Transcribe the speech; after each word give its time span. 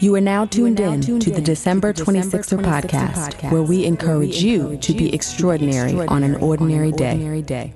You 0.00 0.14
are 0.14 0.20
now 0.20 0.44
tuned 0.44 0.78
in 0.78 1.00
to 1.00 1.30
the 1.30 1.40
December 1.40 1.92
26er 1.92 2.62
podcast, 2.62 3.50
where 3.50 3.62
we 3.62 3.84
encourage 3.84 4.42
you 4.42 4.76
to 4.76 4.92
be 4.92 5.12
extraordinary 5.12 5.94
on 6.06 6.22
an 6.22 6.36
ordinary 6.36 6.92
day. 6.92 7.74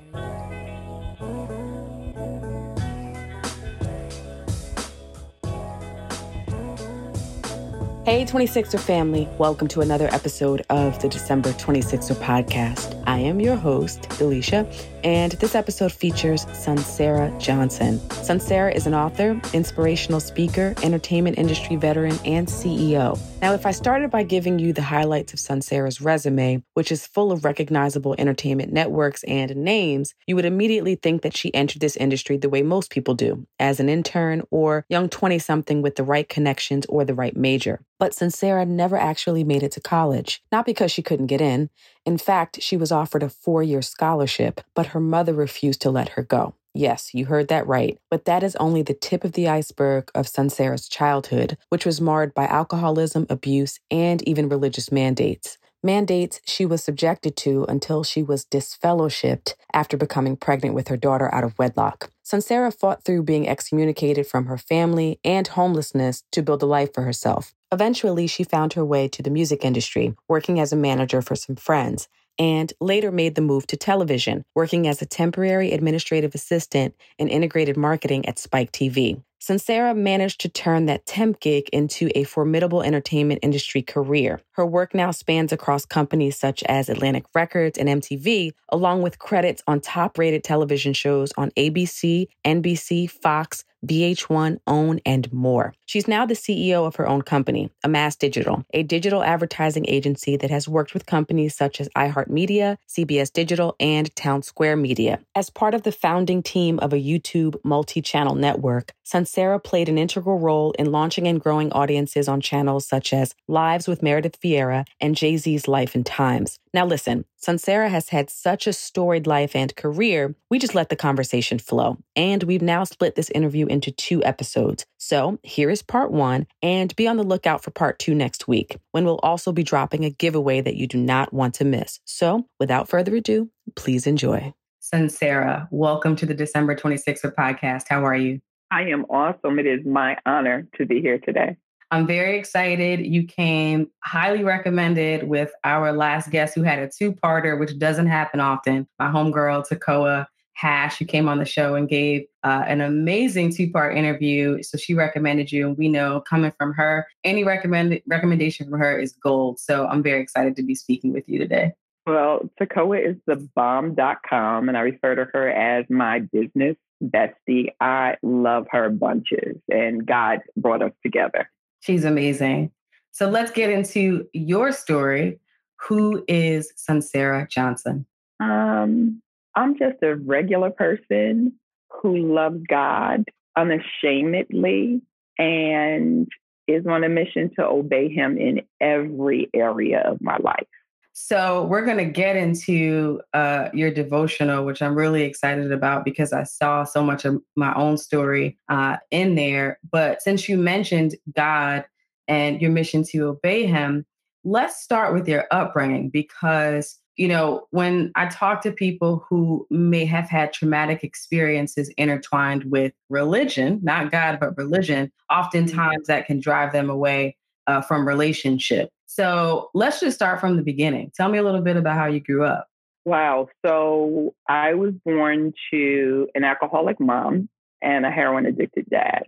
Hey, 8.13 8.25
26er 8.25 8.79
family, 8.79 9.27
welcome 9.39 9.67
to 9.69 9.81
another 9.81 10.07
episode 10.13 10.63
of 10.69 11.01
the 11.01 11.09
December 11.09 11.51
26er 11.53 12.13
podcast. 12.17 13.01
I 13.07 13.17
am 13.17 13.39
your 13.39 13.55
host, 13.55 14.03
Delisha, 14.03 14.71
and 15.03 15.31
this 15.33 15.55
episode 15.55 15.91
features 15.91 16.45
Sunsara 16.45 17.35
Johnson. 17.39 17.97
Sunsara 18.09 18.71
is 18.73 18.85
an 18.85 18.93
author, 18.93 19.41
inspirational 19.51 20.19
speaker, 20.19 20.75
entertainment 20.83 21.39
industry 21.39 21.75
veteran, 21.75 22.19
and 22.23 22.47
CEO. 22.47 23.19
Now, 23.41 23.53
if 23.53 23.65
I 23.65 23.71
started 23.71 24.11
by 24.11 24.21
giving 24.21 24.59
you 24.59 24.73
the 24.73 24.83
highlights 24.83 25.33
of 25.33 25.39
Sunsara's 25.39 25.99
resume, 25.99 26.63
which 26.75 26.91
is 26.91 27.07
full 27.07 27.31
of 27.31 27.43
recognizable 27.43 28.15
entertainment 28.19 28.71
networks 28.71 29.23
and 29.23 29.55
names, 29.55 30.13
you 30.27 30.35
would 30.35 30.45
immediately 30.45 30.95
think 30.95 31.23
that 31.23 31.35
she 31.35 31.53
entered 31.53 31.81
this 31.81 31.97
industry 31.97 32.37
the 32.37 32.47
way 32.47 32.61
most 32.61 32.91
people 32.91 33.15
do, 33.15 33.45
as 33.59 33.79
an 33.79 33.89
intern 33.89 34.43
or 34.51 34.85
young 34.87 35.09
20 35.09 35.39
something 35.39 35.81
with 35.81 35.95
the 35.95 36.03
right 36.03 36.29
connections 36.29 36.85
or 36.85 37.03
the 37.03 37.15
right 37.15 37.35
major. 37.35 37.81
But 38.03 38.11
Sunsara 38.11 38.67
never 38.67 38.97
actually 38.97 39.45
made 39.45 39.63
it 39.63 39.71
to 39.71 39.79
college, 39.79 40.43
not 40.51 40.65
because 40.65 40.91
she 40.91 41.01
couldn't 41.01 41.27
get 41.27 41.39
in. 41.39 41.69
In 42.05 42.17
fact, 42.17 42.61
she 42.61 42.75
was 42.75 42.91
offered 42.91 43.23
a 43.23 43.29
four 43.29 43.63
year 43.63 43.81
scholarship, 43.81 44.59
but 44.75 44.87
her 44.87 44.99
mother 44.99 45.33
refused 45.33 45.81
to 45.83 45.89
let 45.89 46.09
her 46.09 46.21
go. 46.21 46.53
Yes, 46.73 47.13
you 47.13 47.27
heard 47.27 47.47
that 47.47 47.65
right. 47.65 47.97
But 48.11 48.25
that 48.25 48.43
is 48.43 48.57
only 48.57 48.81
the 48.81 48.93
tip 48.93 49.23
of 49.23 49.31
the 49.31 49.47
iceberg 49.47 50.11
of 50.13 50.25
Sunsara's 50.25 50.89
childhood, 50.89 51.57
which 51.69 51.85
was 51.85 52.01
marred 52.01 52.33
by 52.33 52.45
alcoholism, 52.45 53.25
abuse, 53.29 53.79
and 53.89 54.21
even 54.27 54.49
religious 54.49 54.91
mandates. 54.91 55.57
Mandates 55.81 56.41
she 56.45 56.65
was 56.65 56.83
subjected 56.83 57.37
to 57.37 57.65
until 57.69 58.03
she 58.03 58.21
was 58.21 58.45
disfellowshipped 58.45 59.53
after 59.73 59.95
becoming 59.95 60.35
pregnant 60.35 60.75
with 60.75 60.89
her 60.89 60.97
daughter 60.97 61.33
out 61.33 61.45
of 61.45 61.57
wedlock. 61.57 62.09
Sunsara 62.25 62.77
fought 62.77 63.03
through 63.03 63.23
being 63.23 63.47
excommunicated 63.47 64.25
from 64.25 64.45
her 64.45 64.57
family 64.57 65.19
and 65.23 65.47
homelessness 65.47 66.23
to 66.31 66.41
build 66.41 66.63
a 66.63 66.65
life 66.65 66.93
for 66.93 67.03
herself. 67.03 67.53
Eventually, 67.73 68.27
she 68.27 68.43
found 68.43 68.73
her 68.73 68.85
way 68.85 69.07
to 69.07 69.23
the 69.23 69.31
music 69.31 69.65
industry, 69.65 70.13
working 70.27 70.59
as 70.59 70.71
a 70.71 70.75
manager 70.75 71.23
for 71.23 71.35
some 71.35 71.55
friends 71.55 72.07
and 72.37 72.71
later 72.79 73.11
made 73.11 73.33
the 73.33 73.41
move 73.41 73.65
to 73.67 73.77
television, 73.77 74.43
working 74.53 74.87
as 74.87 75.01
a 75.01 75.07
temporary 75.07 75.71
administrative 75.71 76.35
assistant 76.35 76.93
in 77.17 77.27
integrated 77.27 77.75
marketing 77.75 78.27
at 78.27 78.37
Spike 78.37 78.71
TV. 78.71 79.21
Sunsara 79.41 79.97
managed 79.97 80.39
to 80.41 80.49
turn 80.49 80.85
that 80.85 81.05
temp 81.05 81.39
gig 81.41 81.67
into 81.73 82.09
a 82.15 82.23
formidable 82.23 82.81
entertainment 82.81 83.39
industry 83.43 83.81
career. 83.81 84.39
Her 84.51 84.65
work 84.65 84.93
now 84.93 85.11
spans 85.11 85.51
across 85.51 85.85
companies 85.85 86.37
such 86.37 86.63
as 86.63 86.89
Atlantic 86.89 87.25
Records 87.35 87.77
and 87.77 87.89
MTV, 87.89 88.51
along 88.69 89.01
with 89.01 89.19
credits 89.19 89.61
on 89.67 89.81
top 89.81 90.17
rated 90.17 90.43
television 90.43 90.93
shows 90.93 91.33
on 91.37 91.51
ABC, 91.57 92.27
NBC, 92.45 93.09
Fox, 93.09 93.65
VH1, 93.85 94.59
OWN, 94.67 94.99
and 95.05 95.31
more. 95.31 95.73
She's 95.85 96.07
now 96.07 96.25
the 96.25 96.33
CEO 96.33 96.87
of 96.87 96.95
her 96.95 97.07
own 97.07 97.21
company, 97.21 97.69
Amass 97.83 98.15
Digital, 98.15 98.65
a 98.73 98.83
digital 98.83 99.23
advertising 99.23 99.85
agency 99.87 100.37
that 100.37 100.49
has 100.49 100.67
worked 100.67 100.93
with 100.93 101.05
companies 101.05 101.55
such 101.55 101.81
as 101.81 101.89
iHeartMedia, 101.89 102.77
CBS 102.87 103.31
Digital, 103.31 103.75
and 103.79 104.13
Townsquare 104.15 104.79
Media. 104.79 105.19
As 105.35 105.49
part 105.49 105.73
of 105.73 105.83
the 105.83 105.91
founding 105.91 106.41
team 106.43 106.79
of 106.79 106.93
a 106.93 106.97
YouTube 106.97 107.55
multi 107.63 108.01
channel 108.01 108.35
network, 108.35 108.93
Sunsara 109.05 109.63
played 109.63 109.89
an 109.89 109.97
integral 109.97 110.39
role 110.39 110.71
in 110.79 110.91
launching 110.91 111.27
and 111.27 111.39
growing 111.39 111.71
audiences 111.73 112.27
on 112.27 112.41
channels 112.41 112.87
such 112.87 113.13
as 113.13 113.35
Lives 113.47 113.87
with 113.87 114.01
Meredith 114.01 114.39
Vieira 114.41 114.85
and 114.99 115.15
Jay 115.15 115.37
Z's 115.37 115.67
Life 115.67 115.95
and 115.95 116.05
Times. 116.05 116.59
Now, 116.73 116.85
listen, 116.85 117.25
Sunsara 117.43 117.89
has 117.89 118.07
had 118.07 118.29
such 118.29 118.67
a 118.67 118.73
storied 118.73 119.27
life 119.27 119.53
and 119.53 119.75
career, 119.75 120.33
we 120.49 120.59
just 120.59 120.75
let 120.75 120.87
the 120.87 120.95
conversation 120.95 121.59
flow. 121.59 121.97
And 122.15 122.41
we've 122.43 122.61
now 122.61 122.85
split 122.85 123.15
this 123.15 123.29
interview 123.31 123.65
into 123.65 123.91
two 123.91 124.23
episodes. 124.23 124.85
So 124.97 125.39
here 125.43 125.69
is 125.69 125.81
part 125.81 126.11
one, 126.11 126.47
and 126.61 126.95
be 126.95 127.05
on 127.05 127.17
the 127.17 127.23
lookout 127.23 127.61
for 127.61 127.71
part 127.71 127.99
two 127.99 128.15
next 128.15 128.47
week, 128.47 128.77
when 128.91 129.03
we'll 129.03 129.19
also 129.23 129.51
be 129.51 129.63
dropping 129.63 130.05
a 130.05 130.09
giveaway 130.09 130.61
that 130.61 130.77
you 130.77 130.87
do 130.87 130.97
not 130.97 131.33
want 131.33 131.55
to 131.55 131.65
miss. 131.65 131.99
So 132.05 132.47
without 132.61 132.87
further 132.87 133.13
ado, 133.13 133.49
please 133.75 134.07
enjoy. 134.07 134.53
Sunsara, 134.81 135.67
welcome 135.69 136.15
to 136.15 136.25
the 136.25 136.33
December 136.33 136.77
26th 136.77 137.35
podcast. 137.35 137.83
How 137.89 138.05
are 138.05 138.15
you? 138.15 138.39
I 138.71 138.83
am 138.83 139.03
awesome. 139.09 139.59
It 139.59 139.67
is 139.67 139.85
my 139.85 140.17
honor 140.25 140.65
to 140.77 140.85
be 140.85 141.01
here 141.01 141.19
today. 141.19 141.57
I'm 141.93 142.07
very 142.07 142.39
excited. 142.39 143.05
You 143.05 143.23
came 143.23 143.87
highly 144.03 144.43
recommended 144.43 145.27
with 145.27 145.51
our 145.63 145.93
last 145.93 146.31
guest 146.31 146.55
who 146.55 146.63
had 146.63 146.79
a 146.79 146.89
two 146.89 147.13
parter, 147.13 147.59
which 147.59 147.77
doesn't 147.77 148.07
happen 148.07 148.39
often. 148.39 148.87
My 148.97 149.11
homegirl, 149.11 149.67
Takoa 149.69 150.25
Hash, 150.53 150.97
who 150.97 151.05
came 151.05 151.29
on 151.29 151.37
the 151.37 151.45
show 151.45 151.75
and 151.75 151.87
gave 151.87 152.25
uh, 152.43 152.63
an 152.65 152.81
amazing 152.81 153.53
two 153.53 153.69
part 153.69 153.95
interview. 153.95 154.63
So 154.63 154.75
she 154.75 154.95
recommended 154.95 155.51
you. 155.51 155.67
And 155.67 155.77
we 155.77 155.87
know 155.87 156.21
coming 156.21 156.51
from 156.57 156.73
her, 156.73 157.05
any 157.23 157.43
recommend- 157.43 158.01
recommendation 158.07 158.67
from 158.67 158.79
her 158.79 158.97
is 158.97 159.13
gold. 159.13 159.59
So 159.59 159.85
I'm 159.85 160.01
very 160.01 160.19
excited 160.19 160.55
to 160.55 160.63
be 160.63 160.73
speaking 160.73 161.13
with 161.13 161.29
you 161.29 161.37
today. 161.37 161.73
Well, 162.07 162.49
Takoa 162.59 163.07
is 163.07 163.17
the 163.27 163.35
bomb.com, 163.55 164.67
and 164.67 164.75
I 164.75 164.81
refer 164.81 165.13
to 165.13 165.25
her 165.31 165.47
as 165.47 165.85
my 165.91 166.21
business 166.21 166.75
bestie. 167.03 167.67
I 167.79 168.15
love 168.23 168.65
her 168.71 168.89
bunches, 168.89 169.57
and 169.71 170.07
God 170.07 170.39
brought 170.57 170.81
us 170.81 170.91
together. 171.03 171.47
She's 171.83 172.05
amazing. 172.05 172.71
So 173.11 173.29
let's 173.29 173.51
get 173.51 173.69
into 173.69 174.25
your 174.31 174.71
story. 174.71 175.37
Who 175.81 176.23
is 176.29 176.71
Sunsara 176.77 177.49
Johnson? 177.49 178.05
Um, 178.39 179.21
I'm 179.53 179.77
just 179.77 180.01
a 180.01 180.15
regular 180.15 180.69
person 180.69 181.51
who 181.89 182.33
loves 182.33 182.61
God 182.69 183.25
unashamedly 183.57 185.01
and 185.37 186.29
is 186.69 186.87
on 186.87 187.03
a 187.03 187.09
mission 187.09 187.51
to 187.59 187.65
obey 187.65 188.07
Him 188.07 188.37
in 188.37 188.61
every 188.79 189.49
area 189.53 190.03
of 190.05 190.21
my 190.21 190.37
life. 190.37 190.67
So 191.15 191.65
we're 191.65 191.85
going 191.85 191.97
to 191.97 192.05
get 192.05 192.35
into 192.35 193.21
uh, 193.33 193.69
your 193.71 193.91
devotional, 193.91 194.65
which 194.65 194.81
I'm 194.81 194.95
really 194.95 195.23
excited 195.23 195.71
about 195.71 196.05
because 196.05 196.33
I 196.33 196.41
saw 196.41 196.83
so 196.83 197.03
much 197.03 197.23
of 197.23 197.39
my 197.55 197.71
own 197.75 197.97
story 197.97 198.57
uh, 198.67 198.97
in 199.11 199.35
there. 199.35 199.79
But 199.91 200.23
since 200.23 200.49
you 200.49 200.57
mentioned 200.57 201.15
God 201.35 201.85
and 202.27 202.59
your 202.59 202.71
mission 202.71 203.03
to 203.11 203.27
obey 203.27 203.67
Him, 203.67 204.07
let's 204.43 204.81
start 204.81 205.13
with 205.13 205.27
your 205.27 205.45
upbringing 205.51 206.09
because 206.09 206.99
you 207.15 207.27
know 207.27 207.67
when 207.69 208.11
I 208.15 208.25
talk 208.25 208.63
to 208.63 208.71
people 208.71 209.23
who 209.29 209.67
may 209.69 210.05
have 210.05 210.27
had 210.27 210.51
traumatic 210.51 211.03
experiences 211.03 211.89
intertwined 211.95 212.63
with 212.65 212.91
religion, 213.09 213.79
not 213.83 214.11
God 214.11 214.39
but 214.39 214.57
religion, 214.57 215.11
oftentimes 215.29 216.07
that 216.07 216.25
can 216.25 216.39
drive 216.39 216.73
them 216.73 216.89
away 216.89 217.37
uh, 217.67 217.81
from 217.81 218.07
relationship. 218.07 218.89
So 219.05 219.69
let's 219.73 219.99
just 219.99 220.15
start 220.15 220.39
from 220.39 220.55
the 220.57 220.63
beginning. 220.63 221.11
Tell 221.15 221.29
me 221.29 221.37
a 221.37 221.43
little 221.43 221.61
bit 221.61 221.77
about 221.77 221.95
how 221.95 222.07
you 222.07 222.19
grew 222.19 222.43
up. 222.43 222.67
Wow. 223.05 223.49
So 223.65 224.33
I 224.47 224.73
was 224.73 224.93
born 225.05 225.53
to 225.71 226.27
an 226.35 226.43
alcoholic 226.43 226.99
mom 226.99 227.49
and 227.81 228.05
a 228.05 228.11
heroin 228.11 228.45
addicted 228.45 228.89
dad. 228.89 229.23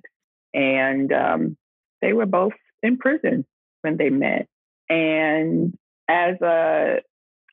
And 0.53 1.12
um, 1.12 1.57
they 2.01 2.13
were 2.13 2.25
both 2.25 2.53
in 2.81 2.97
prison 2.97 3.45
when 3.81 3.97
they 3.97 4.09
met. 4.09 4.47
And 4.90 5.78
as 6.07 6.40
a 6.41 7.01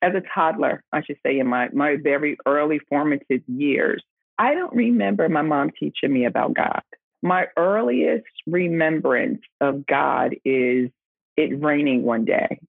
as 0.01 0.13
a 0.15 0.21
toddler, 0.35 0.83
I 0.91 1.01
should 1.01 1.17
say, 1.25 1.39
in 1.39 1.47
my, 1.47 1.69
my 1.71 1.95
very 2.01 2.37
early 2.45 2.79
formative 2.89 3.41
years, 3.47 4.03
I 4.37 4.53
don't 4.53 4.75
remember 4.75 5.29
my 5.29 5.41
mom 5.41 5.71
teaching 5.79 6.11
me 6.11 6.25
about 6.25 6.53
God. 6.53 6.81
My 7.23 7.45
earliest 7.55 8.27
remembrance 8.45 9.41
of 9.61 9.85
God 9.85 10.35
is 10.43 10.89
it 11.37 11.63
raining 11.63 12.03
one 12.03 12.25
day. 12.25 12.59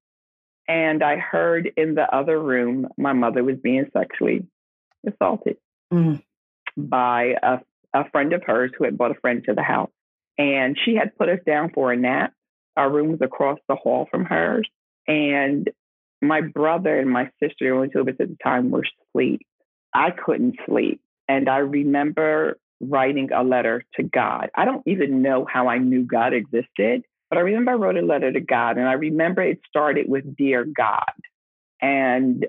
And 0.68 1.02
I 1.02 1.16
heard 1.16 1.70
in 1.76 1.96
the 1.96 2.02
other 2.14 2.40
room 2.40 2.86
my 2.96 3.12
mother 3.12 3.42
was 3.42 3.56
being 3.62 3.90
sexually 3.92 4.46
assaulted 5.04 5.56
mm. 5.92 6.22
by 6.76 7.34
a, 7.42 7.58
a 7.92 8.08
friend 8.10 8.32
of 8.32 8.44
hers 8.44 8.70
who 8.78 8.84
had 8.84 8.96
brought 8.96 9.10
a 9.10 9.20
friend 9.20 9.42
to 9.46 9.54
the 9.54 9.62
house. 9.62 9.90
And 10.38 10.78
she 10.82 10.94
had 10.94 11.16
put 11.18 11.28
us 11.28 11.40
down 11.44 11.70
for 11.74 11.92
a 11.92 11.96
nap. 11.96 12.32
Our 12.76 12.90
room 12.90 13.10
was 13.10 13.20
across 13.22 13.58
the 13.68 13.74
hall 13.74 14.06
from 14.08 14.24
hers. 14.24 14.68
And 15.08 15.68
my 16.22 16.40
brother 16.40 16.96
and 16.96 17.10
my 17.10 17.28
sister, 17.42 17.74
only 17.74 17.88
two 17.88 18.00
of 18.00 18.08
us 18.08 18.14
at 18.20 18.28
the 18.28 18.38
time, 18.42 18.70
were 18.70 18.84
asleep. 19.10 19.42
I 19.92 20.10
couldn't 20.12 20.56
sleep. 20.64 21.00
And 21.28 21.48
I 21.48 21.58
remember 21.58 22.56
writing 22.88 23.30
a 23.32 23.42
letter 23.42 23.84
to 23.96 24.02
God. 24.02 24.50
I 24.54 24.64
don't 24.64 24.82
even 24.86 25.22
know 25.22 25.44
how 25.44 25.68
I 25.68 25.78
knew 25.78 26.04
God 26.04 26.32
existed, 26.32 27.04
but 27.30 27.38
I 27.38 27.42
remember 27.42 27.72
I 27.72 27.74
wrote 27.74 27.96
a 27.96 28.02
letter 28.02 28.32
to 28.32 28.40
God, 28.40 28.78
and 28.78 28.88
I 28.88 28.94
remember 28.94 29.42
it 29.42 29.60
started 29.68 30.08
with 30.08 30.36
Dear 30.36 30.64
God. 30.64 31.12
And 31.80 32.46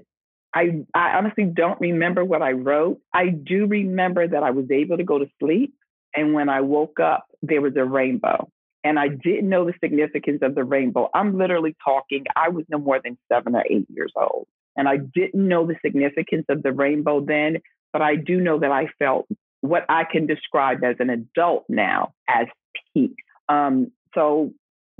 I, 0.53 0.85
I 0.93 1.17
honestly 1.17 1.43
don't 1.45 1.81
remember 1.81 2.23
what 2.23 2.41
I 2.41 2.51
wrote. 2.51 2.99
I 3.13 3.27
do 3.29 3.65
remember 3.65 4.25
that 4.27 4.43
I 4.43 4.51
was 4.51 4.71
able 4.71 4.97
to 4.97 5.03
go 5.03 5.19
to 5.19 5.27
sleep. 5.39 5.73
And 6.15 6.33
when 6.33 6.47
I 6.47 6.61
woke 6.61 6.99
up, 7.01 7.25
there 7.41 7.61
was 7.61 7.75
a 7.75 7.83
rainbow. 7.83 8.49
and 8.85 8.99
I 8.99 9.07
didn't 9.07 9.49
know 9.49 9.65
the 9.65 9.73
significance 9.83 10.39
of 10.43 10.53
the 10.53 10.63
rainbow. 10.63 11.09
I'm 11.11 11.37
literally 11.39 11.75
talking, 11.83 12.25
I 12.35 12.49
was 12.49 12.65
no 12.69 12.77
more 12.77 13.01
than 13.03 13.17
seven 13.31 13.55
or 13.55 13.63
eight 13.67 13.87
years 13.89 14.13
old. 14.15 14.45
And 14.77 14.87
I 14.87 14.97
didn't 14.97 15.47
know 15.47 15.65
the 15.65 15.75
significance 15.83 16.45
of 16.49 16.61
the 16.61 16.71
rainbow 16.71 17.19
then, 17.19 17.57
but 17.91 18.03
I 18.03 18.15
do 18.15 18.39
know 18.39 18.59
that 18.59 18.71
I 18.71 18.87
felt 18.99 19.27
what 19.69 19.85
I 19.89 20.03
can 20.03 20.27
describe 20.27 20.83
as 20.83 20.95
an 20.99 21.09
adult 21.09 21.65
now 21.69 22.13
as 22.27 22.47
peace. 22.93 23.11
Um, 23.49 23.91
so 24.13 24.53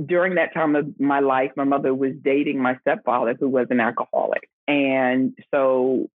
during 0.04 0.36
that 0.36 0.54
time 0.54 0.76
of 0.76 1.00
my 1.00 1.20
life, 1.20 1.52
my 1.56 1.64
mother 1.64 1.94
was 1.94 2.12
dating 2.24 2.62
my 2.62 2.78
stepfather, 2.82 3.36
who 3.40 3.48
was 3.50 3.68
an 3.70 3.80
alcoholic. 3.80 4.50
And 4.68 5.38
so 5.54 6.10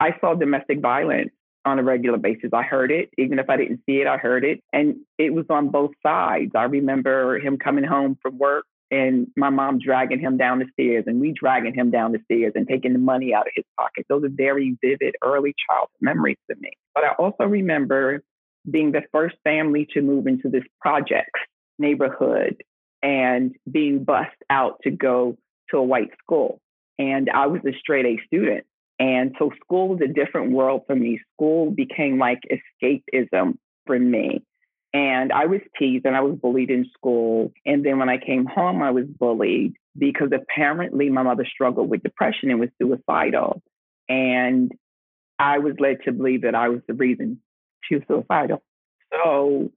I 0.00 0.16
saw 0.20 0.34
domestic 0.34 0.80
violence 0.80 1.30
on 1.64 1.78
a 1.78 1.82
regular 1.82 2.18
basis. 2.18 2.50
I 2.52 2.62
heard 2.62 2.92
it, 2.92 3.10
even 3.16 3.38
if 3.38 3.48
I 3.48 3.56
didn't 3.56 3.80
see 3.86 3.96
it, 3.96 4.06
I 4.06 4.18
heard 4.18 4.44
it. 4.44 4.62
And 4.72 4.96
it 5.18 5.32
was 5.32 5.46
on 5.48 5.70
both 5.70 5.92
sides. 6.02 6.52
I 6.54 6.64
remember 6.64 7.38
him 7.38 7.56
coming 7.56 7.84
home 7.84 8.18
from 8.20 8.38
work 8.38 8.66
and 8.94 9.26
my 9.36 9.50
mom 9.50 9.78
dragging 9.78 10.20
him 10.20 10.36
down 10.36 10.60
the 10.60 10.66
stairs 10.72 11.04
and 11.06 11.20
we 11.20 11.32
dragging 11.32 11.74
him 11.74 11.90
down 11.90 12.12
the 12.12 12.20
stairs 12.24 12.52
and 12.54 12.68
taking 12.68 12.92
the 12.92 12.98
money 12.98 13.34
out 13.34 13.46
of 13.46 13.52
his 13.54 13.64
pocket. 13.76 14.06
Those 14.08 14.24
are 14.24 14.30
very 14.30 14.76
vivid 14.80 15.16
early 15.22 15.54
childhood 15.68 15.90
memories 16.00 16.36
to 16.50 16.56
me. 16.60 16.70
But 16.94 17.04
I 17.04 17.12
also 17.18 17.44
remember 17.44 18.22
being 18.70 18.92
the 18.92 19.02
first 19.12 19.36
family 19.42 19.88
to 19.94 20.00
move 20.00 20.26
into 20.26 20.48
this 20.48 20.62
project 20.80 21.30
neighborhood 21.78 22.62
and 23.02 23.54
being 23.70 24.04
bussed 24.04 24.30
out 24.48 24.78
to 24.84 24.90
go 24.90 25.36
to 25.70 25.78
a 25.78 25.82
white 25.82 26.10
school. 26.22 26.60
And 26.98 27.28
I 27.30 27.46
was 27.46 27.60
a 27.66 27.76
straight 27.78 28.06
A 28.06 28.18
student. 28.26 28.64
And 28.98 29.34
so 29.38 29.50
school 29.62 29.88
was 29.88 30.00
a 30.02 30.12
different 30.12 30.52
world 30.52 30.82
for 30.86 30.94
me. 30.94 31.20
School 31.34 31.70
became 31.72 32.18
like 32.18 32.40
escapism 32.82 33.58
for 33.86 33.98
me. 33.98 34.44
And 34.94 35.32
I 35.32 35.46
was 35.46 35.60
teased 35.76 36.06
and 36.06 36.16
I 36.16 36.20
was 36.20 36.38
bullied 36.38 36.70
in 36.70 36.86
school. 36.96 37.52
And 37.66 37.84
then 37.84 37.98
when 37.98 38.08
I 38.08 38.16
came 38.16 38.46
home, 38.46 38.80
I 38.80 38.92
was 38.92 39.06
bullied 39.06 39.74
because 39.98 40.30
apparently 40.32 41.10
my 41.10 41.22
mother 41.22 41.44
struggled 41.44 41.90
with 41.90 42.04
depression 42.04 42.50
and 42.50 42.60
was 42.60 42.70
suicidal. 42.80 43.60
And 44.08 44.70
I 45.40 45.58
was 45.58 45.74
led 45.80 45.98
to 46.04 46.12
believe 46.12 46.42
that 46.42 46.54
I 46.54 46.68
was 46.68 46.80
the 46.86 46.94
reason 46.94 47.40
she 47.82 47.96
was 47.96 48.04
suicidal. 48.06 48.62
So 49.12 49.72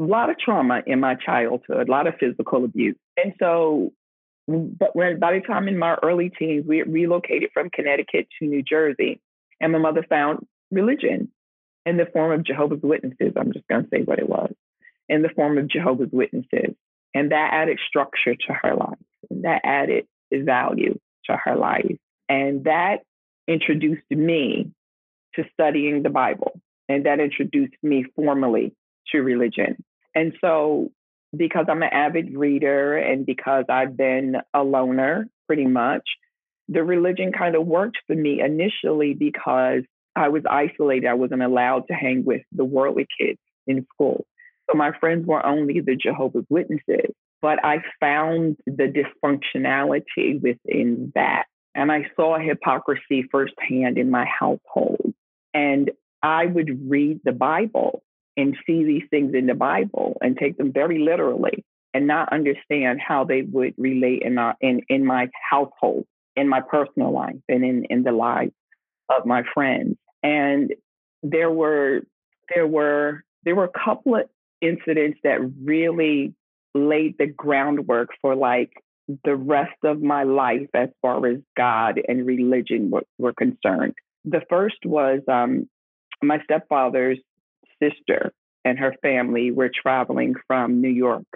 a 0.00 0.02
lot 0.02 0.30
of 0.30 0.38
trauma 0.38 0.82
in 0.86 0.98
my 0.98 1.14
childhood, 1.14 1.86
a 1.86 1.90
lot 1.90 2.06
of 2.06 2.14
physical 2.18 2.64
abuse. 2.64 2.96
And 3.22 3.34
so 3.38 3.92
but 4.48 4.96
when 4.96 5.18
by 5.18 5.34
the 5.34 5.40
time 5.46 5.68
in 5.68 5.76
my 5.76 5.96
early 6.02 6.30
teens, 6.30 6.64
we 6.66 6.82
relocated 6.82 7.50
from 7.52 7.68
Connecticut 7.68 8.28
to 8.38 8.46
New 8.46 8.62
Jersey, 8.62 9.20
and 9.60 9.72
my 9.72 9.78
mother 9.78 10.06
found 10.08 10.46
religion 10.70 11.30
in 11.88 11.96
the 11.96 12.06
form 12.06 12.32
of 12.32 12.44
Jehovah's 12.44 12.82
Witnesses. 12.82 13.32
I'm 13.36 13.52
just 13.52 13.66
going 13.68 13.84
to 13.84 13.88
say 13.90 14.02
what 14.02 14.18
it 14.18 14.28
was 14.28 14.52
in 15.08 15.22
the 15.22 15.30
form 15.30 15.56
of 15.56 15.68
Jehovah's 15.68 16.10
Witnesses. 16.12 16.74
And 17.14 17.32
that 17.32 17.50
added 17.52 17.78
structure 17.88 18.34
to 18.34 18.52
her 18.52 18.74
life, 18.76 18.98
and 19.30 19.44
that 19.44 19.62
added 19.64 20.06
value 20.30 20.98
to 21.24 21.36
her 21.42 21.56
life. 21.56 21.96
And 22.28 22.64
that 22.64 22.98
introduced 23.48 24.10
me 24.10 24.70
to 25.34 25.44
studying 25.54 26.02
the 26.02 26.10
Bible, 26.10 26.60
and 26.88 27.06
that 27.06 27.20
introduced 27.20 27.74
me 27.82 28.04
formally 28.14 28.74
to 29.12 29.20
religion. 29.20 29.82
And 30.14 30.34
so 30.42 30.90
because 31.34 31.66
I'm 31.68 31.82
an 31.82 31.90
avid 31.92 32.36
reader 32.36 32.96
and 32.96 33.24
because 33.24 33.64
I've 33.68 33.96
been 33.96 34.36
a 34.52 34.62
loner 34.62 35.28
pretty 35.46 35.66
much, 35.66 36.02
the 36.68 36.84
religion 36.84 37.32
kind 37.32 37.54
of 37.54 37.66
worked 37.66 37.98
for 38.06 38.14
me 38.14 38.40
initially 38.40 39.14
because 39.14 39.82
I 40.18 40.28
was 40.28 40.42
isolated. 40.48 41.06
I 41.06 41.14
wasn't 41.14 41.42
allowed 41.42 41.86
to 41.88 41.94
hang 41.94 42.24
with 42.24 42.42
the 42.52 42.64
worldly 42.64 43.06
kids 43.18 43.38
in 43.66 43.86
school. 43.94 44.26
So 44.70 44.76
my 44.76 44.92
friends 44.98 45.26
were 45.26 45.44
only 45.44 45.80
the 45.80 45.96
Jehovah's 45.96 46.44
Witnesses. 46.48 47.14
But 47.40 47.64
I 47.64 47.78
found 48.00 48.56
the 48.66 48.92
dysfunctionality 48.92 50.42
within 50.42 51.12
that. 51.14 51.44
And 51.74 51.92
I 51.92 52.06
saw 52.16 52.38
hypocrisy 52.38 53.24
firsthand 53.30 53.96
in 53.96 54.10
my 54.10 54.26
household. 54.26 55.14
And 55.54 55.92
I 56.22 56.46
would 56.46 56.90
read 56.90 57.20
the 57.24 57.32
Bible 57.32 58.02
and 58.36 58.56
see 58.66 58.84
these 58.84 59.04
things 59.10 59.34
in 59.34 59.46
the 59.46 59.54
Bible 59.54 60.16
and 60.20 60.36
take 60.36 60.56
them 60.58 60.72
very 60.72 60.98
literally 60.98 61.64
and 61.94 62.06
not 62.06 62.32
understand 62.32 63.00
how 63.00 63.24
they 63.24 63.42
would 63.42 63.74
relate 63.78 64.22
in 64.22 64.38
our 64.38 64.54
in, 64.60 64.82
in 64.88 65.06
my 65.06 65.28
household, 65.50 66.04
in 66.36 66.48
my 66.48 66.60
personal 66.60 67.12
life, 67.12 67.36
and 67.48 67.64
in, 67.64 67.84
in 67.88 68.02
the 68.02 68.12
lives 68.12 68.52
of 69.08 69.26
my 69.26 69.42
friends. 69.54 69.96
And 70.22 70.74
there 71.22 71.50
were 71.50 72.00
there 72.54 72.66
were 72.66 73.22
there 73.44 73.54
were 73.54 73.64
a 73.64 73.84
couple 73.84 74.16
of 74.16 74.22
incidents 74.60 75.18
that 75.24 75.38
really 75.62 76.34
laid 76.74 77.16
the 77.18 77.26
groundwork 77.26 78.10
for 78.20 78.34
like 78.34 78.70
the 79.24 79.36
rest 79.36 79.76
of 79.84 80.02
my 80.02 80.24
life 80.24 80.68
as 80.74 80.90
far 81.00 81.26
as 81.26 81.38
God 81.56 82.00
and 82.06 82.26
religion 82.26 82.90
were, 82.90 83.04
were 83.18 83.32
concerned. 83.32 83.94
The 84.24 84.42
first 84.50 84.76
was 84.84 85.20
um, 85.28 85.68
my 86.22 86.42
stepfather's 86.44 87.18
sister 87.82 88.32
and 88.64 88.78
her 88.78 88.94
family 89.00 89.50
were 89.50 89.70
traveling 89.70 90.34
from 90.46 90.82
New 90.82 90.90
York 90.90 91.26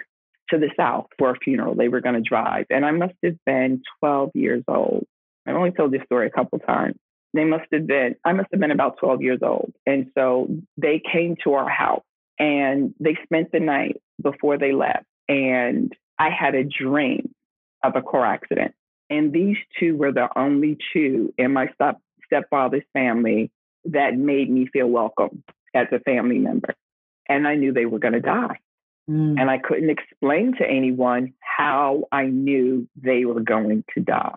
to 0.50 0.58
the 0.58 0.70
South 0.76 1.06
for 1.18 1.30
a 1.30 1.38
funeral. 1.38 1.74
They 1.74 1.88
were 1.88 2.00
going 2.00 2.16
to 2.16 2.20
drive. 2.20 2.66
And 2.68 2.84
I 2.84 2.90
must 2.90 3.14
have 3.24 3.36
been 3.46 3.82
12 4.00 4.30
years 4.34 4.64
old. 4.68 5.06
I've 5.46 5.56
only 5.56 5.72
told 5.72 5.92
this 5.92 6.02
story 6.04 6.26
a 6.26 6.30
couple 6.30 6.58
times. 6.58 6.96
They 7.34 7.44
must 7.44 7.64
have 7.72 7.86
been, 7.86 8.16
I 8.24 8.32
must 8.32 8.48
have 8.52 8.60
been 8.60 8.70
about 8.70 8.98
12 8.98 9.22
years 9.22 9.40
old. 9.42 9.72
And 9.86 10.10
so 10.14 10.48
they 10.76 11.00
came 11.00 11.36
to 11.44 11.54
our 11.54 11.68
house 11.68 12.04
and 12.38 12.94
they 13.00 13.16
spent 13.22 13.52
the 13.52 13.60
night 13.60 14.00
before 14.22 14.58
they 14.58 14.72
left. 14.72 15.06
And 15.28 15.92
I 16.18 16.30
had 16.30 16.54
a 16.54 16.64
dream 16.64 17.34
of 17.82 17.96
a 17.96 18.02
car 18.02 18.24
accident. 18.26 18.74
And 19.08 19.32
these 19.32 19.56
two 19.78 19.96
were 19.96 20.12
the 20.12 20.28
only 20.36 20.78
two 20.92 21.32
in 21.38 21.52
my 21.52 21.68
step, 21.74 21.98
stepfather's 22.26 22.84
family 22.92 23.50
that 23.86 24.16
made 24.16 24.50
me 24.50 24.68
feel 24.72 24.86
welcome 24.86 25.42
as 25.74 25.86
a 25.92 26.00
family 26.00 26.38
member. 26.38 26.74
And 27.28 27.46
I 27.46 27.54
knew 27.54 27.72
they 27.72 27.86
were 27.86 27.98
going 27.98 28.14
to 28.14 28.20
die. 28.20 28.58
Mm. 29.10 29.40
And 29.40 29.50
I 29.50 29.58
couldn't 29.58 29.90
explain 29.90 30.54
to 30.58 30.66
anyone 30.66 31.34
how 31.40 32.04
I 32.12 32.26
knew 32.26 32.88
they 32.96 33.24
were 33.24 33.40
going 33.40 33.84
to 33.94 34.00
die. 34.00 34.34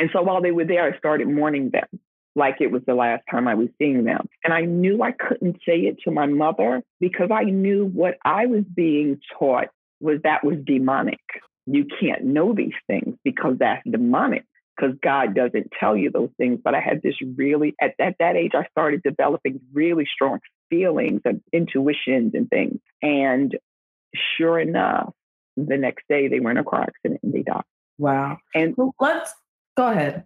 And 0.00 0.08
so 0.12 0.22
while 0.22 0.40
they 0.40 0.50
were 0.50 0.64
there, 0.64 0.92
I 0.92 0.96
started 0.96 1.28
mourning 1.28 1.70
them 1.70 1.86
like 2.34 2.56
it 2.60 2.70
was 2.70 2.82
the 2.86 2.94
last 2.94 3.22
time 3.30 3.46
I 3.46 3.54
was 3.54 3.68
seeing 3.78 4.04
them. 4.04 4.26
And 4.42 4.54
I 4.54 4.62
knew 4.62 5.02
I 5.02 5.12
couldn't 5.12 5.56
say 5.66 5.80
it 5.80 5.98
to 6.04 6.10
my 6.10 6.26
mother 6.26 6.82
because 6.98 7.28
I 7.30 7.44
knew 7.44 7.84
what 7.84 8.14
I 8.24 8.46
was 8.46 8.64
being 8.74 9.20
taught 9.38 9.68
was 10.00 10.20
that 10.24 10.42
was 10.42 10.56
demonic. 10.64 11.20
You 11.66 11.86
can't 12.00 12.24
know 12.24 12.54
these 12.54 12.72
things 12.86 13.16
because 13.24 13.56
that's 13.58 13.82
demonic 13.88 14.46
because 14.74 14.96
God 15.02 15.34
doesn't 15.34 15.70
tell 15.78 15.96
you 15.96 16.10
those 16.10 16.30
things. 16.38 16.60
But 16.64 16.74
I 16.74 16.80
had 16.80 17.02
this 17.02 17.14
really, 17.36 17.74
at, 17.80 17.94
at 17.98 18.16
that 18.20 18.36
age, 18.36 18.52
I 18.54 18.66
started 18.70 19.02
developing 19.02 19.60
really 19.74 20.06
strong 20.10 20.38
feelings 20.70 21.20
and 21.26 21.42
intuitions 21.52 22.32
and 22.34 22.48
things. 22.48 22.78
And 23.02 23.54
sure 24.38 24.58
enough, 24.58 25.12
the 25.56 25.76
next 25.76 26.04
day 26.08 26.28
they 26.28 26.40
were 26.40 26.52
in 26.52 26.56
a 26.56 26.64
car 26.64 26.82
accident 26.82 27.20
and 27.22 27.34
they 27.34 27.42
died. 27.42 27.64
Wow. 27.98 28.38
And 28.54 28.74
let's 28.98 29.34
go 29.80 29.88
ahead. 29.88 30.24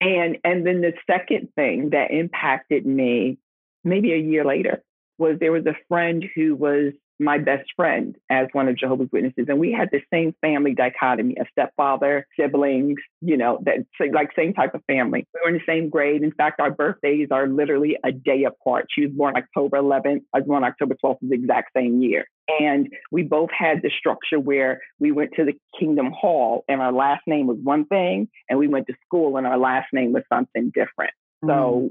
And 0.00 0.38
and 0.44 0.66
then 0.66 0.80
the 0.80 0.94
second 1.06 1.50
thing 1.54 1.90
that 1.90 2.10
impacted 2.10 2.84
me 2.86 3.38
maybe 3.84 4.12
a 4.12 4.16
year 4.16 4.44
later 4.44 4.82
was 5.18 5.38
there 5.38 5.52
was 5.52 5.66
a 5.66 5.76
friend 5.88 6.24
who 6.34 6.54
was 6.54 6.92
my 7.18 7.38
best 7.38 7.68
friend 7.76 8.16
as 8.30 8.48
one 8.52 8.68
of 8.68 8.76
Jehovah's 8.76 9.08
Witnesses. 9.12 9.46
And 9.48 9.58
we 9.58 9.72
had 9.72 9.88
the 9.92 10.00
same 10.12 10.34
family 10.40 10.74
dichotomy, 10.74 11.36
a 11.40 11.44
stepfather, 11.50 12.26
siblings, 12.38 12.98
you 13.20 13.36
know, 13.36 13.62
that 13.64 13.86
like 14.12 14.30
same 14.36 14.52
type 14.52 14.74
of 14.74 14.82
family. 14.86 15.26
We 15.34 15.40
were 15.44 15.54
in 15.54 15.54
the 15.54 15.72
same 15.72 15.88
grade. 15.88 16.22
In 16.22 16.32
fact, 16.32 16.60
our 16.60 16.70
birthdays 16.70 17.28
are 17.30 17.46
literally 17.46 17.96
a 18.04 18.12
day 18.12 18.44
apart. 18.44 18.86
She 18.90 19.06
was 19.06 19.14
born 19.14 19.36
October 19.36 19.78
11th. 19.78 20.22
I 20.34 20.38
was 20.38 20.46
born 20.46 20.64
October 20.64 20.96
12th, 21.02 21.18
the 21.22 21.34
exact 21.34 21.70
same 21.76 22.02
year. 22.02 22.26
And 22.60 22.88
we 23.10 23.22
both 23.22 23.50
had 23.56 23.82
the 23.82 23.90
structure 23.96 24.40
where 24.40 24.80
we 24.98 25.12
went 25.12 25.30
to 25.36 25.44
the 25.44 25.54
Kingdom 25.78 26.12
Hall 26.12 26.64
and 26.68 26.80
our 26.80 26.92
last 26.92 27.22
name 27.26 27.46
was 27.46 27.58
one 27.62 27.86
thing, 27.86 28.28
and 28.48 28.58
we 28.58 28.68
went 28.68 28.88
to 28.88 28.94
school 29.06 29.36
and 29.36 29.46
our 29.46 29.58
last 29.58 29.88
name 29.92 30.12
was 30.12 30.24
something 30.32 30.70
different. 30.74 31.12
So 31.44 31.90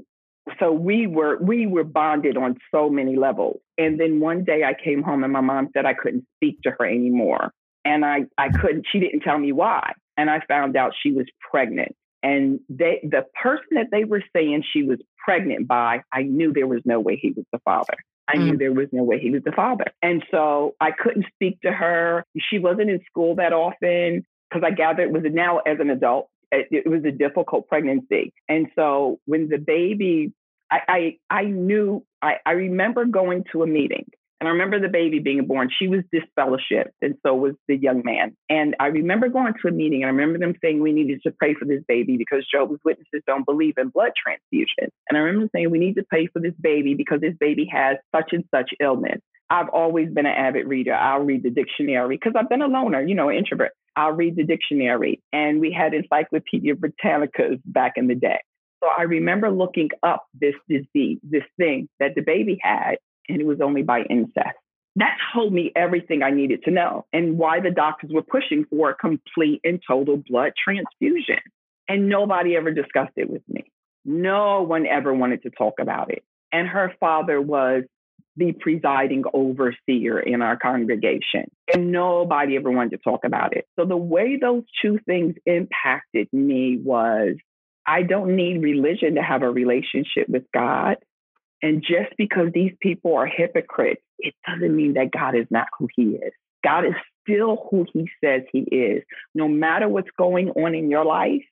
So 0.58 0.72
we 0.72 1.06
were 1.06 1.38
we 1.40 1.66
were 1.66 1.84
bonded 1.84 2.36
on 2.36 2.56
so 2.74 2.90
many 2.90 3.16
levels. 3.16 3.60
And 3.78 3.98
then 3.98 4.20
one 4.20 4.44
day 4.44 4.64
i 4.64 4.74
came 4.74 5.02
home 5.02 5.24
and 5.24 5.32
my 5.32 5.40
mom 5.40 5.68
said 5.72 5.86
i 5.86 5.94
couldn't 5.94 6.24
speak 6.36 6.60
to 6.62 6.70
her 6.78 6.86
anymore. 6.86 7.52
And 7.84 8.04
i 8.04 8.24
i 8.38 8.48
couldn't 8.48 8.86
she 8.90 9.00
didn't 9.00 9.20
tell 9.20 9.38
me 9.38 9.52
why. 9.52 9.92
And 10.16 10.30
i 10.30 10.40
found 10.48 10.76
out 10.76 10.92
she 11.00 11.12
was 11.12 11.26
pregnant. 11.50 11.94
And 12.22 12.60
they 12.68 13.00
the 13.02 13.24
person 13.40 13.66
that 13.72 13.88
they 13.90 14.04
were 14.04 14.22
saying 14.34 14.64
she 14.72 14.82
was 14.82 14.98
pregnant 15.24 15.68
by 15.68 16.02
i 16.12 16.22
knew 16.22 16.52
there 16.52 16.66
was 16.66 16.82
no 16.84 17.00
way 17.00 17.16
he 17.16 17.32
was 17.32 17.44
the 17.52 17.60
father. 17.64 17.94
I 18.28 18.38
knew 18.38 18.54
mm. 18.54 18.58
there 18.58 18.72
was 18.72 18.88
no 18.92 19.02
way 19.02 19.18
he 19.18 19.30
was 19.30 19.42
the 19.44 19.52
father. 19.52 19.86
And 20.00 20.24
so 20.30 20.74
I 20.80 20.92
couldn't 20.92 21.26
speak 21.34 21.60
to 21.62 21.72
her. 21.72 22.24
She 22.38 22.58
wasn't 22.58 22.88
in 22.88 23.00
school 23.04 23.34
that 23.34 23.52
often 23.52 24.24
because 24.48 24.62
I 24.64 24.70
gathered 24.70 25.08
it 25.08 25.12
was 25.12 25.22
now 25.26 25.58
as 25.58 25.78
an 25.80 25.90
adult 25.90 26.28
it, 26.52 26.86
was 26.86 27.04
a 27.04 27.10
difficult 27.10 27.68
pregnancy. 27.68 28.32
And 28.48 28.68
so 28.76 29.18
when 29.24 29.48
the 29.48 29.58
baby, 29.58 30.32
I, 30.70 30.78
I, 31.30 31.42
I 31.42 31.44
knew, 31.44 32.04
I, 32.20 32.34
I 32.46 32.52
remember 32.52 33.04
going 33.06 33.44
to 33.52 33.62
a 33.62 33.66
meeting 33.66 34.06
And 34.42 34.48
I 34.48 34.52
remember 34.54 34.80
the 34.80 34.88
baby 34.88 35.20
being 35.20 35.46
born. 35.46 35.70
She 35.78 35.86
was 35.86 36.00
disfellowshipped, 36.12 36.90
and 37.00 37.14
so 37.24 37.32
was 37.32 37.54
the 37.68 37.76
young 37.76 38.02
man. 38.04 38.36
And 38.50 38.74
I 38.80 38.86
remember 38.86 39.28
going 39.28 39.54
to 39.62 39.68
a 39.68 39.70
meeting, 39.70 40.02
and 40.02 40.08
I 40.08 40.12
remember 40.12 40.40
them 40.40 40.56
saying 40.60 40.82
we 40.82 40.92
needed 40.92 41.20
to 41.22 41.30
pray 41.30 41.54
for 41.54 41.64
this 41.64 41.84
baby 41.86 42.16
because 42.16 42.44
Jehovah's 42.52 42.80
Witnesses 42.84 43.22
don't 43.24 43.46
believe 43.46 43.74
in 43.78 43.90
blood 43.90 44.10
transfusion. 44.20 44.90
And 45.08 45.16
I 45.16 45.20
remember 45.20 45.48
saying 45.54 45.70
we 45.70 45.78
need 45.78 45.94
to 45.94 46.02
pray 46.10 46.26
for 46.26 46.40
this 46.40 46.54
baby 46.60 46.94
because 46.94 47.20
this 47.20 47.36
baby 47.38 47.70
has 47.72 47.98
such 48.12 48.30
and 48.32 48.42
such 48.52 48.70
illness. 48.80 49.20
I've 49.48 49.68
always 49.68 50.10
been 50.10 50.26
an 50.26 50.34
avid 50.34 50.66
reader. 50.66 50.94
I'll 50.94 51.20
read 51.20 51.44
the 51.44 51.50
dictionary 51.50 52.16
because 52.16 52.32
I've 52.36 52.48
been 52.48 52.62
a 52.62 52.66
loner, 52.66 53.00
you 53.00 53.14
know, 53.14 53.28
an 53.28 53.36
introvert. 53.36 53.70
I'll 53.96 54.12
read 54.12 54.36
the 54.36 54.44
dictionary. 54.44 55.22
And 55.32 55.60
we 55.60 55.72
had 55.72 55.94
Encyclopedia 55.94 56.74
Britannicas 56.74 57.60
back 57.64 57.94
in 57.96 58.08
the 58.08 58.14
day. 58.14 58.40
So 58.82 58.88
I 58.96 59.02
remember 59.02 59.50
looking 59.50 59.90
up 60.02 60.26
this 60.38 60.54
disease, 60.68 61.18
this 61.22 61.44
thing 61.56 61.88
that 62.00 62.14
the 62.16 62.22
baby 62.22 62.58
had, 62.60 62.96
and 63.28 63.40
it 63.40 63.46
was 63.46 63.60
only 63.62 63.82
by 63.82 64.02
incest. 64.10 64.56
That 64.96 65.16
told 65.32 65.52
me 65.52 65.72
everything 65.74 66.22
I 66.22 66.30
needed 66.30 66.64
to 66.64 66.70
know 66.70 67.06
and 67.12 67.38
why 67.38 67.60
the 67.60 67.70
doctors 67.70 68.10
were 68.12 68.22
pushing 68.22 68.66
for 68.68 68.90
a 68.90 68.94
complete 68.94 69.60
and 69.64 69.80
total 69.86 70.22
blood 70.28 70.52
transfusion. 70.62 71.38
And 71.88 72.08
nobody 72.08 72.56
ever 72.56 72.70
discussed 72.72 73.12
it 73.16 73.30
with 73.30 73.42
me. 73.48 73.70
No 74.04 74.62
one 74.62 74.86
ever 74.86 75.14
wanted 75.14 75.42
to 75.44 75.50
talk 75.50 75.74
about 75.80 76.10
it. 76.10 76.24
And 76.50 76.68
her 76.68 76.92
father 77.00 77.40
was 77.40 77.84
the 78.36 78.52
presiding 78.52 79.24
overseer 79.34 80.18
in 80.18 80.42
our 80.42 80.56
congregation. 80.56 81.50
And 81.72 81.92
nobody 81.92 82.56
ever 82.56 82.70
wanted 82.70 82.92
to 82.92 82.98
talk 82.98 83.24
about 83.24 83.56
it. 83.56 83.66
So 83.78 83.84
the 83.84 83.96
way 83.96 84.38
those 84.40 84.64
two 84.80 84.98
things 85.06 85.34
impacted 85.44 86.28
me 86.32 86.78
was 86.82 87.36
I 87.86 88.02
don't 88.02 88.36
need 88.36 88.62
religion 88.62 89.16
to 89.16 89.22
have 89.22 89.42
a 89.42 89.50
relationship 89.50 90.28
with 90.28 90.44
God. 90.52 90.96
And 91.62 91.82
just 91.82 92.16
because 92.16 92.48
these 92.52 92.72
people 92.80 93.14
are 93.16 93.26
hypocrites, 93.26 94.02
it 94.18 94.34
doesn't 94.46 94.74
mean 94.74 94.94
that 94.94 95.10
God 95.10 95.36
is 95.36 95.46
not 95.50 95.66
who 95.78 95.88
he 95.94 96.12
is. 96.12 96.32
God 96.64 96.84
is 96.84 96.94
still 97.22 97.68
who 97.70 97.86
he 97.92 98.08
says 98.22 98.42
he 98.52 98.60
is. 98.60 99.02
No 99.34 99.48
matter 99.48 99.88
what's 99.88 100.10
going 100.16 100.50
on 100.50 100.74
in 100.74 100.90
your 100.90 101.04
life, 101.04 101.42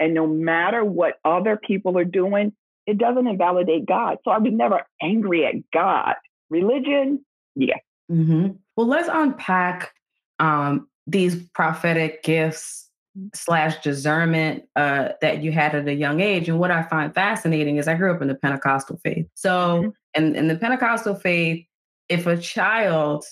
and 0.00 0.14
no 0.14 0.26
matter 0.26 0.84
what 0.84 1.14
other 1.24 1.56
people 1.56 1.96
are 1.98 2.04
doing, 2.04 2.52
it 2.86 2.98
doesn't 2.98 3.26
invalidate 3.26 3.86
God. 3.86 4.18
So 4.24 4.30
I 4.30 4.38
was 4.38 4.52
never 4.52 4.82
angry 5.00 5.46
at 5.46 5.54
God. 5.72 6.14
Religion, 6.54 7.24
yeah. 7.56 7.78
Mm-hmm. 8.10 8.50
Well, 8.76 8.86
let's 8.86 9.08
unpack 9.10 9.92
um, 10.38 10.88
these 11.06 11.36
prophetic 11.54 12.22
gifts 12.22 12.88
slash 13.34 13.80
discernment 13.82 14.64
uh, 14.76 15.10
that 15.20 15.42
you 15.42 15.52
had 15.52 15.74
at 15.74 15.88
a 15.88 15.94
young 15.94 16.20
age. 16.20 16.48
And 16.48 16.58
what 16.58 16.70
I 16.70 16.82
find 16.82 17.14
fascinating 17.14 17.76
is 17.76 17.88
I 17.88 17.94
grew 17.94 18.14
up 18.14 18.22
in 18.22 18.28
the 18.28 18.34
Pentecostal 18.34 18.98
faith. 19.02 19.26
So, 19.34 19.50
mm-hmm. 19.50 19.88
in, 20.22 20.36
in 20.36 20.48
the 20.48 20.56
Pentecostal 20.56 21.14
faith, 21.14 21.64
if 22.08 22.26
a 22.26 22.36
child 22.36 23.24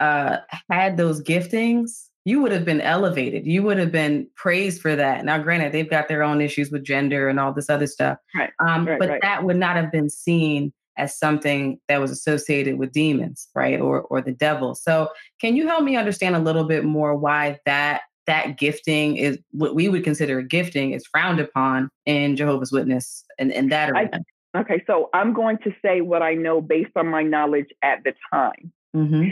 uh, 0.00 0.38
had 0.70 0.96
those 0.96 1.22
giftings, 1.22 2.08
you 2.24 2.40
would 2.40 2.52
have 2.52 2.64
been 2.66 2.82
elevated. 2.82 3.46
You 3.46 3.62
would 3.62 3.78
have 3.78 3.92
been 3.92 4.28
praised 4.36 4.82
for 4.82 4.94
that. 4.94 5.24
Now, 5.24 5.38
granted, 5.38 5.72
they've 5.72 5.88
got 5.88 6.08
their 6.08 6.22
own 6.22 6.42
issues 6.42 6.70
with 6.70 6.84
gender 6.84 7.28
and 7.28 7.40
all 7.40 7.54
this 7.54 7.70
other 7.70 7.86
stuff. 7.86 8.18
Right. 8.36 8.50
Um, 8.58 8.86
right 8.86 8.98
but 8.98 9.08
right. 9.08 9.22
that 9.22 9.44
would 9.44 9.56
not 9.56 9.76
have 9.76 9.90
been 9.90 10.10
seen 10.10 10.72
as 10.98 11.18
something 11.18 11.78
that 11.88 12.00
was 12.00 12.10
associated 12.10 12.78
with 12.78 12.92
demons, 12.92 13.48
right? 13.54 13.80
Or 13.80 14.02
or 14.02 14.20
the 14.20 14.32
devil. 14.32 14.74
So 14.74 15.08
can 15.40 15.56
you 15.56 15.66
help 15.66 15.84
me 15.84 15.96
understand 15.96 16.36
a 16.36 16.40
little 16.40 16.64
bit 16.64 16.84
more 16.84 17.14
why 17.14 17.58
that 17.64 18.02
that 18.26 18.58
gifting 18.58 19.16
is 19.16 19.38
what 19.52 19.74
we 19.74 19.88
would 19.88 20.04
consider 20.04 20.38
a 20.38 20.44
gifting 20.44 20.92
is 20.92 21.06
frowned 21.06 21.40
upon 21.40 21.88
in 22.04 22.36
Jehovah's 22.36 22.70
Witness 22.70 23.24
and, 23.38 23.50
and 23.50 23.72
that 23.72 23.90
arena? 23.90 24.20
I, 24.54 24.60
okay, 24.60 24.84
so 24.86 25.08
I'm 25.14 25.32
going 25.32 25.56
to 25.64 25.74
say 25.82 26.02
what 26.02 26.22
I 26.22 26.34
know 26.34 26.60
based 26.60 26.92
on 26.94 27.08
my 27.08 27.22
knowledge 27.22 27.68
at 27.82 28.04
the 28.04 28.12
time. 28.30 28.72
Mm-hmm. 28.94 29.30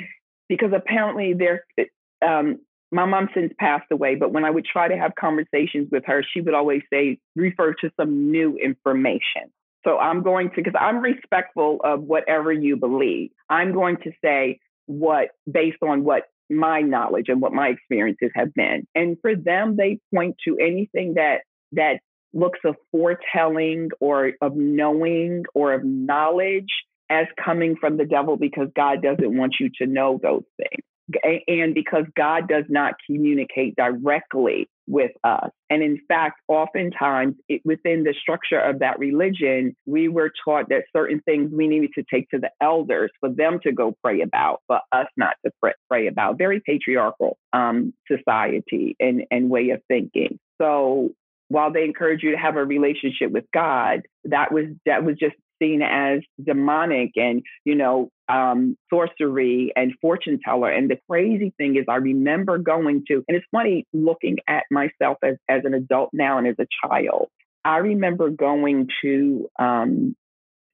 Because 0.49 0.71
apparently 0.75 1.35
there 1.35 1.65
um, 2.27 2.61
my 2.93 3.05
mom 3.05 3.29
since 3.35 3.53
passed 3.59 3.91
away, 3.91 4.15
but 4.15 4.33
when 4.33 4.45
I 4.45 4.51
would 4.51 4.65
try 4.65 4.89
to 4.89 4.97
have 4.97 5.15
conversations 5.19 5.89
with 5.91 6.05
her, 6.07 6.25
she 6.33 6.41
would 6.41 6.55
always 6.55 6.83
say, 6.91 7.19
refer 7.35 7.75
to 7.75 7.91
some 8.01 8.31
new 8.31 8.57
information. 8.57 9.53
So 9.87 9.99
I'm 9.99 10.23
going 10.23 10.51
to, 10.51 10.57
because 10.57 10.75
I'm 10.79 10.99
respectful 10.99 11.81
of 11.85 12.03
whatever 12.03 12.53
you 12.53 12.77
believe, 12.77 13.31
I'm 13.49 13.73
going 13.73 13.99
to 13.99 14.11
say 14.23 14.59
what, 14.87 15.29
based 15.51 15.83
on 15.83 16.05
what 16.05 16.25
my 16.51 16.81
knowledge 16.81 17.27
and 17.29 17.41
what 17.41 17.53
my 17.53 17.69
experiences 17.69 18.31
have 18.35 18.53
been. 18.55 18.87
And 18.95 19.17
for 19.21 19.37
them, 19.37 19.77
they 19.77 20.01
point 20.15 20.37
to 20.47 20.57
anything 20.59 21.15
that, 21.15 21.43
that 21.73 22.01
looks 22.33 22.59
of 22.65 22.77
foretelling 22.91 23.91
or 24.01 24.33
of 24.41 24.57
knowing 24.57 25.45
or 25.55 25.75
of 25.75 25.85
knowledge 25.85 26.71
as 27.09 27.27
coming 27.43 27.77
from 27.81 27.97
the 27.97 28.05
devil 28.05 28.37
because 28.37 28.69
God 28.75 29.03
doesn't 29.03 29.37
want 29.37 29.57
you 29.61 29.71
to 29.81 29.87
know 29.87 30.19
those 30.21 30.45
things 30.57 30.83
and 31.47 31.75
because 31.75 32.05
God 32.17 32.49
does 32.49 32.65
not 32.69 32.95
communicate 33.07 33.77
directly 33.77 34.69
with 34.89 35.13
us. 35.25 35.51
And 35.69 35.83
in 35.83 36.01
fact, 36.09 36.41
oftentimes 36.49 37.35
it, 37.49 37.61
within 37.65 38.05
the 38.05 38.15
structure 38.21 38.61
of 38.61 38.81
that 38.81 38.99
religion, 38.99 39.75
we 39.85 40.09
were 40.09 40.33
taught 40.45 40.69
that 40.69 40.85
certain 40.95 41.21
things 41.21 41.53
we 41.53 41.67
needed 41.67 41.91
to 41.95 42.05
take 42.13 42.29
to 42.31 42.39
the 42.39 42.51
elders 42.61 43.11
for 43.21 43.29
them 43.29 43.59
to 43.65 43.73
go 43.73 43.95
pray 44.03 44.21
about, 44.21 44.63
for 44.67 44.81
us 44.93 45.07
not 45.17 45.37
to 45.45 45.53
pray, 45.61 45.73
pray 45.89 46.07
about. 46.07 46.39
Very 46.39 46.61
patriarchal 46.61 47.37
um, 47.53 47.93
society 48.11 48.97
and, 49.01 49.25
and 49.31 49.51
way 49.51 49.71
of 49.71 49.83
thinking. 49.89 50.39
So 50.61 51.11
while 51.49 51.73
they 51.73 51.85
encourage 51.85 52.23
you 52.23 52.33
to 52.33 52.39
have 52.39 52.57
a 52.57 52.65
relationship 52.65 53.31
with 53.31 53.45
God, 53.53 54.03
that 54.25 54.53
was 54.53 54.67
that 54.85 55.05
was 55.05 55.17
just 55.17 55.37
seen 55.61 55.83
as 55.83 56.21
demonic 56.43 57.13
and 57.17 57.43
you 57.65 57.75
know 57.75 58.11
um, 58.29 58.77
sorcery 58.91 59.73
and 59.77 59.93
fortune 60.01 60.41
teller. 60.45 60.71
And 60.71 60.91
the 60.91 60.99
crazy 61.09 61.53
thing 61.57 61.77
is, 61.77 61.85
I 61.89 61.97
remember 61.97 62.59
going 62.59 63.05
to, 63.09 63.25
and 63.29 63.37
it's 63.37 63.47
funny 63.53 63.87
looking 63.93 64.39
at 64.49 64.65
myself 64.71 65.19
as 65.23 65.37
as 65.49 65.63
an 65.65 65.75
adult 65.75 66.11
now 66.13 66.39
and 66.39 66.47
as 66.47 66.57
a 66.59 66.67
child. 66.85 67.29
I 67.65 67.79
remember 67.79 68.31
going 68.31 68.89
to 69.03 69.49
um, 69.59 70.17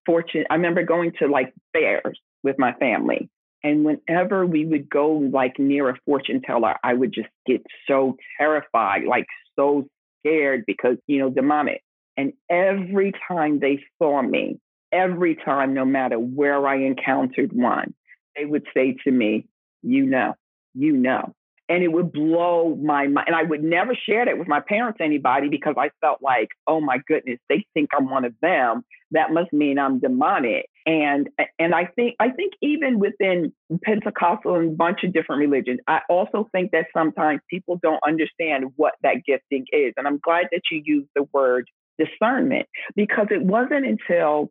fortune. 0.04 0.44
I 0.50 0.54
remember 0.54 0.82
going 0.82 1.12
to 1.20 1.26
like 1.28 1.52
fairs 1.72 2.18
with 2.42 2.58
my 2.58 2.72
family. 2.74 3.30
And 3.64 3.84
whenever 3.84 4.44
we 4.44 4.66
would 4.66 4.90
go 4.90 5.12
like 5.12 5.58
near 5.58 5.88
a 5.88 5.96
fortune 6.04 6.42
teller, 6.42 6.74
I 6.82 6.94
would 6.94 7.12
just 7.12 7.28
get 7.46 7.62
so 7.88 8.16
terrified, 8.38 9.04
like 9.04 9.26
so 9.56 9.86
scared 10.20 10.64
because, 10.66 10.96
you 11.06 11.20
know, 11.20 11.30
demonic. 11.30 11.82
And 12.16 12.32
every 12.50 13.12
time 13.28 13.60
they 13.60 13.82
saw 13.98 14.20
me, 14.20 14.58
every 14.92 15.36
time, 15.36 15.74
no 15.74 15.84
matter 15.84 16.18
where 16.18 16.66
I 16.66 16.76
encountered 16.76 17.52
one, 17.52 17.94
they 18.36 18.44
would 18.44 18.64
say 18.74 18.96
to 19.04 19.10
me, 19.10 19.46
You 19.82 20.06
know, 20.06 20.34
you 20.74 20.92
know. 20.92 21.34
And 21.68 21.82
it 21.82 21.88
would 21.88 22.12
blow 22.12 22.76
my 22.82 23.06
mind. 23.06 23.28
And 23.28 23.36
I 23.36 23.44
would 23.44 23.62
never 23.62 23.94
share 23.94 24.26
that 24.26 24.36
with 24.36 24.48
my 24.48 24.60
parents, 24.60 24.98
anybody, 25.00 25.48
because 25.48 25.74
I 25.78 25.90
felt 26.02 26.20
like, 26.20 26.48
oh 26.66 26.80
my 26.80 26.98
goodness, 27.06 27.38
they 27.48 27.64
think 27.72 27.90
I'm 27.96 28.10
one 28.10 28.26
of 28.26 28.34
them. 28.42 28.82
That 29.12 29.32
must 29.32 29.52
mean 29.54 29.78
I'm 29.78 29.98
demonic. 29.98 30.66
And 30.84 31.28
and 31.58 31.74
I 31.74 31.86
think 31.86 32.16
I 32.18 32.30
think 32.30 32.54
even 32.60 32.98
within 32.98 33.52
Pentecostal 33.84 34.56
and 34.56 34.72
a 34.72 34.74
bunch 34.74 35.04
of 35.04 35.12
different 35.12 35.40
religions, 35.40 35.80
I 35.86 36.00
also 36.10 36.48
think 36.52 36.72
that 36.72 36.86
sometimes 36.92 37.40
people 37.48 37.78
don't 37.82 38.02
understand 38.06 38.72
what 38.76 38.94
that 39.02 39.22
gifting 39.24 39.66
is. 39.72 39.94
And 39.96 40.06
I'm 40.06 40.18
glad 40.18 40.48
that 40.50 40.62
you 40.70 40.82
used 40.84 41.08
the 41.14 41.24
word 41.32 41.68
discernment 41.98 42.66
because 42.96 43.28
it 43.30 43.42
wasn't 43.42 43.86
until 43.86 44.50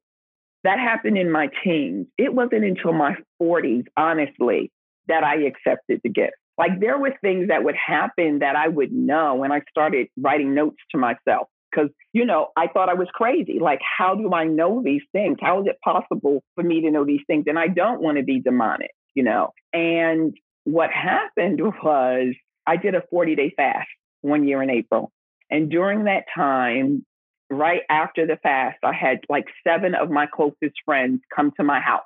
that 0.64 0.80
happened 0.80 1.18
in 1.18 1.32
my 1.32 1.50
teens. 1.64 2.08
It 2.18 2.34
wasn't 2.34 2.64
until 2.64 2.94
my 2.94 3.16
40s, 3.42 3.86
honestly, 3.98 4.72
that 5.08 5.24
I 5.24 5.44
accepted 5.44 6.02
the 6.04 6.10
gift. 6.10 6.34
Like 6.58 6.80
there 6.80 6.98
were 6.98 7.14
things 7.22 7.48
that 7.48 7.64
would 7.64 7.76
happen 7.76 8.40
that 8.40 8.56
I 8.56 8.68
would 8.68 8.92
know 8.92 9.36
when 9.36 9.52
I 9.52 9.62
started 9.70 10.08
writing 10.18 10.54
notes 10.54 10.78
to 10.92 10.98
myself. 10.98 11.48
Because, 11.72 11.90
you 12.12 12.26
know, 12.26 12.50
I 12.58 12.68
thought 12.68 12.90
I 12.90 12.96
was 12.96 13.08
crazy. 13.14 13.58
Like, 13.60 13.80
how 13.98 14.14
do 14.14 14.34
I 14.34 14.44
know 14.44 14.82
these 14.84 15.04
things? 15.14 15.38
How 15.42 15.62
is 15.62 15.68
it 15.68 15.78
possible 15.82 16.44
for 16.56 16.64
me 16.64 16.82
to 16.82 16.92
know 16.92 17.06
these 17.06 17.22
things? 17.28 17.46
And 17.48 17.58
I 17.58 17.68
don't 17.68 18.02
want 18.02 18.18
to 18.18 18.24
be 18.24 18.42
demonic, 18.42 18.92
you 19.16 19.24
know? 19.24 19.52
And 19.72 20.36
what 20.66 20.92
happened 20.92 21.62
was 21.62 22.36
I 22.68 22.76
did 22.76 22.94
a 22.94 23.04
40 23.10 23.36
day 23.36 23.54
fast 23.56 23.88
one 24.20 24.48
year 24.48 24.62
in 24.62 24.70
April. 24.70 25.12
And 25.50 25.70
during 25.70 26.04
that 26.04 26.26
time, 26.36 27.06
right 27.52 27.82
after 27.90 28.26
the 28.26 28.38
fast, 28.38 28.78
I 28.84 28.94
had 28.94 29.20
like 29.30 29.46
seven 29.66 29.94
of 29.94 30.10
my 30.10 30.26
closest 30.26 30.76
friends 30.86 31.22
come 31.36 31.52
to 31.58 31.64
my 31.64 31.80
house. 31.80 32.04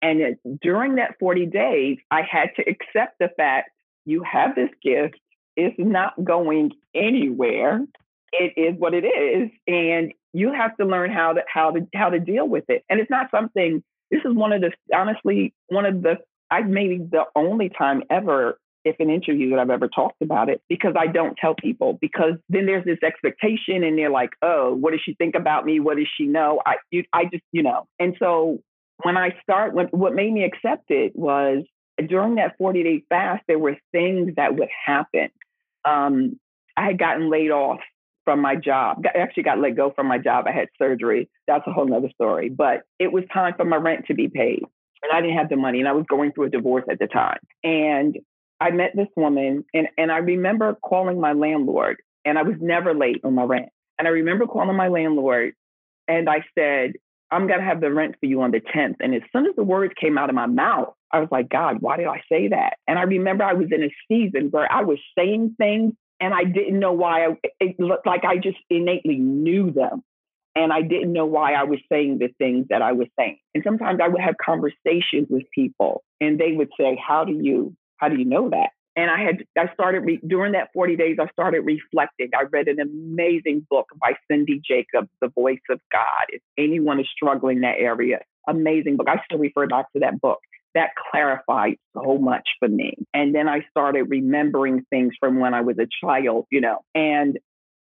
And 0.00 0.20
it, 0.20 0.60
during 0.62 0.96
that 0.96 1.16
40 1.20 1.46
days, 1.46 1.98
I 2.10 2.22
had 2.22 2.50
to 2.56 2.62
accept 2.62 3.18
the 3.18 3.28
fact 3.36 3.70
you 4.04 4.22
have 4.22 4.54
this 4.54 4.70
gift, 4.82 5.18
it's 5.56 5.76
not 5.78 6.24
going 6.24 6.72
anywhere. 6.94 7.84
It 8.32 8.54
is 8.56 8.78
what 8.78 8.94
it 8.94 9.04
is. 9.04 9.50
And 9.66 10.12
you 10.32 10.52
have 10.52 10.76
to 10.76 10.84
learn 10.84 11.10
how 11.10 11.32
to 11.32 11.42
how 11.52 11.72
to 11.72 11.86
how 11.94 12.10
to 12.10 12.20
deal 12.20 12.48
with 12.48 12.64
it. 12.68 12.84
And 12.88 13.00
it's 13.00 13.10
not 13.10 13.30
something 13.30 13.82
this 14.10 14.20
is 14.24 14.34
one 14.34 14.52
of 14.52 14.60
the 14.60 14.72
honestly, 14.94 15.54
one 15.68 15.84
of 15.84 16.02
the 16.02 16.18
I 16.50 16.62
maybe 16.62 16.98
the 16.98 17.24
only 17.34 17.68
time 17.68 18.02
ever 18.10 18.58
if 18.84 18.96
an 19.00 19.10
interview 19.10 19.50
that 19.50 19.58
I've 19.58 19.70
ever 19.70 19.88
talked 19.88 20.22
about 20.22 20.48
it 20.48 20.62
because 20.68 20.94
I 20.98 21.06
don't 21.06 21.36
tell 21.36 21.54
people 21.54 21.98
because 22.00 22.34
then 22.48 22.66
there's 22.66 22.84
this 22.84 22.98
expectation 23.02 23.82
and 23.84 23.98
they're 23.98 24.10
like, 24.10 24.30
oh, 24.42 24.74
what 24.74 24.92
does 24.92 25.00
she 25.04 25.14
think 25.14 25.34
about 25.34 25.64
me? 25.64 25.80
What 25.80 25.96
does 25.96 26.08
she 26.16 26.24
know? 26.24 26.60
I, 26.64 26.76
you, 26.90 27.04
I 27.12 27.24
just, 27.24 27.44
you 27.52 27.62
know, 27.62 27.86
and 27.98 28.16
so 28.18 28.58
when 29.02 29.16
I 29.16 29.30
start, 29.42 29.74
when, 29.74 29.86
what 29.86 30.14
made 30.14 30.32
me 30.32 30.44
accept 30.44 30.90
it 30.90 31.12
was 31.14 31.64
during 32.06 32.36
that 32.36 32.56
40 32.58 32.82
day 32.82 33.04
fast, 33.08 33.42
there 33.48 33.58
were 33.58 33.76
things 33.92 34.34
that 34.36 34.56
would 34.56 34.68
happen. 34.86 35.30
Um, 35.84 36.38
I 36.76 36.86
had 36.86 36.98
gotten 36.98 37.30
laid 37.30 37.50
off 37.50 37.80
from 38.24 38.40
my 38.40 38.56
job. 38.56 39.02
I 39.06 39.18
actually 39.18 39.44
got 39.44 39.58
let 39.58 39.76
go 39.76 39.92
from 39.94 40.06
my 40.06 40.18
job. 40.18 40.44
I 40.46 40.52
had 40.52 40.68
surgery. 40.78 41.28
That's 41.46 41.66
a 41.66 41.72
whole 41.72 41.86
nother 41.86 42.10
story. 42.10 42.48
But 42.50 42.82
it 42.98 43.10
was 43.10 43.24
time 43.32 43.54
for 43.56 43.64
my 43.64 43.76
rent 43.76 44.06
to 44.08 44.14
be 44.14 44.28
paid. 44.28 44.62
And 45.02 45.12
I 45.12 45.20
didn't 45.20 45.38
have 45.38 45.48
the 45.48 45.56
money. 45.56 45.78
And 45.78 45.88
I 45.88 45.92
was 45.92 46.04
going 46.08 46.32
through 46.32 46.46
a 46.46 46.50
divorce 46.50 46.84
at 46.90 46.98
the 46.98 47.06
time. 47.06 47.38
And 47.64 48.18
I 48.60 48.70
met 48.70 48.92
this 48.94 49.08
woman 49.16 49.64
and, 49.72 49.88
and 49.96 50.10
I 50.10 50.18
remember 50.18 50.76
calling 50.82 51.20
my 51.20 51.32
landlord 51.32 51.98
and 52.24 52.38
I 52.38 52.42
was 52.42 52.56
never 52.60 52.94
late 52.94 53.20
on 53.24 53.34
my 53.34 53.44
rent. 53.44 53.68
And 53.98 54.06
I 54.08 54.10
remember 54.10 54.46
calling 54.46 54.76
my 54.76 54.88
landlord 54.88 55.54
and 56.06 56.28
I 56.28 56.44
said, 56.56 56.94
I'm 57.30 57.46
going 57.46 57.60
to 57.60 57.64
have 57.64 57.80
the 57.80 57.92
rent 57.92 58.16
for 58.18 58.26
you 58.26 58.40
on 58.42 58.52
the 58.52 58.60
10th. 58.60 58.96
And 59.00 59.14
as 59.14 59.22
soon 59.32 59.46
as 59.46 59.54
the 59.54 59.62
words 59.62 59.92
came 60.00 60.16
out 60.16 60.30
of 60.30 60.34
my 60.34 60.46
mouth, 60.46 60.94
I 61.12 61.20
was 61.20 61.28
like, 61.30 61.48
God, 61.48 61.78
why 61.80 61.96
did 61.96 62.06
I 62.06 62.22
say 62.30 62.48
that? 62.48 62.74
And 62.86 62.98
I 62.98 63.02
remember 63.02 63.44
I 63.44 63.52
was 63.52 63.68
in 63.70 63.82
a 63.82 63.94
season 64.08 64.48
where 64.50 64.70
I 64.70 64.82
was 64.82 64.98
saying 65.16 65.54
things 65.58 65.94
and 66.20 66.34
I 66.34 66.44
didn't 66.44 66.78
know 66.78 66.92
why. 66.92 67.26
I, 67.26 67.36
it 67.60 67.78
looked 67.78 68.06
like 68.06 68.24
I 68.24 68.36
just 68.36 68.58
innately 68.70 69.16
knew 69.16 69.70
them. 69.70 70.02
And 70.54 70.72
I 70.72 70.82
didn't 70.82 71.12
know 71.12 71.26
why 71.26 71.52
I 71.52 71.64
was 71.64 71.78
saying 71.90 72.18
the 72.18 72.28
things 72.38 72.66
that 72.70 72.82
I 72.82 72.92
was 72.92 73.06
saying. 73.18 73.38
And 73.54 73.62
sometimes 73.62 74.00
I 74.02 74.08
would 74.08 74.20
have 74.20 74.34
conversations 74.44 75.28
with 75.30 75.44
people 75.54 76.02
and 76.20 76.38
they 76.38 76.52
would 76.52 76.70
say, 76.78 76.98
How 77.06 77.24
do 77.24 77.32
you, 77.32 77.76
how 77.98 78.08
do 78.08 78.16
you 78.16 78.24
know 78.24 78.50
that? 78.50 78.70
And 78.96 79.12
I 79.12 79.22
had, 79.22 79.44
I 79.56 79.72
started 79.74 80.00
re- 80.00 80.20
during 80.26 80.52
that 80.52 80.70
40 80.74 80.96
days, 80.96 81.18
I 81.20 81.28
started 81.28 81.60
reflecting. 81.60 82.30
I 82.34 82.44
read 82.50 82.66
an 82.66 82.80
amazing 82.80 83.64
book 83.70 83.86
by 84.00 84.14
Cindy 84.28 84.60
Jacobs, 84.64 85.08
The 85.20 85.28
Voice 85.28 85.60
of 85.70 85.80
God. 85.92 86.26
If 86.30 86.42
anyone 86.58 86.98
is 86.98 87.06
struggling 87.14 87.58
in 87.58 87.62
that 87.62 87.76
area, 87.78 88.18
amazing 88.48 88.96
book. 88.96 89.06
I 89.08 89.20
still 89.24 89.38
refer 89.38 89.68
back 89.68 89.92
to 89.92 90.00
that 90.00 90.20
book. 90.20 90.40
That 90.74 90.90
clarified 91.10 91.76
so 91.94 92.18
much 92.18 92.48
for 92.58 92.68
me. 92.68 92.94
And 93.14 93.34
then 93.34 93.48
I 93.48 93.60
started 93.70 94.04
remembering 94.08 94.84
things 94.90 95.14
from 95.20 95.38
when 95.38 95.54
I 95.54 95.60
was 95.60 95.76
a 95.78 95.86
child, 96.04 96.46
you 96.50 96.60
know. 96.60 96.80
And 96.94 97.38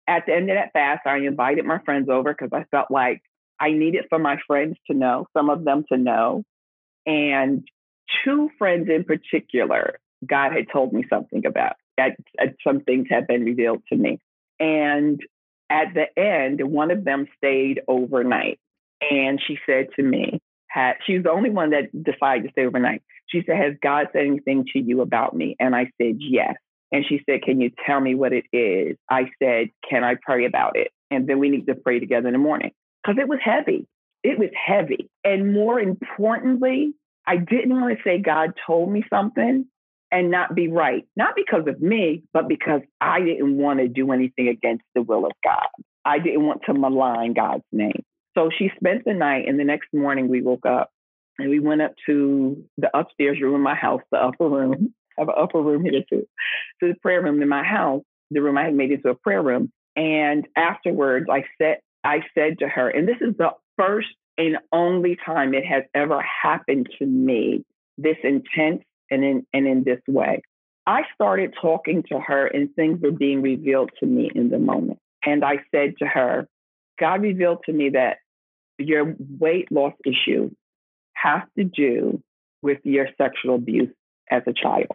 at 0.08 0.26
the 0.28 0.36
end 0.36 0.50
of 0.52 0.58
that 0.58 0.74
fast, 0.74 1.08
I 1.08 1.18
invited 1.18 1.66
my 1.66 1.80
friends 1.80 2.10
over 2.10 2.34
because 2.34 2.50
I 2.54 2.66
felt 2.72 2.92
like 2.92 3.22
I 3.60 3.72
needed 3.72 4.06
for 4.10 4.20
my 4.20 4.38
friends 4.48 4.78
to 4.90 4.96
know, 4.96 5.26
some 5.36 5.50
of 5.50 5.64
them 5.64 5.86
to 5.92 5.98
know. 5.98 6.44
And 7.06 7.68
two 8.24 8.50
friends 8.58 8.90
in 8.90 9.04
particular 9.04 10.00
God 10.28 10.52
had 10.52 10.66
told 10.72 10.94
me 10.94 11.06
something 11.10 11.46
about. 11.46 11.74
That, 11.98 12.18
some 12.64 12.82
things 12.82 13.08
had 13.10 13.28
been 13.28 13.44
revealed 13.44 13.84
to 13.90 13.96
me. 13.96 14.20
And 14.60 15.20
at 15.70 15.94
the 15.94 16.06
end, 16.20 16.62
one 16.62 16.92
of 16.92 17.04
them 17.04 17.28
stayed 17.38 17.82
overnight. 17.88 18.60
And 19.02 19.42
she 19.46 19.58
said 19.66 19.88
to 19.96 20.04
me, 20.04 20.40
had, 20.68 20.94
she 21.06 21.16
was 21.16 21.24
the 21.24 21.32
only 21.32 21.50
one 21.50 21.72
that 21.72 21.92
decided 22.04 22.44
to 22.44 22.52
stay 22.52 22.66
overnight. 22.66 23.02
She 23.28 23.44
said, 23.46 23.58
Has 23.58 23.74
God 23.82 24.08
said 24.14 24.26
anything 24.26 24.66
to 24.74 24.80
you 24.80 25.02
about 25.02 25.36
me? 25.36 25.56
And 25.60 25.76
I 25.76 25.86
said, 26.00 26.18
Yes. 26.20 26.56
And 26.92 27.06
she 27.08 27.22
said, 27.28 27.44
Can 27.44 27.62
you 27.62 27.72
tell 27.86 28.00
me 28.00 28.16
what 28.16 28.34
it 28.34 28.46
is? 28.52 28.98
I 29.10 29.26
said, 29.42 29.70
Can 29.90 30.04
I 30.04 30.16
pray 30.22 30.46
about 30.46 30.76
it? 30.76 30.92
And 31.12 31.28
then 31.28 31.40
we 31.40 31.50
need 31.50 31.66
to 31.68 31.76
pray 31.76 32.00
together 32.00 32.28
in 32.28 32.34
the 32.34 32.40
morning. 32.40 32.72
Because 33.04 33.20
it 33.20 33.28
was 33.28 33.40
heavy. 33.44 33.88
It 34.24 34.38
was 34.38 34.50
heavy. 34.54 35.10
And 35.24 35.54
more 35.54 35.80
importantly, 35.80 36.94
I 37.30 37.38
didn't 37.38 37.80
want 37.80 37.96
to 37.96 38.04
say 38.04 38.18
God 38.18 38.54
told 38.66 38.92
me 38.92 39.04
something 39.08 39.66
and 40.12 40.32
not 40.32 40.56
be 40.56 40.68
right, 40.68 41.06
not 41.16 41.36
because 41.36 41.68
of 41.68 41.80
me, 41.80 42.24
but 42.34 42.48
because 42.48 42.82
I 43.00 43.20
didn't 43.20 43.56
want 43.56 43.80
to 43.80 43.88
do 43.88 44.12
anything 44.12 44.48
against 44.48 44.84
the 44.96 45.04
will 45.04 45.28
of 45.28 45.32
God. 45.44 45.68
I 46.04 46.18
didn't 46.18 46.48
want 46.48 46.62
to 46.66 46.74
malign 46.74 47.34
God's 47.34 47.64
name. 47.72 48.04
So 48.36 48.50
she 48.58 48.72
spent 48.78 49.06
the 49.06 49.14
night, 49.14 49.48
and 49.48 49.60
the 49.60 49.64
next 49.64 49.90
morning 49.94 50.28
we 50.28 50.42
woke 50.42 50.66
up 50.66 50.90
and 51.38 51.52
we 51.52 51.60
went 51.60 51.84
up 51.84 51.94
to 52.08 52.66
the 52.80 52.90
upstairs 52.98 53.40
room 53.40 53.54
in 53.54 53.62
my 53.62 53.76
house, 53.76 54.02
the 54.12 54.18
upper 54.18 54.50
room. 54.50 54.96
I 55.16 55.22
have 55.22 55.30
an 55.30 55.36
upper 55.38 55.62
room 55.62 55.84
here 55.84 56.02
too, 56.10 56.28
to 56.80 56.88
the 56.88 57.00
prayer 57.00 57.22
room 57.22 57.44
in 57.44 57.48
my 57.48 57.64
house, 57.64 58.02
the 58.32 58.42
room 58.42 58.58
I 58.58 58.64
had 58.64 58.74
made 58.74 58.92
into 58.92 59.10
a 59.10 59.16
prayer 59.16 59.44
room. 59.44 59.72
And 59.96 60.48
afterwards, 60.56 61.28
I 61.30 61.44
said, 61.62 61.78
I 62.04 62.22
said 62.34 62.58
to 62.60 62.68
her, 62.68 62.90
and 62.90 63.08
this 63.08 63.18
is 63.22 63.38
the 63.38 63.52
first 63.78 64.08
and 64.40 64.58
only 64.72 65.18
time 65.24 65.54
it 65.54 65.66
has 65.66 65.84
ever 65.94 66.22
happened 66.22 66.90
to 66.98 67.06
me, 67.06 67.66
this 67.98 68.16
intense 68.24 68.84
and 69.12 69.24
in 69.24 69.46
and 69.54 69.68
in 69.68 69.84
this 69.84 70.00
way. 70.08 70.42
I 70.88 71.02
started 71.14 71.54
talking 71.62 72.04
to 72.10 72.20
her 72.20 72.48
and 72.48 72.74
things 72.74 73.00
were 73.02 73.12
being 73.12 73.42
revealed 73.42 73.92
to 74.00 74.06
me 74.08 74.32
in 74.34 74.50
the 74.50 74.58
moment. 74.58 74.98
And 75.24 75.44
I 75.44 75.58
said 75.76 75.96
to 76.00 76.08
her, 76.08 76.48
God 77.00 77.22
revealed 77.22 77.60
to 77.66 77.74
me 77.74 77.90
that 77.90 78.18
your 78.78 79.14
weight 79.40 79.72
loss 79.72 79.94
issue 80.06 80.50
has 81.14 81.42
to 81.58 81.66
do 81.66 82.24
with 82.62 82.80
your 82.84 83.08
sexual 83.18 83.56
abuse 83.56 83.94
as 84.32 84.44
a 84.48 84.54
child. 84.54 84.88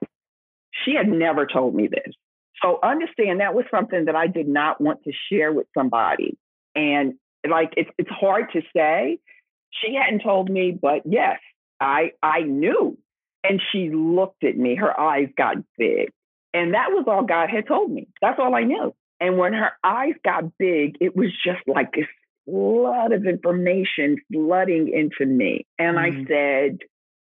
She 0.84 0.94
had 0.94 1.08
never 1.08 1.46
told 1.46 1.74
me 1.74 1.86
this. 1.86 2.14
So 2.62 2.78
understand 2.82 3.40
that 3.40 3.54
was 3.54 3.66
something 3.70 4.06
that 4.06 4.16
I 4.16 4.26
did 4.26 4.48
not 4.48 4.80
want 4.80 5.04
to 5.04 5.12
share 5.30 5.52
with 5.52 5.66
somebody. 5.76 6.38
And 6.74 7.14
like 7.48 7.74
it's 7.76 7.90
it's 7.98 8.10
hard 8.10 8.46
to 8.54 8.62
say. 8.74 9.18
She 9.82 9.94
hadn't 9.94 10.22
told 10.22 10.48
me, 10.48 10.76
but 10.80 11.02
yes, 11.04 11.38
I 11.80 12.12
I 12.22 12.42
knew 12.42 12.98
and 13.44 13.60
she 13.70 13.90
looked 13.90 14.42
at 14.42 14.56
me, 14.56 14.74
her 14.74 14.98
eyes 14.98 15.28
got 15.36 15.56
big. 15.76 16.10
And 16.54 16.74
that 16.74 16.90
was 16.90 17.04
all 17.06 17.24
God 17.24 17.50
had 17.50 17.66
told 17.66 17.90
me. 17.90 18.08
That's 18.22 18.38
all 18.38 18.54
I 18.54 18.62
knew. 18.62 18.94
And 19.20 19.38
when 19.38 19.52
her 19.52 19.72
eyes 19.84 20.14
got 20.24 20.56
big, 20.58 20.96
it 21.00 21.14
was 21.14 21.30
just 21.44 21.60
like 21.66 21.92
this 21.92 22.06
flood 22.46 23.12
of 23.12 23.26
information 23.26 24.16
flooding 24.32 24.88
into 24.88 25.30
me. 25.30 25.66
And 25.78 25.96
mm-hmm. 25.96 26.20
I 26.22 26.26
said, 26.26 26.78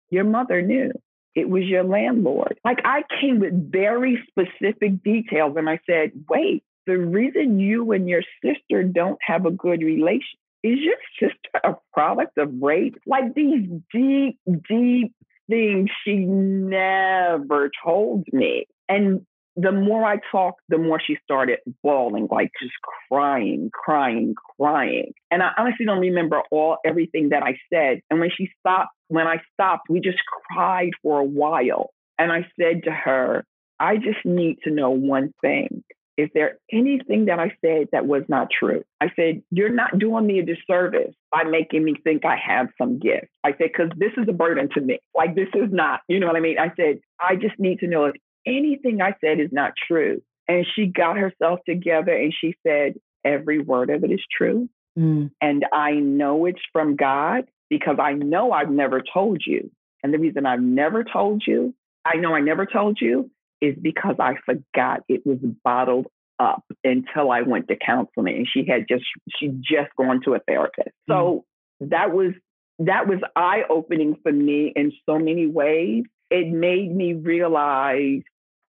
Your 0.10 0.26
mother 0.26 0.62
knew. 0.62 0.92
It 1.34 1.50
was 1.50 1.64
your 1.64 1.84
landlord. 1.84 2.60
Like 2.66 2.80
I 2.84 3.04
came 3.22 3.40
with 3.40 3.72
very 3.72 4.22
specific 4.28 5.02
details. 5.02 5.56
And 5.56 5.70
I 5.70 5.80
said, 5.90 6.12
Wait, 6.30 6.64
the 6.86 6.98
reason 6.98 7.60
you 7.60 7.92
and 7.94 8.10
your 8.10 8.24
sister 8.44 8.84
don't 8.84 9.20
have 9.22 9.46
a 9.46 9.52
good 9.52 9.82
relation 9.82 10.40
is 10.64 10.80
your 10.80 10.96
sister 11.20 11.60
a 11.64 11.76
product 11.94 12.38
of 12.38 12.50
rape? 12.62 12.98
Like 13.06 13.34
these 13.36 13.68
deep, 13.94 14.40
deep 14.70 15.14
things 15.50 15.90
she 16.06 16.16
never 16.18 17.72
told 17.84 18.26
me. 18.32 18.68
And 18.88 19.26
the 19.56 19.72
more 19.72 20.06
I 20.06 20.18
talked, 20.32 20.62
the 20.70 20.78
more 20.78 21.00
she 21.06 21.18
started 21.24 21.60
bawling, 21.84 22.28
like 22.32 22.52
just 22.62 22.74
crying, 23.10 23.70
crying, 23.74 24.36
crying. 24.58 25.14
And 25.30 25.44
I 25.44 25.52
honestly 25.58 25.86
don't 25.86 26.00
remember 26.00 26.42
all 26.52 26.78
everything 26.86 27.30
that 27.30 27.44
I 27.44 27.58
said. 27.72 28.02
And 28.10 28.20
when 28.20 28.30
she 28.36 28.50
stopped, 28.60 28.92
when 29.10 29.28
I 29.28 29.42
stopped, 29.54 29.90
we 29.90 30.00
just 30.00 30.20
cried 30.52 30.92
for 31.02 31.20
a 31.20 31.26
while. 31.26 31.90
And 32.18 32.32
I 32.32 32.48
said 32.60 32.84
to 32.86 32.92
her, 32.92 33.46
I 33.80 33.98
just 33.98 34.24
need 34.24 34.60
to 34.64 34.72
know 34.72 34.92
one 34.92 35.34
thing. 35.42 35.84
Is 36.22 36.30
there 36.36 36.60
anything 36.72 37.26
that 37.26 37.40
I 37.40 37.52
said 37.66 37.88
that 37.92 38.06
was 38.06 38.22
not 38.28 38.50
true? 38.52 38.84
I 39.02 39.08
said, 39.16 39.42
You're 39.50 39.74
not 39.74 39.98
doing 39.98 40.28
me 40.28 40.38
a 40.38 40.46
disservice 40.46 41.16
by 41.32 41.44
making 41.44 41.84
me 41.84 41.96
think 42.04 42.26
I 42.26 42.36
have 42.38 42.68
some 42.78 43.00
gift. 43.00 43.26
I 43.44 43.54
said, 43.54 43.72
Because 43.74 43.90
this 43.98 44.12
is 44.18 44.28
a 44.30 44.34
burden 44.34 44.70
to 44.76 44.82
me. 44.82 45.00
Like, 45.16 45.34
this 45.34 45.50
is 45.56 45.70
not, 45.72 46.02
you 46.08 46.20
know 46.20 46.28
what 46.28 46.36
I 46.36 46.42
mean? 46.42 46.60
I 46.60 46.72
said, 46.76 47.00
I 47.20 47.38
just 47.38 47.58
need 47.58 47.80
to 47.80 47.88
know 47.88 48.06
if 48.06 48.16
anything 48.46 49.02
I 49.02 49.16
said 49.20 49.40
is 49.40 49.50
not 49.52 49.74
true. 49.88 50.22
And 50.48 50.66
she 50.76 50.86
got 50.86 51.18
herself 51.18 51.60
together 51.68 52.14
and 52.14 52.32
she 52.40 52.56
said, 52.66 52.94
Every 53.26 53.58
word 53.58 53.90
of 53.90 54.04
it 54.04 54.12
is 54.12 54.24
true. 54.38 54.70
Mm. 54.98 55.32
And 55.42 55.66
I 55.74 55.94
know 55.94 56.46
it's 56.46 56.62
from 56.72 56.98
God 56.98 57.46
because 57.68 57.98
I 58.00 58.14
know 58.14 58.52
I've 58.52 58.70
never 58.70 59.02
told 59.02 59.42
you. 59.44 59.72
And 60.04 60.14
the 60.14 60.20
reason 60.20 60.46
I've 60.46 60.62
never 60.62 61.04
told 61.04 61.44
you, 61.48 61.74
I 62.06 62.18
know 62.18 62.36
I 62.36 62.42
never 62.42 62.68
told 62.68 63.00
you 63.02 63.32
is 63.62 63.76
because 63.82 64.16
I 64.20 64.36
forgot 64.46 65.02
it 65.08 65.26
was 65.26 65.38
bottled 65.64 66.08
up 66.40 66.64
until 66.84 67.32
I 67.32 67.44
went 67.44 67.68
to 67.68 67.76
counseling 67.76 68.36
and 68.36 68.48
she 68.52 68.66
had 68.68 68.88
just 68.90 69.04
she 69.40 69.50
just 69.50 69.96
gone 69.98 70.22
to 70.26 70.34
a 70.34 70.40
therapist. 70.40 70.90
So 71.08 71.46
mm-hmm. 71.82 71.90
that 71.90 72.12
was 72.12 72.34
that 72.80 73.08
was 73.08 73.20
eye 73.36 73.64
opening 73.70 74.18
for 74.24 74.32
me 74.32 74.74
in 74.76 74.92
so 75.06 75.20
many 75.20 75.48
ways. 75.48 76.06
It 76.30 76.48
made 76.48 76.94
me 76.96 77.14
realize 77.14 78.22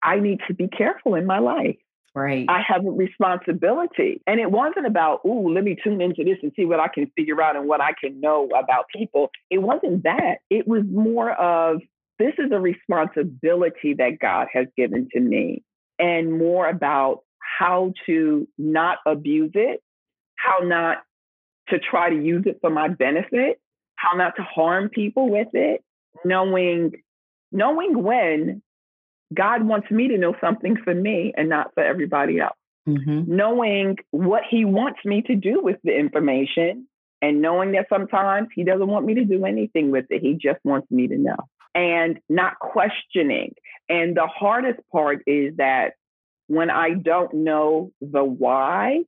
I 0.02 0.18
need 0.18 0.40
to 0.48 0.54
be 0.54 0.68
careful 0.68 1.14
in 1.14 1.26
my 1.26 1.38
life. 1.38 1.76
Right. 2.14 2.46
I 2.48 2.62
have 2.66 2.84
a 2.84 2.90
responsibility. 2.90 4.20
And 4.26 4.40
it 4.40 4.50
wasn't 4.50 4.86
about, 4.86 5.20
ooh, 5.24 5.54
let 5.54 5.62
me 5.62 5.76
tune 5.82 6.00
into 6.00 6.24
this 6.24 6.38
and 6.42 6.50
see 6.56 6.64
what 6.64 6.80
I 6.80 6.88
can 6.88 7.10
figure 7.16 7.40
out 7.40 7.54
and 7.54 7.68
what 7.68 7.80
I 7.80 7.92
can 8.00 8.20
know 8.20 8.48
about 8.48 8.86
people. 8.94 9.30
It 9.48 9.58
wasn't 9.58 10.02
that. 10.02 10.38
It 10.48 10.66
was 10.66 10.82
more 10.90 11.30
of 11.30 11.80
this 12.20 12.34
is 12.38 12.52
a 12.52 12.60
responsibility 12.60 13.94
that 13.94 14.18
God 14.20 14.48
has 14.52 14.66
given 14.76 15.08
to 15.12 15.20
me, 15.20 15.64
and 15.98 16.38
more 16.38 16.68
about 16.68 17.22
how 17.58 17.94
to 18.06 18.46
not 18.58 18.98
abuse 19.06 19.52
it, 19.54 19.82
how 20.36 20.58
not 20.62 20.98
to 21.70 21.78
try 21.78 22.10
to 22.10 22.16
use 22.16 22.44
it 22.46 22.58
for 22.60 22.68
my 22.68 22.88
benefit, 22.88 23.58
how 23.96 24.16
not 24.16 24.36
to 24.36 24.42
harm 24.42 24.90
people 24.90 25.30
with 25.30 25.48
it, 25.54 25.82
knowing 26.24 26.92
knowing 27.52 28.02
when 28.02 28.62
God 29.32 29.64
wants 29.64 29.90
me 29.90 30.08
to 30.08 30.18
know 30.18 30.34
something 30.40 30.76
for 30.84 30.94
me 30.94 31.32
and 31.36 31.48
not 31.48 31.72
for 31.74 31.82
everybody 31.82 32.38
else. 32.38 32.56
Mm-hmm. 32.86 33.34
Knowing 33.34 33.96
what 34.10 34.42
he 34.48 34.64
wants 34.64 35.00
me 35.04 35.22
to 35.22 35.34
do 35.36 35.60
with 35.62 35.76
the 35.84 35.96
information 35.96 36.86
and 37.22 37.40
knowing 37.40 37.72
that 37.72 37.86
sometimes 37.88 38.48
he 38.54 38.64
doesn't 38.64 38.86
want 38.86 39.06
me 39.06 39.14
to 39.14 39.24
do 39.24 39.44
anything 39.44 39.90
with 39.90 40.06
it. 40.10 40.22
He 40.22 40.34
just 40.34 40.58
wants 40.64 40.90
me 40.90 41.06
to 41.08 41.16
know 41.16 41.36
and 41.74 42.18
not 42.28 42.58
questioning. 42.58 43.54
And 43.88 44.16
the 44.16 44.26
hardest 44.26 44.80
part 44.92 45.22
is 45.26 45.56
that 45.56 45.94
when 46.46 46.70
I 46.70 46.90
don't 46.90 47.32
know 47.32 47.92
the 48.00 48.24
why, 48.24 49.04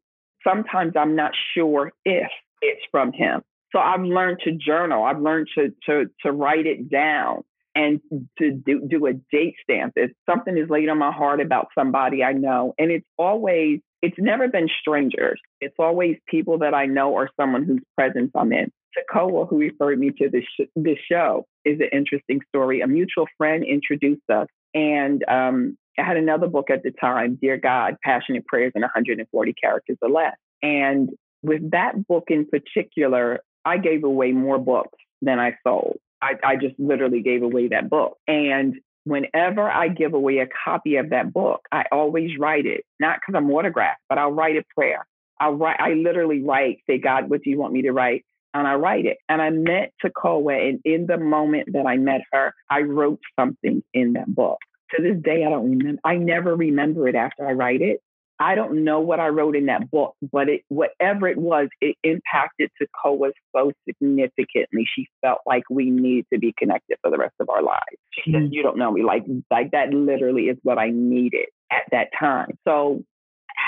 sometimes 0.47 0.93
I'm 0.97 1.17
not 1.17 1.33
sure 1.55 1.93
if 2.05 2.29
it's 2.61 2.83
from 2.91 3.13
him. 3.13 3.43
So 3.73 3.81
I've 3.81 4.03
learned 4.03 4.41
to 4.45 4.53
journal. 4.53 5.05
I've 5.05 5.21
learned 5.21 5.49
to 5.57 5.73
to 5.87 6.11
to 6.25 6.33
write 6.33 6.67
it 6.67 6.91
down 6.91 7.43
and 7.75 8.01
to 8.39 8.51
do, 8.53 8.87
do 8.87 9.07
a 9.07 9.15
date 9.33 9.55
stamp. 9.63 9.95
If 9.97 10.11
something 10.29 10.57
is 10.57 10.69
laid 10.69 10.89
on 10.89 10.99
my 10.99 11.11
heart 11.11 11.41
about 11.41 11.69
somebody 11.77 12.23
I 12.23 12.33
know, 12.33 12.75
and 12.79 12.91
it's 12.91 13.07
always 13.19 13.81
it's 14.03 14.19
never 14.19 14.49
been 14.49 14.69
strangers. 14.81 15.41
It's 15.61 15.77
always 15.79 16.17
people 16.29 16.59
that 16.59 16.75
I 16.75 16.87
know 16.87 17.13
or 17.13 17.31
someone 17.41 17.65
whose 17.65 17.83
presence 17.97 18.31
I'm 18.35 18.53
in. 18.53 18.71
Tekoa, 18.97 19.49
who 19.49 19.59
referred 19.59 19.99
me 19.99 20.11
to 20.19 20.29
this, 20.29 20.45
sh- 20.59 20.69
this 20.77 20.99
show, 21.11 21.47
is 21.65 21.81
an 21.81 21.89
interesting 21.93 22.41
story. 22.49 22.81
A 22.81 22.87
mutual 22.87 23.27
friend 23.39 23.65
introduced 23.65 24.29
us, 24.31 24.49
and 24.75 25.25
um, 25.29 25.77
I 25.99 26.03
had 26.03 26.17
another 26.17 26.47
book 26.47 26.71
at 26.71 26.83
the 26.83 26.91
time, 26.91 27.39
Dear 27.41 27.57
God, 27.57 27.97
Passionate 28.03 28.47
Prayers 28.47 28.73
in 28.75 28.83
140 28.83 29.53
Characters 29.55 29.99
or 30.01 30.09
Less. 30.09 30.37
And 30.63 31.11
with 31.43 31.71
that 31.73 32.07
book 32.07 32.25
in 32.29 32.47
particular, 32.47 33.41
I 33.65 33.79
gave 33.79 34.05
away 34.05 34.33
more 34.33 34.59
books 34.59 34.99
than 35.21 35.39
I 35.39 35.57
sold. 35.65 35.99
I, 36.21 36.35
I 36.45 36.57
just 36.57 36.79
literally 36.79 37.21
gave 37.21 37.43
away 37.43 37.69
that 37.69 37.91
book. 37.91 38.17
And 38.27 38.77
whenever 39.05 39.69
I 39.69 39.89
give 39.89 40.15
away 40.15 40.39
a 40.39 40.47
copy 40.65 40.97
of 40.97 41.11
that 41.11 41.33
book, 41.33 41.63
I 41.73 41.85
always 41.91 42.39
write 42.39 42.67
it, 42.67 42.85
not 43.01 43.19
because 43.21 43.37
I'm 43.37 43.51
autographed, 43.51 44.01
but 44.09 44.19
I'll 44.19 44.33
write 44.33 44.57
a 44.57 44.65
prayer. 44.75 45.07
I'll 45.41 45.55
write, 45.55 45.81
I 45.81 45.95
literally 45.95 46.43
write, 46.43 46.79
say, 46.89 46.99
God, 46.99 47.29
what 47.29 47.43
do 47.43 47.51
you 47.51 47.59
want 47.59 47.73
me 47.73 47.83
to 47.83 47.93
write? 47.93 48.25
And 48.55 48.67
I 48.67 48.75
write 48.75 49.07
it. 49.07 49.19
And 49.29 49.41
I 49.41 49.51
met 49.51 49.93
Tekoa, 50.05 50.69
and 50.69 50.81
in 50.85 51.07
the 51.07 51.19
moment 51.19 51.73
that 51.73 51.87
I 51.87 51.97
met 51.97 52.23
her, 52.33 52.55
I 52.71 52.81
wrote 52.81 53.21
something 53.39 53.83
in 53.95 54.15
that 54.15 54.33
book. 54.35 54.59
To 54.95 55.03
this 55.03 55.23
day, 55.23 55.45
I 55.45 55.49
don't 55.49 55.79
remember. 55.79 56.01
I 56.05 56.17
never 56.17 56.55
remember 56.55 57.09
it 57.09 57.15
after 57.15 57.49
I 57.49 57.53
write 57.53 57.81
it. 57.81 58.01
I 58.43 58.57
don't 58.57 58.83
know 58.83 58.99
what 58.99 59.21
I 59.21 59.29
wrote 59.29 59.55
in 59.55 59.67
that 59.67 59.89
book, 59.91 60.17
but 60.33 60.49
it 60.49 60.63
whatever 60.69 61.29
it 61.29 61.39
was, 61.39 61.69
it 61.81 61.97
impacted 62.03 62.71
Tekoa 62.81 63.31
so 63.55 63.73
significantly. 63.89 64.85
She 64.85 65.07
felt 65.21 65.39
like 65.47 65.63
we 65.71 65.91
need 65.91 66.27
to 66.33 66.41
be 66.41 66.53
connected 66.59 66.99
for 67.03 67.11
the 67.11 67.19
rest 67.19 67.35
of 67.39 67.49
our 67.49 67.63
lives. 67.63 67.85
She 68.11 68.33
mm-hmm. 68.33 68.47
said, 68.47 68.53
"You 68.53 68.63
don't 68.65 68.79
know 68.79 68.91
me 68.91 69.05
like 69.05 69.25
like 69.51 69.71
that. 69.71 69.91
Literally 69.91 70.45
is 70.49 70.59
what 70.63 70.77
I 70.77 70.91
needed 70.91 71.47
at 71.71 71.83
that 71.93 72.09
time." 72.19 72.59
So 72.67 73.05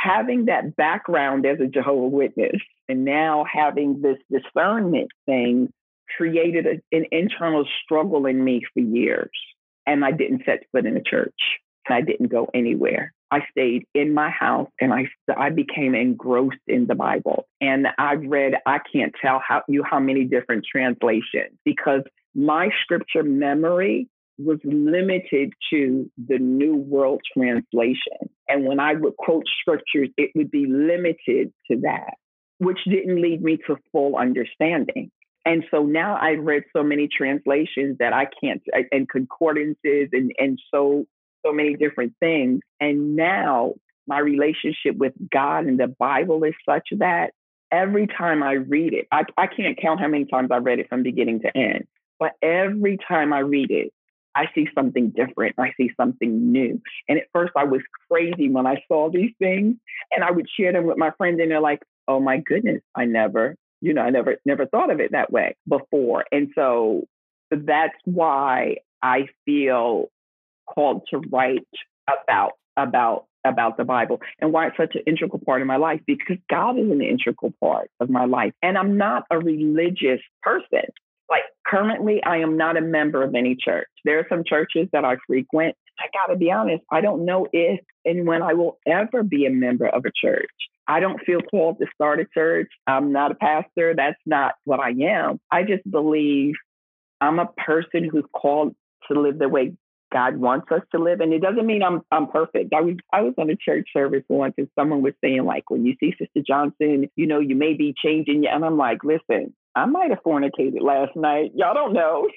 having 0.02 0.46
that 0.46 0.76
background 0.76 1.46
as 1.46 1.60
a 1.60 1.66
Jehovah 1.66 2.08
Witness 2.08 2.60
and 2.88 3.04
now 3.04 3.44
having 3.50 4.02
this 4.02 4.18
discernment 4.30 5.10
thing 5.26 5.72
created 6.16 6.66
a, 6.66 6.96
an 6.96 7.06
internal 7.10 7.64
struggle 7.82 8.26
in 8.26 8.42
me 8.42 8.62
for 8.72 8.80
years. 8.80 9.30
And 9.86 10.04
I 10.04 10.12
didn't 10.12 10.42
set 10.44 10.64
foot 10.72 10.86
in 10.86 10.96
a 10.96 11.02
church 11.02 11.34
and 11.88 11.96
I 11.96 12.00
didn't 12.00 12.28
go 12.28 12.48
anywhere. 12.54 13.12
I 13.30 13.40
stayed 13.50 13.84
in 13.94 14.14
my 14.14 14.30
house 14.30 14.70
and 14.80 14.92
I, 14.92 15.08
I 15.36 15.50
became 15.50 15.94
engrossed 15.94 16.56
in 16.68 16.86
the 16.86 16.94
Bible. 16.94 17.46
And 17.60 17.88
I've 17.98 18.22
read, 18.22 18.54
I 18.66 18.78
can't 18.92 19.12
tell 19.20 19.42
how 19.46 19.62
you 19.68 19.82
how 19.82 19.98
many 19.98 20.24
different 20.24 20.64
translations 20.70 21.58
because 21.64 22.02
my 22.34 22.70
scripture 22.82 23.22
memory 23.22 24.08
was 24.38 24.58
limited 24.64 25.52
to 25.70 26.10
the 26.28 26.38
New 26.38 26.76
World 26.76 27.20
Translation. 27.36 28.30
And 28.48 28.64
when 28.64 28.80
I 28.80 28.94
would 28.94 29.16
quote 29.16 29.44
scriptures, 29.60 30.08
it 30.16 30.30
would 30.34 30.50
be 30.50 30.66
limited 30.66 31.52
to 31.70 31.80
that, 31.82 32.14
which 32.58 32.80
didn't 32.84 33.22
lead 33.22 33.42
me 33.42 33.58
to 33.66 33.76
full 33.92 34.16
understanding. 34.16 35.10
And 35.46 35.64
so 35.70 35.82
now 35.82 36.16
I've 36.16 36.42
read 36.42 36.64
so 36.74 36.82
many 36.82 37.06
translations 37.06 37.98
that 37.98 38.12
I 38.12 38.26
can't, 38.42 38.62
and 38.90 39.08
concordances 39.08 40.08
and, 40.12 40.32
and 40.38 40.58
so, 40.72 41.04
so 41.44 41.52
many 41.52 41.76
different 41.76 42.14
things. 42.18 42.60
And 42.80 43.14
now 43.14 43.74
my 44.06 44.18
relationship 44.18 44.96
with 44.96 45.12
God 45.30 45.66
and 45.66 45.78
the 45.78 45.94
Bible 45.98 46.42
is 46.44 46.54
such 46.68 46.88
that 46.98 47.32
every 47.70 48.06
time 48.06 48.42
I 48.42 48.52
read 48.52 48.94
it, 48.94 49.06
I, 49.12 49.24
I 49.36 49.46
can't 49.46 49.78
count 49.80 50.00
how 50.00 50.08
many 50.08 50.24
times 50.24 50.50
I 50.50 50.56
read 50.56 50.78
it 50.78 50.88
from 50.88 51.02
beginning 51.02 51.40
to 51.40 51.56
end, 51.56 51.86
but 52.18 52.32
every 52.42 52.98
time 53.06 53.32
I 53.32 53.40
read 53.40 53.70
it, 53.70 53.92
I 54.34 54.46
see 54.54 54.68
something 54.74 55.10
different. 55.10 55.54
I 55.58 55.72
see 55.76 55.90
something 55.96 56.52
new. 56.52 56.80
And 57.08 57.18
at 57.18 57.28
first, 57.32 57.52
I 57.56 57.64
was 57.64 57.82
crazy 58.10 58.50
when 58.50 58.66
I 58.66 58.82
saw 58.88 59.10
these 59.10 59.32
things, 59.38 59.76
and 60.10 60.24
I 60.24 60.30
would 60.30 60.48
share 60.58 60.72
them 60.72 60.86
with 60.86 60.98
my 60.98 61.10
friends, 61.12 61.40
and 61.40 61.50
they're 61.50 61.60
like, 61.60 61.82
"Oh 62.08 62.20
my 62.20 62.38
goodness, 62.38 62.82
I 62.94 63.04
never, 63.04 63.56
you 63.80 63.94
know, 63.94 64.02
I 64.02 64.10
never, 64.10 64.36
never 64.44 64.66
thought 64.66 64.90
of 64.90 65.00
it 65.00 65.12
that 65.12 65.32
way 65.32 65.56
before." 65.68 66.24
And 66.32 66.50
so 66.54 67.06
that's 67.50 67.96
why 68.04 68.78
I 69.02 69.28
feel 69.44 70.10
called 70.66 71.06
to 71.10 71.18
write 71.30 71.68
about 72.08 72.52
about 72.76 73.26
about 73.44 73.76
the 73.76 73.84
Bible 73.84 74.20
and 74.40 74.52
why 74.52 74.66
it's 74.66 74.76
such 74.76 74.94
an 74.94 75.02
integral 75.06 75.40
part 75.44 75.60
of 75.60 75.68
my 75.68 75.76
life 75.76 76.00
because 76.06 76.38
God 76.48 76.78
is 76.78 76.90
an 76.90 77.02
integral 77.02 77.52
part 77.60 77.90
of 78.00 78.08
my 78.08 78.24
life. 78.24 78.52
And 78.62 78.78
I'm 78.78 78.96
not 78.96 79.24
a 79.30 79.38
religious 79.38 80.20
person 80.42 80.84
like 81.28 81.42
currently 81.66 82.22
I 82.22 82.38
am 82.38 82.56
not 82.56 82.76
a 82.76 82.80
member 82.80 83.22
of 83.22 83.34
any 83.34 83.56
church. 83.58 83.88
There 84.04 84.18
are 84.18 84.26
some 84.28 84.44
churches 84.44 84.88
that 84.92 85.04
I 85.04 85.16
frequent. 85.26 85.76
I 85.98 86.06
got 86.12 86.32
to 86.32 86.38
be 86.38 86.50
honest, 86.50 86.82
I 86.90 87.00
don't 87.00 87.24
know 87.24 87.46
if 87.52 87.80
and 88.04 88.26
when 88.26 88.42
I 88.42 88.54
will 88.54 88.78
ever 88.86 89.22
be 89.22 89.46
a 89.46 89.50
member 89.50 89.86
of 89.86 90.04
a 90.04 90.10
church. 90.14 90.50
I 90.86 91.00
don't 91.00 91.20
feel 91.24 91.40
called 91.40 91.78
to 91.78 91.86
start 91.94 92.20
a 92.20 92.26
church. 92.34 92.68
I'm 92.86 93.12
not 93.12 93.32
a 93.32 93.36
pastor. 93.36 93.94
That's 93.96 94.20
not 94.26 94.54
what 94.64 94.80
I 94.80 94.90
am. 94.90 95.40
I 95.50 95.62
just 95.62 95.88
believe 95.90 96.54
I'm 97.20 97.38
a 97.38 97.46
person 97.46 98.08
who's 98.10 98.24
called 98.34 98.74
to 99.10 99.18
live 99.18 99.38
the 99.38 99.48
way 99.48 99.72
God 100.12 100.36
wants 100.36 100.70
us 100.70 100.82
to 100.92 101.02
live. 101.02 101.20
And 101.20 101.32
it 101.32 101.40
doesn't 101.40 101.66
mean 101.66 101.82
I'm 101.82 102.02
I'm 102.10 102.28
perfect. 102.28 102.72
I 102.74 102.82
was 102.82 102.96
I 103.12 103.22
was 103.22 103.34
on 103.38 103.50
a 103.50 103.56
church 103.56 103.88
service 103.92 104.24
once 104.28 104.54
and 104.58 104.68
someone 104.78 105.02
was 105.02 105.14
saying, 105.22 105.44
like, 105.44 105.70
when 105.70 105.84
you 105.86 105.96
see 105.98 106.14
Sister 106.18 106.42
Johnson, 106.46 107.10
you 107.16 107.26
know, 107.26 107.40
you 107.40 107.56
may 107.56 107.74
be 107.74 107.94
changing. 107.96 108.44
And 108.46 108.64
I'm 108.64 108.76
like, 108.76 108.98
listen, 109.02 109.54
I 109.76 109.86
might 109.86 110.10
have 110.10 110.22
fornicated 110.24 110.80
last 110.80 111.16
night. 111.16 111.50
Y'all 111.54 111.74
don't 111.74 111.92
know. 111.92 112.28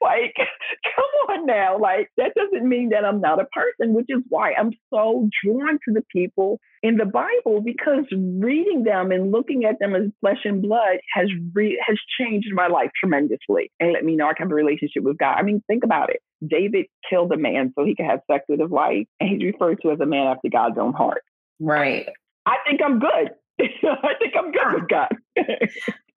like, 0.00 0.34
come 0.36 1.36
on 1.36 1.46
now. 1.46 1.78
Like, 1.78 2.08
that 2.16 2.34
doesn't 2.34 2.68
mean 2.68 2.90
that 2.90 3.04
I'm 3.04 3.20
not 3.20 3.40
a 3.40 3.46
person, 3.46 3.94
which 3.94 4.06
is 4.08 4.22
why 4.28 4.52
I'm 4.52 4.72
so 4.92 5.28
drawn 5.44 5.78
to 5.86 5.94
the 5.94 6.02
people 6.14 6.60
in 6.82 6.96
the 6.96 7.04
Bible 7.04 7.60
because 7.62 8.04
reading 8.12 8.84
them 8.84 9.10
and 9.10 9.32
looking 9.32 9.64
at 9.64 9.78
them 9.78 9.94
as 9.94 10.10
flesh 10.20 10.40
and 10.44 10.62
blood 10.62 10.98
has 11.14 11.28
re- 11.54 11.82
has 11.86 11.98
changed 12.18 12.48
my 12.52 12.68
life 12.68 12.90
tremendously 12.98 13.70
and 13.80 13.92
let 13.92 14.04
me 14.04 14.16
know 14.16 14.28
I 14.28 14.34
can 14.34 14.46
have 14.46 14.52
a 14.52 14.54
relationship 14.54 15.02
with 15.02 15.18
God. 15.18 15.34
I 15.38 15.42
mean, 15.42 15.62
think 15.66 15.84
about 15.84 16.10
it. 16.10 16.20
David 16.46 16.86
killed 17.08 17.32
a 17.32 17.36
man 17.36 17.72
so 17.74 17.84
he 17.84 17.94
could 17.94 18.06
have 18.06 18.20
sex 18.30 18.44
with 18.48 18.60
his 18.60 18.70
wife, 18.70 19.06
and 19.18 19.28
he's 19.28 19.42
referred 19.52 19.78
to 19.82 19.90
as 19.90 20.00
a 20.00 20.06
man 20.06 20.26
after 20.26 20.48
God's 20.50 20.78
own 20.78 20.94
heart. 20.94 21.22
Right. 21.58 22.08
I 22.46 22.56
think 22.66 22.80
I'm 22.84 22.98
good. 22.98 23.30
I 23.84 24.14
think 24.18 24.34
I'm 24.36 24.52
good 24.52 24.74
with 24.74 24.88
God. 24.88 25.08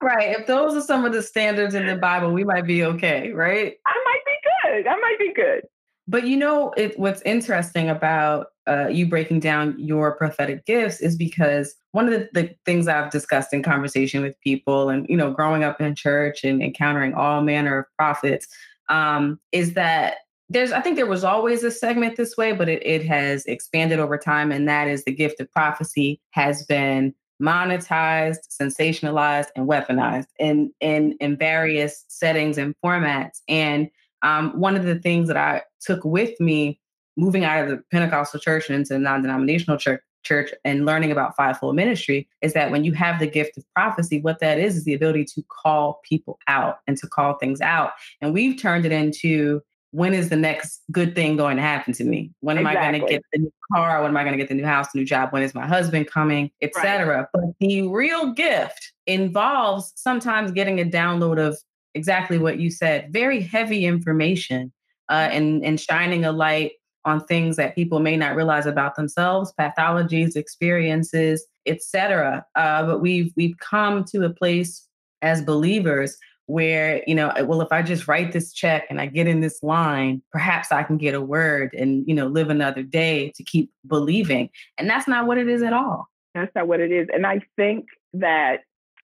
right. 0.02 0.38
If 0.38 0.46
those 0.46 0.74
are 0.74 0.80
some 0.86 1.04
of 1.04 1.12
the 1.12 1.22
standards 1.22 1.74
in 1.74 1.86
the 1.86 1.96
Bible, 1.96 2.32
we 2.32 2.44
might 2.44 2.66
be 2.66 2.84
okay, 2.84 3.30
right? 3.32 3.74
I 3.86 4.02
might 4.04 4.20
be 4.26 4.82
good. 4.82 4.86
I 4.86 4.96
might 4.96 5.18
be 5.18 5.32
good. 5.32 5.62
But 6.06 6.26
you 6.26 6.36
know, 6.36 6.72
it, 6.76 6.98
what's 6.98 7.22
interesting 7.22 7.88
about 7.88 8.48
uh, 8.66 8.88
you 8.88 9.06
breaking 9.06 9.40
down 9.40 9.74
your 9.78 10.12
prophetic 10.16 10.64
gifts 10.66 11.00
is 11.00 11.16
because 11.16 11.74
one 11.92 12.06
of 12.06 12.12
the, 12.12 12.28
the, 12.32 12.54
things 12.64 12.88
I've 12.88 13.10
discussed 13.10 13.52
in 13.52 13.62
conversation 13.62 14.22
with 14.22 14.40
people 14.40 14.88
and, 14.88 15.06
you 15.08 15.16
know, 15.16 15.30
growing 15.30 15.64
up 15.64 15.80
in 15.80 15.94
church 15.94 16.44
and 16.44 16.62
encountering 16.62 17.14
all 17.14 17.42
manner 17.42 17.80
of 17.80 17.86
prophets 17.96 18.46
um, 18.88 19.38
is 19.52 19.74
that 19.74 20.16
there's, 20.48 20.72
I 20.72 20.80
think 20.80 20.96
there 20.96 21.06
was 21.06 21.24
always 21.24 21.62
a 21.62 21.70
segment 21.70 22.16
this 22.16 22.36
way, 22.36 22.52
but 22.52 22.68
it, 22.68 22.86
it 22.86 23.04
has 23.06 23.44
expanded 23.46 23.98
over 23.98 24.18
time. 24.18 24.52
And 24.52 24.68
that 24.68 24.88
is 24.88 25.04
the 25.04 25.12
gift 25.12 25.40
of 25.40 25.50
prophecy 25.52 26.20
has 26.30 26.64
been 26.64 27.14
monetized, 27.44 28.38
sensationalized, 28.60 29.48
and 29.56 29.68
weaponized 29.68 30.28
in 30.38 30.72
in 30.80 31.16
in 31.20 31.36
various 31.36 32.04
settings 32.08 32.58
and 32.58 32.74
formats. 32.82 33.42
And 33.48 33.90
um, 34.22 34.58
one 34.58 34.76
of 34.76 34.84
the 34.84 34.98
things 34.98 35.28
that 35.28 35.36
I 35.36 35.62
took 35.80 36.04
with 36.04 36.38
me 36.40 36.80
moving 37.16 37.44
out 37.44 37.64
of 37.64 37.70
the 37.70 37.82
Pentecostal 37.92 38.40
church 38.40 38.68
and 38.68 38.76
into 38.78 38.94
the 38.94 38.98
non-denominational 38.98 39.78
church 39.78 40.00
church 40.24 40.52
and 40.64 40.86
learning 40.86 41.12
about 41.12 41.36
fivefold 41.36 41.76
ministry 41.76 42.26
is 42.40 42.54
that 42.54 42.70
when 42.70 42.82
you 42.82 42.92
have 42.92 43.20
the 43.20 43.26
gift 43.26 43.58
of 43.58 43.64
prophecy, 43.74 44.22
what 44.22 44.40
that 44.40 44.58
is 44.58 44.74
is 44.74 44.84
the 44.84 44.94
ability 44.94 45.24
to 45.24 45.42
call 45.50 46.00
people 46.02 46.38
out 46.48 46.78
and 46.86 46.96
to 46.96 47.06
call 47.06 47.34
things 47.34 47.60
out. 47.60 47.90
And 48.22 48.32
we've 48.32 48.60
turned 48.60 48.86
it 48.86 48.92
into 48.92 49.60
when 49.94 50.12
is 50.12 50.28
the 50.28 50.36
next 50.36 50.82
good 50.90 51.14
thing 51.14 51.36
going 51.36 51.54
to 51.54 51.62
happen 51.62 51.92
to 51.94 52.02
me? 52.02 52.32
When 52.40 52.58
am 52.58 52.66
exactly. 52.66 52.84
I 52.84 52.90
going 52.90 53.06
to 53.06 53.12
get 53.12 53.22
the 53.32 53.38
new 53.38 53.52
car? 53.72 54.02
When 54.02 54.10
am 54.10 54.16
I 54.16 54.24
going 54.24 54.32
to 54.32 54.38
get 54.38 54.48
the 54.48 54.54
new 54.56 54.64
house, 54.64 54.88
the 54.92 54.98
new 54.98 55.04
job? 55.04 55.32
When 55.32 55.44
is 55.44 55.54
my 55.54 55.68
husband 55.68 56.08
coming, 56.08 56.50
etc. 56.62 57.16
Right. 57.16 57.26
But 57.32 57.42
the 57.60 57.86
real 57.86 58.32
gift 58.32 58.92
involves 59.06 59.92
sometimes 59.94 60.50
getting 60.50 60.80
a 60.80 60.84
download 60.84 61.38
of 61.38 61.56
exactly 61.94 62.38
what 62.38 62.58
you 62.58 62.72
said, 62.72 63.12
very 63.12 63.40
heavy 63.40 63.84
information, 63.84 64.72
uh, 65.08 65.28
and 65.30 65.64
and 65.64 65.80
shining 65.80 66.24
a 66.24 66.32
light 66.32 66.72
on 67.04 67.24
things 67.26 67.54
that 67.54 67.76
people 67.76 68.00
may 68.00 68.16
not 68.16 68.34
realize 68.34 68.66
about 68.66 68.96
themselves, 68.96 69.52
pathologies, 69.60 70.34
experiences, 70.34 71.46
etc. 71.66 72.44
Uh, 72.56 72.84
but 72.84 73.00
we've 73.00 73.32
we've 73.36 73.56
come 73.58 74.02
to 74.06 74.24
a 74.24 74.30
place 74.30 74.88
as 75.22 75.40
believers 75.40 76.16
where 76.46 77.02
you 77.06 77.14
know 77.14 77.32
well 77.44 77.62
if 77.62 77.72
i 77.72 77.80
just 77.80 78.06
write 78.06 78.32
this 78.32 78.52
check 78.52 78.84
and 78.90 79.00
i 79.00 79.06
get 79.06 79.26
in 79.26 79.40
this 79.40 79.62
line 79.62 80.20
perhaps 80.30 80.70
i 80.70 80.82
can 80.82 80.98
get 80.98 81.14
a 81.14 81.20
word 81.20 81.72
and 81.72 82.06
you 82.06 82.14
know 82.14 82.26
live 82.26 82.50
another 82.50 82.82
day 82.82 83.32
to 83.34 83.42
keep 83.42 83.70
believing. 83.86 84.50
And 84.78 84.88
that's 84.88 85.08
not 85.08 85.26
what 85.26 85.38
it 85.38 85.48
is 85.48 85.62
at 85.62 85.72
all. 85.72 86.08
That's 86.34 86.54
not 86.54 86.66
what 86.66 86.80
it 86.80 86.90
is. 86.90 87.08
And 87.12 87.26
i 87.26 87.40
think 87.56 87.86
that 88.14 88.58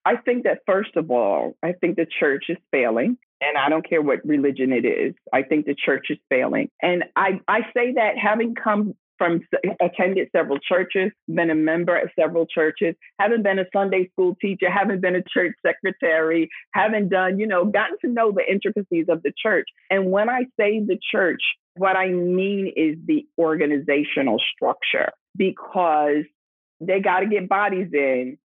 i 0.04 0.16
think 0.16 0.44
that 0.44 0.60
first 0.66 0.96
of 0.96 1.10
all 1.10 1.56
i 1.62 1.72
think 1.72 1.96
the 1.96 2.06
church 2.06 2.44
is 2.48 2.56
failing 2.70 3.16
and 3.40 3.58
i 3.58 3.68
don't 3.68 3.88
care 3.88 4.00
what 4.00 4.24
religion 4.24 4.72
it 4.72 4.84
is 4.84 5.14
i 5.32 5.42
think 5.42 5.66
the 5.66 5.74
church 5.74 6.06
is 6.10 6.18
failing. 6.28 6.70
And 6.82 7.04
i 7.16 7.40
i 7.48 7.60
say 7.74 7.92
that 7.94 8.18
having 8.18 8.54
come 8.54 8.94
from 9.20 9.42
attended 9.82 10.28
several 10.34 10.58
churches, 10.58 11.12
been 11.28 11.50
a 11.50 11.54
member 11.54 11.94
at 11.94 12.08
several 12.18 12.46
churches, 12.46 12.94
haven't 13.18 13.42
been 13.42 13.58
a 13.58 13.66
Sunday 13.70 14.08
school 14.12 14.34
teacher, 14.40 14.70
haven't 14.70 15.02
been 15.02 15.14
a 15.14 15.22
church 15.22 15.52
secretary, 15.64 16.48
haven't 16.72 17.10
done, 17.10 17.38
you 17.38 17.46
know, 17.46 17.66
gotten 17.66 17.98
to 18.02 18.10
know 18.10 18.32
the 18.32 18.50
intricacies 18.50 19.06
of 19.10 19.22
the 19.22 19.30
church. 19.36 19.66
And 19.90 20.10
when 20.10 20.30
I 20.30 20.44
say 20.58 20.80
the 20.80 20.98
church, 21.12 21.42
what 21.76 21.96
I 21.96 22.08
mean 22.08 22.72
is 22.74 22.96
the 23.06 23.26
organizational 23.38 24.40
structure 24.54 25.10
because 25.36 26.24
they 26.80 27.00
got 27.00 27.20
to 27.20 27.26
get 27.26 27.46
bodies 27.46 27.90
in 27.92 28.38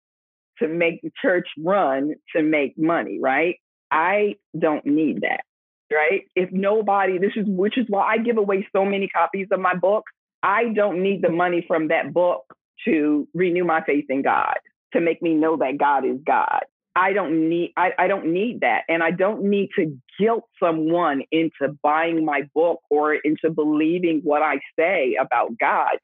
to 0.58 0.66
make 0.66 1.02
the 1.02 1.12
church 1.22 1.46
run 1.56 2.14
to 2.34 2.42
make 2.42 2.76
money, 2.76 3.20
right? 3.22 3.60
I 3.92 4.34
don't 4.58 4.84
need 4.84 5.20
that 5.20 5.44
right? 5.92 6.22
If 6.34 6.50
nobody, 6.50 7.18
this 7.18 7.32
is 7.36 7.44
which 7.46 7.78
is 7.78 7.86
why 7.88 8.14
I 8.14 8.18
give 8.18 8.36
away 8.36 8.66
so 8.74 8.84
many 8.84 9.06
copies 9.06 9.46
of 9.52 9.60
my 9.60 9.74
books 9.74 10.10
I 10.44 10.66
don't 10.74 11.02
need 11.02 11.22
the 11.22 11.30
money 11.30 11.64
from 11.66 11.88
that 11.88 12.12
book 12.12 12.54
to 12.84 13.26
renew 13.32 13.64
my 13.64 13.82
faith 13.82 14.04
in 14.10 14.20
God, 14.20 14.56
to 14.92 15.00
make 15.00 15.22
me 15.22 15.32
know 15.32 15.56
that 15.56 15.78
God 15.78 16.04
is 16.04 16.18
God. 16.24 16.60
I 16.94 17.12
don't 17.14 17.48
need 17.48 17.72
I, 17.76 17.90
I 17.98 18.06
don't 18.06 18.32
need 18.32 18.60
that. 18.60 18.82
And 18.88 19.02
I 19.02 19.10
don't 19.10 19.42
need 19.44 19.70
to 19.76 19.98
guilt 20.20 20.44
someone 20.62 21.22
into 21.32 21.76
buying 21.82 22.24
my 22.24 22.42
book 22.54 22.80
or 22.90 23.14
into 23.14 23.50
believing 23.50 24.20
what 24.22 24.42
I 24.42 24.60
say 24.78 25.16
about 25.18 25.58
God. 25.58 25.98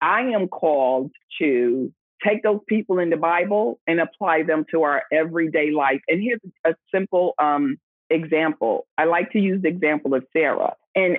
I 0.00 0.22
am 0.22 0.48
called 0.48 1.10
to 1.40 1.92
take 2.24 2.42
those 2.42 2.60
people 2.68 3.00
in 3.00 3.10
the 3.10 3.16
Bible 3.16 3.80
and 3.86 4.00
apply 4.00 4.44
them 4.44 4.64
to 4.70 4.82
our 4.82 5.02
everyday 5.12 5.72
life. 5.72 6.00
And 6.08 6.22
here's 6.22 6.40
a 6.64 6.74
simple 6.94 7.34
um, 7.38 7.76
example. 8.08 8.86
I 8.96 9.04
like 9.04 9.32
to 9.32 9.38
use 9.40 9.62
the 9.62 9.68
example 9.68 10.14
of 10.14 10.24
Sarah. 10.32 10.74
And 10.94 11.18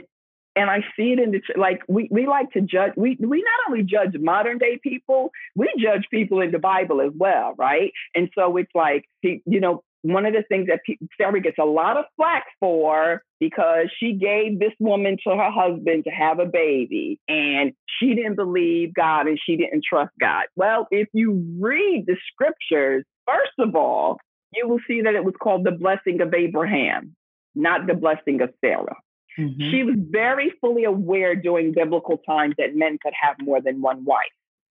and 0.56 0.70
I 0.70 0.80
see 0.96 1.14
it 1.14 1.20
in 1.20 1.32
the 1.32 1.42
like 1.58 1.82
we 1.88 2.08
we 2.12 2.28
like 2.28 2.52
to 2.52 2.62
judge 2.62 2.94
we 2.98 3.18
we 3.20 3.44
not 3.44 3.70
only 3.70 3.84
judge 3.84 4.20
modern 4.20 4.58
day 4.58 4.80
people 4.82 5.32
we 5.56 5.72
judge 5.80 6.06
people 6.12 6.42
in 6.42 6.52
the 6.52 6.60
Bible 6.60 7.02
as 7.02 7.12
well 7.16 7.56
right? 7.58 7.92
And 8.16 8.30
so 8.36 8.58
it's 8.58 8.72
like 8.76 9.06
you 9.22 9.60
know 9.60 9.84
one 10.04 10.26
of 10.26 10.34
the 10.34 10.44
things 10.50 10.68
that 10.68 10.80
Sarah 11.16 11.42
gets 11.42 11.60
a 11.60 11.66
lot 11.66 11.96
of 11.96 12.06
flack 12.18 12.46
for 12.60 13.22
because 13.40 13.86
she 14.00 14.14
gave 14.14 14.60
this 14.60 14.74
woman 14.80 15.18
to 15.28 15.36
her 15.36 15.52
husband 15.52 16.06
to 16.06 16.10
have 16.10 16.40
a 16.40 16.46
baby 16.46 17.20
and 17.28 17.74
she 18.00 18.16
didn't 18.16 18.36
believe 18.36 18.96
God 18.96 19.28
and 19.28 19.40
she 19.44 19.58
didn't 19.58 19.84
trust 19.88 20.12
God. 20.20 20.46
Well 20.56 20.88
if 20.92 21.08
you 21.14 21.44
read 21.60 22.06
the 22.08 22.18
scriptures 22.32 23.06
first 23.26 23.54
of 23.60 23.76
all 23.76 24.20
you 24.54 24.68
will 24.68 24.80
see 24.86 25.02
that 25.02 25.16
it 25.16 25.24
was 25.24 25.36
called 25.42 25.64
the 25.66 25.72
blessing 25.72 26.20
of 26.22 26.34
Abraham 26.34 27.16
not 27.56 27.86
the 27.88 27.94
blessing 27.94 28.42
of 28.42 28.50
Sarah 28.64 28.98
Mm-hmm. 29.38 29.72
She 29.72 29.84
was 29.84 29.96
very 29.98 30.54
fully 30.62 30.84
aware 30.84 31.36
during 31.36 31.74
biblical 31.74 32.18
times 32.18 32.56
that 32.58 32.76
men 32.76 32.98
could 33.02 33.14
have 33.20 33.36
more 33.40 33.62
than 33.62 33.82
one 33.82 34.04
wife. 34.06 34.32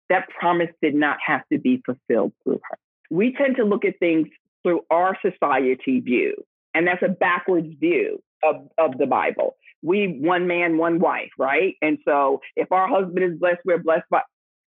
That 0.10 0.28
promise 0.30 0.70
did 0.82 0.96
not 0.96 1.18
have 1.26 1.42
to 1.52 1.60
be 1.60 1.82
fulfilled 1.86 2.34
through 2.44 2.60
her. 2.70 2.78
We 3.10 3.34
tend 3.34 3.56
to 3.58 3.64
look 3.64 3.86
at 3.86 4.00
things 4.00 4.28
through 4.64 4.82
our 4.90 5.18
society 5.22 6.00
view, 6.00 6.36
and 6.74 6.88
that's 6.88 7.04
a 7.04 7.10
backwards 7.10 7.74
view 7.80 8.22
of, 8.44 8.68
of 8.78 8.98
the 8.98 9.06
Bible. 9.06 9.56
We 9.82 10.20
one 10.20 10.48
man, 10.48 10.78
one 10.78 11.00
wife, 11.00 11.30
right? 11.38 11.76
And 11.82 12.00
so 12.04 12.42
if 12.56 12.72
our 12.72 12.88
husband 12.88 13.24
is 13.24 13.40
blessed, 13.40 13.62
we're 13.66 13.78
blessed 13.78 14.10
by 14.10 14.22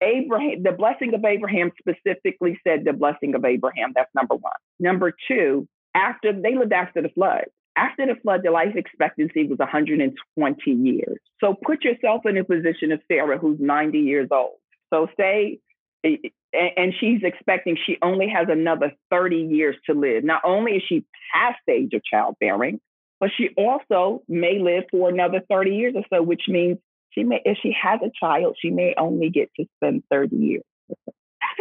Abraham. 0.02 0.64
The 0.64 0.72
blessing 0.72 1.14
of 1.14 1.26
Abraham 1.26 1.72
specifically 1.80 2.60
said 2.66 2.86
the 2.86 2.94
blessing 2.94 3.34
of 3.36 3.46
Abraham. 3.46 3.94
That's 3.96 4.14
number 4.14 4.36
one. 4.36 4.54
Number 4.80 5.14
two, 5.28 5.68
after 5.96 6.34
they 6.34 6.56
lived 6.56 6.74
after 6.74 7.02
the 7.02 7.10
flood. 7.10 7.46
After 7.78 8.06
the 8.06 8.16
flood, 8.22 8.42
the 8.44 8.52
life 8.52 8.76
expectancy 8.76 9.48
was 9.48 9.60
120 9.60 10.72
years. 10.72 11.20
So 11.40 11.54
put 11.54 11.84
yourself 11.84 12.26
in 12.26 12.38
a 12.38 12.44
position 12.44 12.92
of 12.92 13.02
Sarah, 13.08 13.38
who's 13.38 13.60
90 13.60 14.00
years 14.00 14.28
old. 14.32 14.58
So 14.94 15.08
say, 15.18 15.60
and 16.04 16.94
she's 17.00 17.22
expecting 17.24 17.78
she 17.86 17.98
only 18.02 18.28
has 18.28 18.48
another 18.50 18.92
30 19.10 19.38
years 19.38 19.76
to 19.86 19.94
live. 19.94 20.24
Not 20.24 20.42
only 20.44 20.74
is 20.74 20.84
she 20.88 21.06
past 21.34 21.62
age 21.70 21.94
of 21.94 22.04
childbearing, 22.04 22.82
but 23.20 23.30
she 23.38 23.50
also 23.56 24.24
may 24.28 24.60
live 24.60 24.86
for 24.92 25.10
another 25.10 25.42
30 25.50 25.72
years 25.72 25.94
or 25.96 26.04
so, 26.12 26.22
which 26.22 26.44
means 26.48 26.78
she 27.12 27.24
may, 27.24 27.42
if 27.46 27.58
she 27.62 27.74
has 27.82 28.00
a 28.04 28.12
child, 28.20 28.58
she 28.60 28.70
may 28.70 28.96
only 28.98 29.30
get 29.30 29.50
to 29.58 29.66
spend 29.78 30.04
30 30.10 30.36
years 30.36 30.64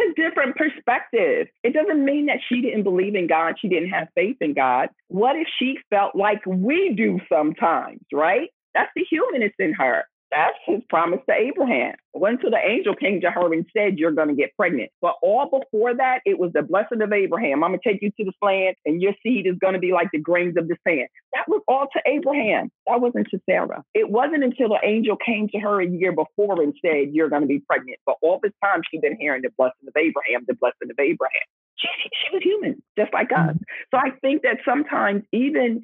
a 0.09 0.13
different 0.13 0.55
perspective. 0.55 1.47
It 1.63 1.73
doesn't 1.73 2.03
mean 2.03 2.27
that 2.27 2.39
she 2.47 2.61
didn't 2.61 2.83
believe 2.83 3.15
in 3.15 3.27
God, 3.27 3.55
she 3.59 3.67
didn't 3.67 3.89
have 3.89 4.07
faith 4.15 4.37
in 4.41 4.53
God. 4.53 4.89
What 5.07 5.35
if 5.35 5.47
she 5.59 5.77
felt 5.89 6.15
like 6.15 6.41
we 6.45 6.93
do 6.95 7.19
sometimes, 7.31 8.01
right? 8.11 8.49
That's 8.73 8.91
the 8.95 9.05
humanist 9.09 9.55
in 9.59 9.73
her. 9.73 10.05
That's 10.31 10.55
his 10.65 10.79
promise 10.87 11.19
to 11.27 11.35
Abraham. 11.35 11.95
Until 12.13 12.51
the 12.51 12.57
angel 12.57 12.95
came 12.95 13.19
to 13.21 13.31
her 13.31 13.53
and 13.53 13.65
said, 13.75 13.99
You're 13.99 14.11
going 14.11 14.29
to 14.29 14.33
get 14.33 14.55
pregnant. 14.55 14.89
But 15.01 15.15
all 15.21 15.45
before 15.45 15.93
that, 15.95 16.21
it 16.25 16.39
was 16.39 16.51
the 16.53 16.61
blessing 16.61 17.01
of 17.01 17.11
Abraham. 17.11 17.63
I'm 17.63 17.71
going 17.71 17.79
to 17.83 17.89
take 17.89 18.01
you 18.01 18.11
to 18.11 18.23
this 18.25 18.33
land, 18.41 18.75
and 18.85 19.01
your 19.01 19.13
seed 19.23 19.45
is 19.45 19.55
going 19.59 19.73
to 19.73 19.79
be 19.79 19.91
like 19.91 20.07
the 20.13 20.19
grains 20.19 20.55
of 20.57 20.69
the 20.69 20.77
sand. 20.87 21.07
That 21.33 21.47
was 21.47 21.61
all 21.67 21.87
to 21.91 22.01
Abraham. 22.05 22.71
That 22.87 23.01
wasn't 23.01 23.27
to 23.31 23.41
Sarah. 23.45 23.83
It 23.93 24.09
wasn't 24.09 24.43
until 24.43 24.69
the 24.69 24.79
angel 24.83 25.17
came 25.17 25.49
to 25.49 25.59
her 25.59 25.81
a 25.81 25.87
year 25.87 26.13
before 26.13 26.61
and 26.61 26.73
said, 26.83 27.09
You're 27.11 27.29
going 27.29 27.43
to 27.43 27.47
be 27.47 27.59
pregnant. 27.59 27.99
But 28.05 28.15
all 28.21 28.39
this 28.41 28.53
time, 28.63 28.81
she'd 28.89 29.01
been 29.01 29.17
hearing 29.19 29.41
the 29.41 29.51
blessing 29.57 29.87
of 29.87 29.93
Abraham, 29.97 30.45
the 30.47 30.55
blessing 30.55 30.89
of 30.89 30.97
Abraham. 30.97 31.47
She, 31.75 31.87
she 32.03 32.33
was 32.35 32.43
human, 32.43 32.81
just 32.97 33.13
like 33.13 33.31
us. 33.33 33.55
Mm-hmm. 33.55 33.63
So 33.91 33.97
I 33.97 34.11
think 34.21 34.43
that 34.43 34.57
sometimes, 34.63 35.23
even, 35.33 35.81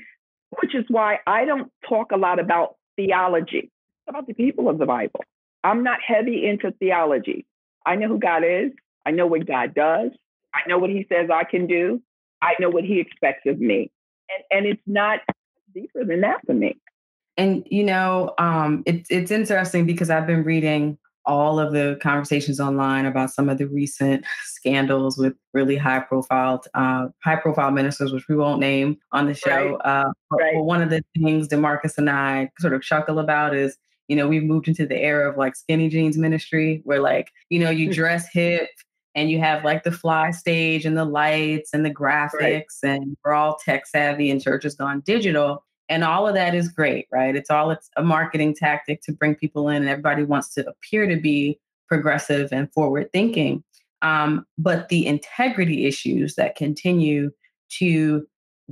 which 0.61 0.73
is 0.73 0.85
why 0.87 1.19
I 1.27 1.43
don't 1.43 1.71
talk 1.87 2.11
a 2.11 2.17
lot 2.17 2.39
about 2.39 2.75
theology 2.95 3.71
about 4.07 4.27
the 4.27 4.33
people 4.33 4.69
of 4.69 4.77
the 4.77 4.85
Bible. 4.85 5.23
I'm 5.63 5.83
not 5.83 5.99
heavy 6.05 6.47
into 6.47 6.71
theology. 6.71 7.45
I 7.85 7.95
know 7.95 8.07
who 8.07 8.19
God 8.19 8.43
is. 8.43 8.71
I 9.05 9.11
know 9.11 9.27
what 9.27 9.45
God 9.45 9.73
does. 9.73 10.11
I 10.53 10.67
know 10.67 10.77
what 10.77 10.89
He 10.89 11.05
says 11.09 11.29
I 11.33 11.43
can 11.43 11.67
do. 11.67 12.01
I 12.41 12.53
know 12.59 12.69
what 12.69 12.83
He 12.83 12.99
expects 12.99 13.45
of 13.45 13.59
me. 13.59 13.91
And, 14.29 14.59
and 14.59 14.65
it's 14.65 14.81
not 14.85 15.19
deeper 15.73 16.03
than 16.03 16.21
that 16.21 16.45
for 16.45 16.53
me. 16.53 16.77
And 17.37 17.65
you 17.69 17.83
know, 17.83 18.33
um, 18.37 18.83
it's 18.85 19.09
it's 19.11 19.31
interesting 19.31 19.85
because 19.85 20.09
I've 20.09 20.27
been 20.27 20.43
reading 20.43 20.97
all 21.27 21.59
of 21.59 21.73
the 21.73 21.99
conversations 22.01 22.59
online 22.59 23.05
about 23.05 23.29
some 23.29 23.49
of 23.49 23.57
the 23.57 23.67
recent 23.67 24.25
scandals 24.45 25.17
with 25.17 25.33
really 25.53 25.75
high 25.75 25.99
profile 25.99 26.63
uh, 26.73 27.07
high 27.23 27.35
profile 27.35 27.71
ministers, 27.71 28.11
which 28.11 28.27
we 28.27 28.35
won't 28.35 28.59
name 28.59 28.97
on 29.11 29.27
the 29.27 29.33
show. 29.33 29.77
Right. 29.85 30.03
Uh, 30.05 30.11
right. 30.31 30.53
but 30.55 30.63
one 30.63 30.81
of 30.81 30.89
the 30.89 31.03
things 31.17 31.47
Demarcus 31.47 31.97
and 31.97 32.09
I 32.09 32.49
sort 32.59 32.73
of 32.73 32.81
chuckle 32.81 33.19
about 33.19 33.55
is 33.55 33.77
you 34.07 34.15
know, 34.15 34.27
we've 34.27 34.43
moved 34.43 34.67
into 34.67 34.85
the 34.85 34.97
era 34.97 35.29
of 35.29 35.37
like 35.37 35.55
skinny 35.55 35.89
jeans 35.89 36.17
ministry 36.17 36.81
where 36.85 37.01
like, 37.01 37.31
you 37.49 37.59
know, 37.59 37.69
you 37.69 37.91
dress 37.93 38.27
hip 38.31 38.69
and 39.15 39.29
you 39.29 39.39
have 39.39 39.65
like 39.65 39.83
the 39.83 39.91
fly 39.91 40.31
stage 40.31 40.85
and 40.85 40.97
the 40.97 41.05
lights 41.05 41.71
and 41.73 41.85
the 41.85 41.93
graphics 41.93 42.83
right. 42.83 42.91
and 42.91 43.17
we're 43.23 43.33
all 43.33 43.57
tech 43.63 43.85
savvy 43.87 44.29
and 44.29 44.41
church 44.41 44.63
has 44.63 44.75
gone 44.75 45.01
digital. 45.01 45.63
And 45.89 46.03
all 46.03 46.27
of 46.27 46.35
that 46.35 46.53
is 46.53 46.69
great, 46.69 47.07
right? 47.11 47.35
It's 47.35 47.49
all 47.49 47.71
it's 47.71 47.89
a 47.95 48.03
marketing 48.03 48.55
tactic 48.55 49.01
to 49.03 49.11
bring 49.11 49.35
people 49.35 49.69
in 49.69 49.77
and 49.77 49.89
everybody 49.89 50.23
wants 50.23 50.53
to 50.55 50.67
appear 50.67 51.07
to 51.07 51.15
be 51.15 51.59
progressive 51.87 52.49
and 52.51 52.71
forward 52.73 53.09
thinking. 53.13 53.63
Um, 54.01 54.45
but 54.57 54.89
the 54.89 55.07
integrity 55.07 55.85
issues 55.85 56.35
that 56.35 56.55
continue 56.55 57.31
to 57.79 58.27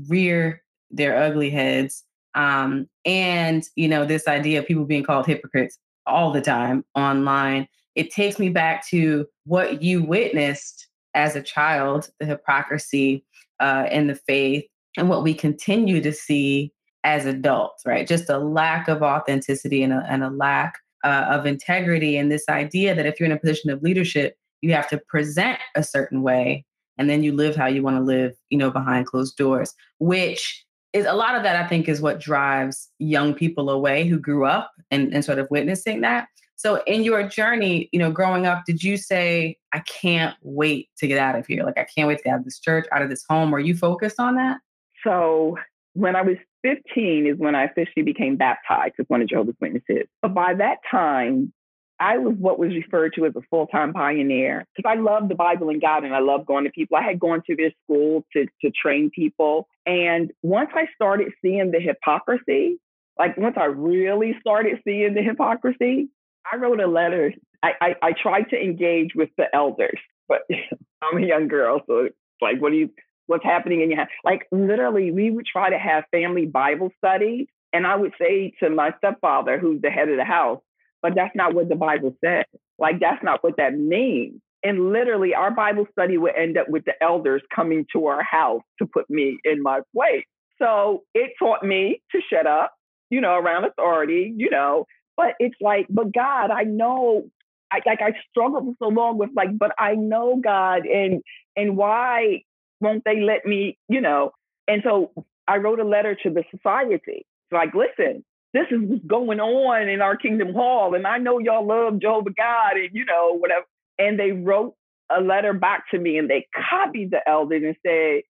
rear 0.07 0.61
their 0.91 1.17
ugly 1.17 1.49
heads 1.49 2.03
um, 2.35 2.87
and, 3.05 3.63
you 3.75 3.87
know, 3.87 4.05
this 4.05 4.27
idea 4.27 4.59
of 4.59 4.67
people 4.67 4.85
being 4.85 5.03
called 5.03 5.25
hypocrites 5.25 5.79
all 6.05 6.31
the 6.31 6.41
time 6.41 6.85
online, 6.95 7.67
it 7.95 8.11
takes 8.11 8.37
me 8.37 8.49
back 8.49 8.85
to 8.89 9.25
what 9.45 9.81
you 9.81 10.03
witnessed 10.03 10.87
as 11.13 11.35
a 11.35 11.41
child, 11.41 12.09
the 12.19 12.25
hypocrisy 12.25 13.25
uh, 13.59 13.87
in 13.89 14.07
the 14.07 14.15
faith, 14.15 14.65
and 14.97 15.09
what 15.09 15.23
we 15.23 15.33
continue 15.33 16.01
to 16.01 16.11
see 16.11 16.71
as 17.03 17.25
adults, 17.25 17.83
right? 17.85 18.07
Just 18.07 18.29
a 18.29 18.37
lack 18.37 18.87
of 18.87 19.01
authenticity 19.01 19.81
and 19.81 19.93
a, 19.93 20.05
and 20.09 20.23
a 20.23 20.29
lack 20.29 20.79
uh, 21.03 21.25
of 21.29 21.45
integrity. 21.45 22.17
And 22.17 22.31
this 22.31 22.49
idea 22.49 22.95
that 22.95 23.05
if 23.05 23.19
you're 23.19 23.27
in 23.27 23.31
a 23.31 23.39
position 23.39 23.69
of 23.69 23.81
leadership, 23.81 24.35
you 24.61 24.73
have 24.73 24.89
to 24.89 24.97
present 25.07 25.59
a 25.75 25.83
certain 25.83 26.21
way 26.21 26.65
and 26.97 27.09
then 27.09 27.23
you 27.23 27.33
live 27.33 27.55
how 27.55 27.67
you 27.67 27.83
want 27.83 27.97
to 27.97 28.01
live, 28.01 28.33
you 28.49 28.57
know, 28.57 28.71
behind 28.71 29.05
closed 29.05 29.37
doors, 29.37 29.73
which 29.99 30.64
is 30.95 31.05
a 31.05 31.13
lot 31.13 31.35
of 31.35 31.43
that 31.43 31.57
I 31.57 31.67
think 31.67 31.89
is 31.89 31.99
what 31.99 32.21
drives 32.21 32.89
young 32.99 33.33
people 33.33 33.69
away 33.69 34.07
who 34.07 34.17
grew 34.17 34.45
up 34.45 34.71
and, 34.89 35.13
and 35.13 35.25
sort 35.25 35.39
of 35.39 35.51
witnessing 35.51 35.99
that. 36.01 36.29
So 36.55 36.81
in 36.87 37.03
your 37.03 37.27
journey, 37.27 37.89
you 37.91 37.99
know, 37.99 38.11
growing 38.11 38.45
up, 38.45 38.63
did 38.65 38.81
you 38.81 38.95
say, 38.95 39.57
I 39.73 39.79
can't 39.79 40.35
wait 40.41 40.87
to 40.99 41.07
get 41.07 41.17
out 41.17 41.37
of 41.37 41.45
here? 41.45 41.65
Like 41.65 41.77
I 41.77 41.85
can't 41.93 42.07
wait 42.07 42.19
to 42.19 42.23
get 42.23 42.33
out 42.33 42.39
of 42.39 42.45
this 42.45 42.59
church, 42.59 42.87
out 42.93 43.01
of 43.01 43.09
this 43.09 43.25
home. 43.29 43.51
Were 43.51 43.59
you 43.59 43.75
focused 43.75 44.21
on 44.21 44.35
that? 44.35 44.59
So 45.03 45.57
when 45.95 46.15
I 46.15 46.21
was 46.21 46.37
15 46.63 47.27
is 47.27 47.37
when 47.37 47.55
I 47.55 47.65
officially 47.65 48.03
became 48.03 48.37
baptized 48.37 48.95
as 48.97 49.05
one 49.09 49.21
of 49.21 49.27
Jehovah's 49.27 49.55
Witnesses. 49.59 50.07
But 50.21 50.33
by 50.33 50.53
that 50.53 50.77
time, 50.89 51.51
I 51.99 52.17
was 52.17 52.35
what 52.37 52.59
was 52.59 52.73
referred 52.73 53.13
to 53.15 53.25
as 53.25 53.33
a 53.35 53.41
full 53.49 53.67
time 53.67 53.93
pioneer 53.93 54.65
because 54.75 54.89
I 54.89 54.99
love 54.99 55.29
the 55.29 55.35
Bible 55.35 55.69
and 55.69 55.81
God 55.81 56.03
and 56.03 56.13
I 56.13 56.19
love 56.19 56.45
going 56.45 56.65
to 56.65 56.69
people. 56.69 56.97
I 56.97 57.03
had 57.03 57.19
gone 57.19 57.41
to 57.47 57.55
this 57.55 57.71
school 57.83 58.25
to, 58.33 58.45
to 58.61 58.71
train 58.71 59.09
people. 59.13 59.67
And 59.85 60.31
once 60.41 60.71
I 60.73 60.87
started 60.93 61.31
seeing 61.41 61.71
the 61.71 61.79
hypocrisy, 61.79 62.79
like 63.17 63.37
once 63.37 63.55
I 63.57 63.65
really 63.65 64.35
started 64.41 64.79
seeing 64.83 65.13
the 65.13 65.21
hypocrisy, 65.21 66.09
I 66.51 66.57
wrote 66.57 66.81
a 66.81 66.87
letter. 66.87 67.33
I, 67.63 67.71
I, 67.81 67.95
I 68.01 68.11
tried 68.11 68.49
to 68.49 68.61
engage 68.61 69.11
with 69.15 69.29
the 69.37 69.45
elders, 69.53 69.99
but 70.27 70.41
I'm 71.01 71.23
a 71.23 71.25
young 71.25 71.47
girl. 71.47 71.81
So 71.87 71.99
it's 71.99 72.15
like, 72.41 72.61
what 72.61 72.71
do 72.71 72.77
you, 72.77 72.89
what's 73.27 73.45
happening 73.45 73.81
in 73.81 73.89
your 73.89 73.99
house? 73.99 74.09
Like 74.23 74.47
literally, 74.51 75.11
we 75.11 75.31
would 75.31 75.45
try 75.45 75.69
to 75.69 75.79
have 75.79 76.03
family 76.11 76.45
Bible 76.45 76.91
studies. 76.97 77.47
And 77.71 77.87
I 77.87 77.95
would 77.95 78.13
say 78.19 78.53
to 78.61 78.69
my 78.69 78.93
stepfather, 78.97 79.57
who's 79.59 79.81
the 79.81 79.89
head 79.89 80.09
of 80.09 80.17
the 80.17 80.25
house, 80.25 80.61
but 81.05 81.13
that's 81.13 81.35
not 81.35 81.53
what 81.53 81.69
the 81.69 81.75
Bible 81.75 82.15
says. 82.25 82.45
Like, 82.79 82.99
that's 82.99 83.23
not 83.23 83.43
what 83.43 83.57
that 83.57 83.77
means. 83.77 84.41
And 84.63 84.91
literally, 84.91 85.35
our 85.35 85.51
Bible 85.51 85.85
study 85.91 86.17
would 86.17 86.35
end 86.35 86.57
up 86.57 86.67
with 86.67 86.83
the 86.85 86.93
elders 86.99 87.43
coming 87.55 87.85
to 87.93 88.07
our 88.07 88.23
house 88.23 88.63
to 88.79 88.87
put 88.87 89.07
me 89.07 89.37
in 89.43 89.61
my 89.61 89.81
place. 89.95 90.25
So 90.59 91.03
it 91.13 91.33
taught 91.37 91.61
me 91.61 92.01
to 92.11 92.21
shut 92.27 92.47
up, 92.47 92.73
you 93.11 93.21
know, 93.21 93.35
around 93.35 93.65
authority, 93.65 94.33
you 94.35 94.49
know. 94.49 94.85
But 95.15 95.35
it's 95.37 95.53
like, 95.61 95.85
but 95.91 96.11
God, 96.11 96.49
I 96.49 96.63
know, 96.63 97.25
I, 97.71 97.81
like 97.85 98.01
I 98.01 98.13
struggled 98.31 98.63
for 98.63 98.87
so 98.87 98.89
long 98.89 99.19
with 99.19 99.29
like, 99.35 99.55
but 99.55 99.73
I 99.77 99.93
know 99.93 100.41
God, 100.43 100.87
and 100.87 101.21
and 101.55 101.77
why 101.77 102.41
won't 102.81 103.03
they 103.05 103.21
let 103.21 103.45
me, 103.45 103.77
you 103.89 104.01
know? 104.01 104.31
And 104.67 104.81
so 104.83 105.11
I 105.47 105.57
wrote 105.57 105.79
a 105.79 105.85
letter 105.85 106.17
to 106.23 106.31
the 106.31 106.43
society, 106.49 107.27
like, 107.51 107.75
listen, 107.75 108.25
this 108.55 108.67
is 108.71 108.79
what's 108.81 109.05
going 109.05 109.39
on 109.39 109.89
in 109.89 110.01
our 110.01 110.15
Kingdom 110.15 110.53
Hall. 110.53 110.95
And 110.95 111.05
I 111.05 111.17
know 111.17 111.39
y'all 111.39 111.65
love 111.65 111.99
Jehovah 111.99 112.31
God 112.31 112.77
and, 112.77 112.89
you 112.93 113.05
know, 113.05 113.37
whatever. 113.37 113.65
And 113.97 114.19
they 114.19 114.31
wrote 114.31 114.75
a 115.09 115.21
letter 115.21 115.53
back 115.53 115.89
to 115.91 115.99
me 115.99 116.17
and 116.17 116.29
they 116.29 116.47
copied 116.69 117.11
the 117.11 117.27
elders 117.27 117.63
and 117.63 117.75
said, 117.85 118.21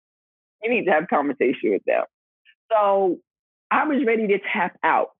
you 0.62 0.70
need 0.70 0.87
to 0.87 0.92
have 0.92 1.08
conversation 1.08 1.72
with 1.72 1.82
them. 1.87 2.04
So 2.72 3.18
I 3.70 3.87
was 3.87 4.02
ready 4.06 4.26
to 4.28 4.38
tap 4.52 4.76
out. 4.82 5.10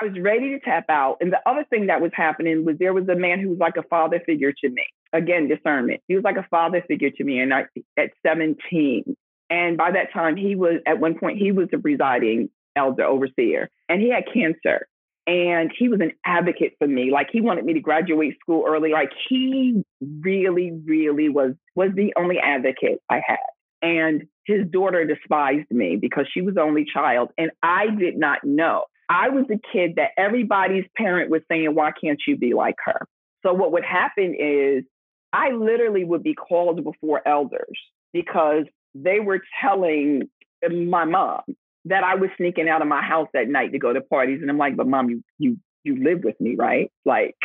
I 0.00 0.06
was 0.06 0.18
ready 0.18 0.50
to 0.50 0.60
tap 0.60 0.86
out. 0.88 1.18
And 1.20 1.32
the 1.32 1.40
other 1.46 1.64
thing 1.68 1.86
that 1.86 2.00
was 2.00 2.12
happening 2.14 2.64
was 2.64 2.76
there 2.78 2.94
was 2.94 3.08
a 3.08 3.14
man 3.14 3.40
who 3.40 3.50
was 3.50 3.58
like 3.58 3.76
a 3.76 3.82
father 3.82 4.20
figure 4.24 4.52
to 4.52 4.68
me. 4.68 4.84
Again, 5.12 5.48
discernment. 5.48 6.00
He 6.08 6.14
was 6.14 6.24
like 6.24 6.38
a 6.38 6.46
father 6.50 6.82
figure 6.88 7.10
to 7.10 7.24
me. 7.24 7.40
And 7.40 7.52
I, 7.52 7.66
at 7.98 8.10
17, 8.26 9.16
and 9.50 9.76
by 9.76 9.90
that 9.90 10.12
time, 10.14 10.36
he 10.36 10.56
was 10.56 10.76
at 10.86 10.98
one 10.98 11.18
point 11.18 11.36
he 11.36 11.52
was 11.52 11.68
the 11.70 11.78
presiding 11.78 12.48
elder 12.76 13.04
overseer, 13.04 13.70
and 13.88 14.00
he 14.00 14.10
had 14.10 14.24
cancer. 14.32 14.86
And 15.24 15.70
he 15.78 15.88
was 15.88 16.00
an 16.00 16.10
advocate 16.26 16.72
for 16.80 16.88
me. 16.88 17.12
Like 17.12 17.28
he 17.30 17.40
wanted 17.40 17.64
me 17.64 17.74
to 17.74 17.80
graduate 17.80 18.34
school 18.40 18.64
early. 18.66 18.90
Like 18.90 19.10
he 19.28 19.84
really, 20.00 20.72
really 20.84 21.28
was 21.28 21.52
was 21.76 21.90
the 21.94 22.12
only 22.16 22.38
advocate 22.38 22.98
I 23.08 23.22
had. 23.24 23.38
And 23.82 24.24
his 24.46 24.66
daughter 24.68 25.04
despised 25.04 25.70
me 25.70 25.96
because 25.96 26.26
she 26.32 26.40
was 26.40 26.56
only 26.60 26.84
child, 26.84 27.30
and 27.38 27.52
I 27.62 27.86
did 27.96 28.18
not 28.18 28.42
know. 28.42 28.84
I 29.08 29.28
was 29.28 29.44
the 29.48 29.60
kid 29.72 29.92
that 29.96 30.10
everybody's 30.16 30.86
parent 30.96 31.30
was 31.30 31.42
saying, 31.48 31.72
"Why 31.74 31.92
can't 31.92 32.20
you 32.26 32.36
be 32.36 32.54
like 32.54 32.76
her?" 32.84 33.06
So 33.44 33.52
what 33.52 33.72
would 33.72 33.84
happen 33.84 34.34
is 34.36 34.84
I 35.32 35.50
literally 35.50 36.04
would 36.04 36.22
be 36.22 36.34
called 36.34 36.82
before 36.82 37.26
elders 37.26 37.78
because 38.12 38.64
they 38.94 39.20
were 39.20 39.40
telling 39.60 40.28
my 40.70 41.04
mom 41.04 41.42
that 41.86 42.04
I 42.04 42.14
was 42.14 42.30
sneaking 42.36 42.68
out 42.68 42.82
of 42.82 42.88
my 42.88 43.02
house 43.02 43.28
at 43.34 43.48
night 43.48 43.72
to 43.72 43.78
go 43.78 43.92
to 43.92 44.00
parties. 44.00 44.40
And 44.40 44.50
I'm 44.50 44.58
like, 44.58 44.76
but 44.76 44.86
mom, 44.86 45.10
you 45.10 45.22
you 45.38 45.56
you 45.84 46.02
live 46.02 46.22
with 46.24 46.40
me, 46.40 46.54
right? 46.56 46.90
Like 47.04 47.36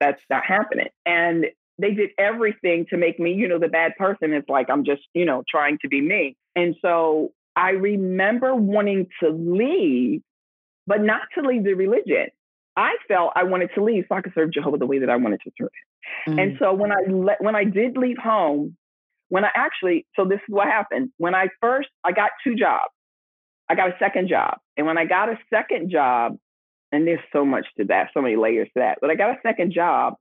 that's 0.00 0.20
not 0.28 0.44
happening. 0.46 0.88
And 1.06 1.46
they 1.78 1.92
did 1.92 2.10
everything 2.18 2.86
to 2.90 2.96
make 2.96 3.18
me, 3.18 3.32
you 3.32 3.48
know, 3.48 3.58
the 3.58 3.68
bad 3.68 3.92
person. 3.96 4.32
It's 4.32 4.48
like 4.48 4.68
I'm 4.70 4.84
just, 4.84 5.02
you 5.14 5.24
know, 5.24 5.42
trying 5.50 5.78
to 5.82 5.88
be 5.88 6.00
me. 6.00 6.36
And 6.54 6.74
so 6.82 7.32
I 7.56 7.70
remember 7.70 8.54
wanting 8.54 9.06
to 9.22 9.30
leave, 9.30 10.20
but 10.86 11.00
not 11.00 11.22
to 11.36 11.46
leave 11.46 11.64
the 11.64 11.74
religion. 11.74 12.28
I 12.76 12.96
felt 13.08 13.32
I 13.34 13.44
wanted 13.44 13.70
to 13.74 13.84
leave 13.84 14.04
so 14.08 14.14
I 14.14 14.20
could 14.22 14.32
serve 14.34 14.52
Jehovah 14.52 14.78
the 14.78 14.86
way 14.86 14.98
that 14.98 15.10
I 15.10 15.16
wanted 15.16 15.40
to 15.44 15.50
serve 15.58 15.70
him. 16.26 16.34
Mm. 16.34 16.42
And 16.42 16.56
so 16.58 16.72
when 16.72 16.92
I 16.92 17.00
le- 17.08 17.36
when 17.40 17.56
I 17.56 17.64
did 17.64 17.96
leave 17.96 18.18
home, 18.18 18.76
when 19.28 19.44
I 19.44 19.50
actually, 19.54 20.06
so 20.16 20.24
this 20.24 20.38
is 20.38 20.48
what 20.48 20.66
happened. 20.66 21.10
When 21.18 21.34
I 21.34 21.48
first, 21.60 21.88
I 22.04 22.12
got 22.12 22.30
two 22.44 22.54
jobs. 22.54 22.92
I 23.70 23.76
got 23.76 23.88
a 23.88 23.94
second 24.00 24.28
job. 24.28 24.58
And 24.76 24.86
when 24.86 24.98
I 24.98 25.04
got 25.04 25.28
a 25.28 25.38
second 25.48 25.90
job, 25.90 26.36
and 26.90 27.06
there's 27.06 27.20
so 27.32 27.44
much 27.44 27.66
to 27.78 27.84
that, 27.84 28.08
so 28.12 28.20
many 28.20 28.34
layers 28.34 28.66
to 28.74 28.80
that, 28.80 28.98
but 29.00 29.10
I 29.10 29.14
got 29.14 29.30
a 29.30 29.38
second 29.44 29.72
job, 29.72 30.14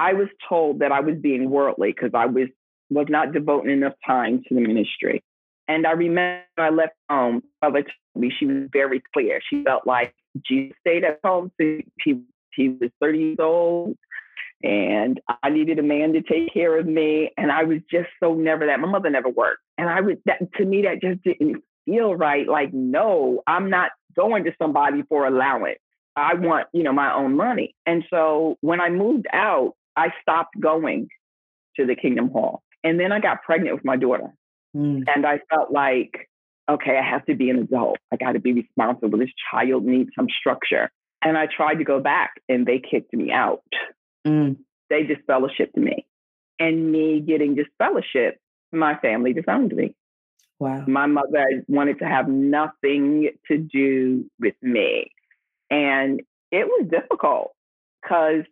I 0.00 0.14
was 0.14 0.26
told 0.48 0.80
that 0.80 0.90
I 0.90 1.00
was 1.00 1.14
being 1.20 1.48
worldly 1.48 1.92
because 1.92 2.10
I 2.12 2.26
was 2.26 2.48
was 2.90 3.06
not 3.08 3.32
devoting 3.32 3.70
enough 3.70 3.92
time 4.04 4.42
to 4.48 4.54
the 4.54 4.60
ministry. 4.60 5.22
And 5.68 5.86
I 5.86 5.92
remember 5.92 6.42
I 6.56 6.70
left 6.70 6.94
home, 7.10 7.42
mother 7.62 7.82
told 7.82 7.92
me 8.16 8.32
she 8.36 8.46
was 8.46 8.68
very 8.72 9.02
clear. 9.12 9.40
She 9.48 9.62
felt 9.62 9.86
like 9.86 10.14
Jesus 10.44 10.74
stayed 10.80 11.04
at 11.04 11.20
home. 11.22 11.52
So 11.60 11.80
he, 12.02 12.22
he 12.54 12.68
was 12.70 12.90
30 13.00 13.18
years 13.18 13.36
old 13.38 13.96
and 14.62 15.20
I 15.42 15.50
needed 15.50 15.78
a 15.78 15.82
man 15.82 16.14
to 16.14 16.22
take 16.22 16.52
care 16.52 16.78
of 16.78 16.86
me. 16.86 17.30
And 17.36 17.52
I 17.52 17.64
was 17.64 17.80
just 17.90 18.08
so 18.20 18.34
never 18.34 18.66
that. 18.66 18.80
My 18.80 18.88
mother 18.88 19.10
never 19.10 19.28
worked. 19.28 19.62
And 19.76 19.88
I 19.88 20.00
was 20.00 20.16
that 20.24 20.40
to 20.56 20.64
me, 20.64 20.82
that 20.82 21.02
just 21.02 21.22
didn't 21.22 21.62
feel 21.88 22.14
right. 22.14 22.46
Like, 22.46 22.72
no, 22.72 23.42
I'm 23.46 23.70
not 23.70 23.90
going 24.14 24.44
to 24.44 24.52
somebody 24.60 25.02
for 25.08 25.26
allowance. 25.26 25.78
I 26.16 26.34
want, 26.34 26.66
you 26.72 26.82
know, 26.82 26.92
my 26.92 27.14
own 27.14 27.36
money. 27.36 27.74
And 27.86 28.04
so 28.10 28.56
when 28.60 28.80
I 28.80 28.90
moved 28.90 29.26
out, 29.32 29.74
I 29.96 30.08
stopped 30.20 30.58
going 30.58 31.08
to 31.76 31.86
the 31.86 31.94
Kingdom 31.94 32.30
Hall. 32.30 32.62
And 32.84 32.98
then 32.98 33.12
I 33.12 33.20
got 33.20 33.42
pregnant 33.42 33.74
with 33.76 33.84
my 33.84 33.96
daughter. 33.96 34.32
Mm. 34.76 35.04
And 35.14 35.26
I 35.26 35.40
felt 35.50 35.70
like, 35.70 36.28
okay, 36.68 36.98
I 36.98 37.08
have 37.08 37.24
to 37.26 37.34
be 37.34 37.50
an 37.50 37.58
adult. 37.58 37.98
I 38.12 38.16
got 38.16 38.32
to 38.32 38.40
be 38.40 38.52
responsible. 38.52 39.18
This 39.18 39.30
child 39.50 39.84
needs 39.84 40.10
some 40.16 40.28
structure. 40.40 40.90
And 41.22 41.36
I 41.38 41.46
tried 41.46 41.76
to 41.76 41.84
go 41.84 42.00
back 42.00 42.34
and 42.48 42.66
they 42.66 42.80
kicked 42.80 43.14
me 43.14 43.32
out. 43.32 43.62
Mm. 44.26 44.56
They 44.90 45.02
disfellowshipped 45.04 45.76
me. 45.76 46.06
And 46.60 46.90
me 46.90 47.20
getting 47.20 47.54
disfellowship, 47.54 48.40
my 48.72 48.96
family 48.96 49.32
disowned 49.32 49.72
me. 49.72 49.94
Wow. 50.60 50.84
My 50.86 51.06
mother 51.06 51.64
wanted 51.68 52.00
to 52.00 52.04
have 52.04 52.28
nothing 52.28 53.30
to 53.46 53.58
do 53.58 54.28
with 54.40 54.54
me. 54.60 55.12
And 55.70 56.20
it 56.50 56.66
was 56.66 56.88
difficult 56.90 57.52
because 58.02 58.44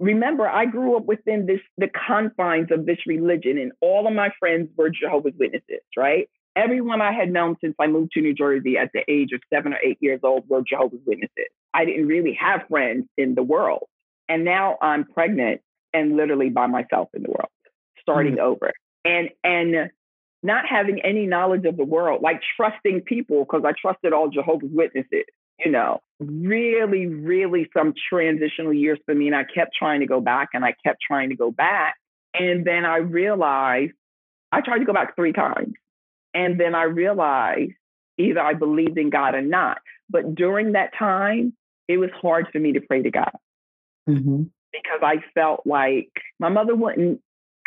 remember, 0.00 0.48
I 0.48 0.66
grew 0.66 0.96
up 0.96 1.04
within 1.06 1.46
this 1.46 1.60
the 1.78 1.88
confines 1.88 2.70
of 2.70 2.86
this 2.86 2.98
religion, 3.06 3.58
and 3.58 3.72
all 3.80 4.06
of 4.06 4.14
my 4.14 4.30
friends 4.38 4.68
were 4.76 4.90
Jehovah's 4.90 5.34
Witnesses, 5.38 5.82
right? 5.96 6.28
Everyone 6.54 7.00
I 7.00 7.12
had 7.12 7.30
known 7.30 7.56
since 7.62 7.74
I 7.80 7.86
moved 7.86 8.12
to 8.12 8.20
New 8.20 8.34
Jersey 8.34 8.76
at 8.76 8.90
the 8.92 9.02
age 9.08 9.30
of 9.32 9.40
seven 9.52 9.72
or 9.72 9.78
eight 9.82 9.98
years 10.00 10.20
old 10.22 10.48
were 10.48 10.62
Jehovah's 10.62 11.00
Witnesses. 11.06 11.48
I 11.72 11.84
didn't 11.86 12.06
really 12.06 12.36
have 12.38 12.66
friends 12.68 13.06
in 13.16 13.34
the 13.34 13.42
world. 13.42 13.84
And 14.28 14.44
now 14.44 14.76
I'm 14.82 15.04
pregnant 15.04 15.62
and 15.94 16.16
literally 16.16 16.50
by 16.50 16.66
myself 16.66 17.08
in 17.14 17.22
the 17.22 17.30
world, 17.30 17.50
starting 18.00 18.34
mm-hmm. 18.34 18.44
over. 18.44 18.72
And 19.04 19.30
and 19.42 19.90
not 20.42 20.66
having 20.68 21.00
any 21.00 21.26
knowledge 21.26 21.64
of 21.64 21.76
the 21.76 21.84
world, 21.84 22.22
like 22.22 22.40
trusting 22.56 23.02
people 23.02 23.44
because 23.44 23.62
I 23.64 23.72
trusted 23.80 24.12
all 24.12 24.28
Jehovah's 24.28 24.70
Witnesses, 24.72 25.24
you 25.58 25.70
know, 25.70 26.00
really, 26.18 27.06
really 27.06 27.68
some 27.76 27.94
transitional 28.10 28.72
years 28.72 28.98
for 29.06 29.14
me. 29.14 29.28
And 29.28 29.36
I 29.36 29.44
kept 29.44 29.72
trying 29.78 30.00
to 30.00 30.06
go 30.06 30.20
back 30.20 30.50
and 30.54 30.64
I 30.64 30.74
kept 30.84 30.98
trying 31.06 31.30
to 31.30 31.36
go 31.36 31.50
back. 31.50 31.96
And 32.34 32.64
then 32.64 32.84
I 32.84 32.96
realized 32.96 33.92
I 34.50 34.60
tried 34.60 34.78
to 34.78 34.84
go 34.84 34.92
back 34.92 35.14
three 35.14 35.32
times. 35.32 35.74
And 36.34 36.58
then 36.58 36.74
I 36.74 36.84
realized 36.84 37.72
either 38.18 38.40
I 38.40 38.54
believed 38.54 38.98
in 38.98 39.10
God 39.10 39.34
or 39.34 39.42
not. 39.42 39.78
But 40.10 40.34
during 40.34 40.72
that 40.72 40.90
time, 40.98 41.54
it 41.88 41.98
was 41.98 42.10
hard 42.20 42.48
for 42.52 42.58
me 42.58 42.72
to 42.72 42.80
pray 42.80 43.02
to 43.02 43.10
God 43.10 43.32
mm-hmm. 44.08 44.44
because 44.72 45.00
I 45.02 45.16
felt 45.34 45.66
like 45.66 46.10
my 46.38 46.48
mother 46.48 46.74
wouldn't 46.74 47.20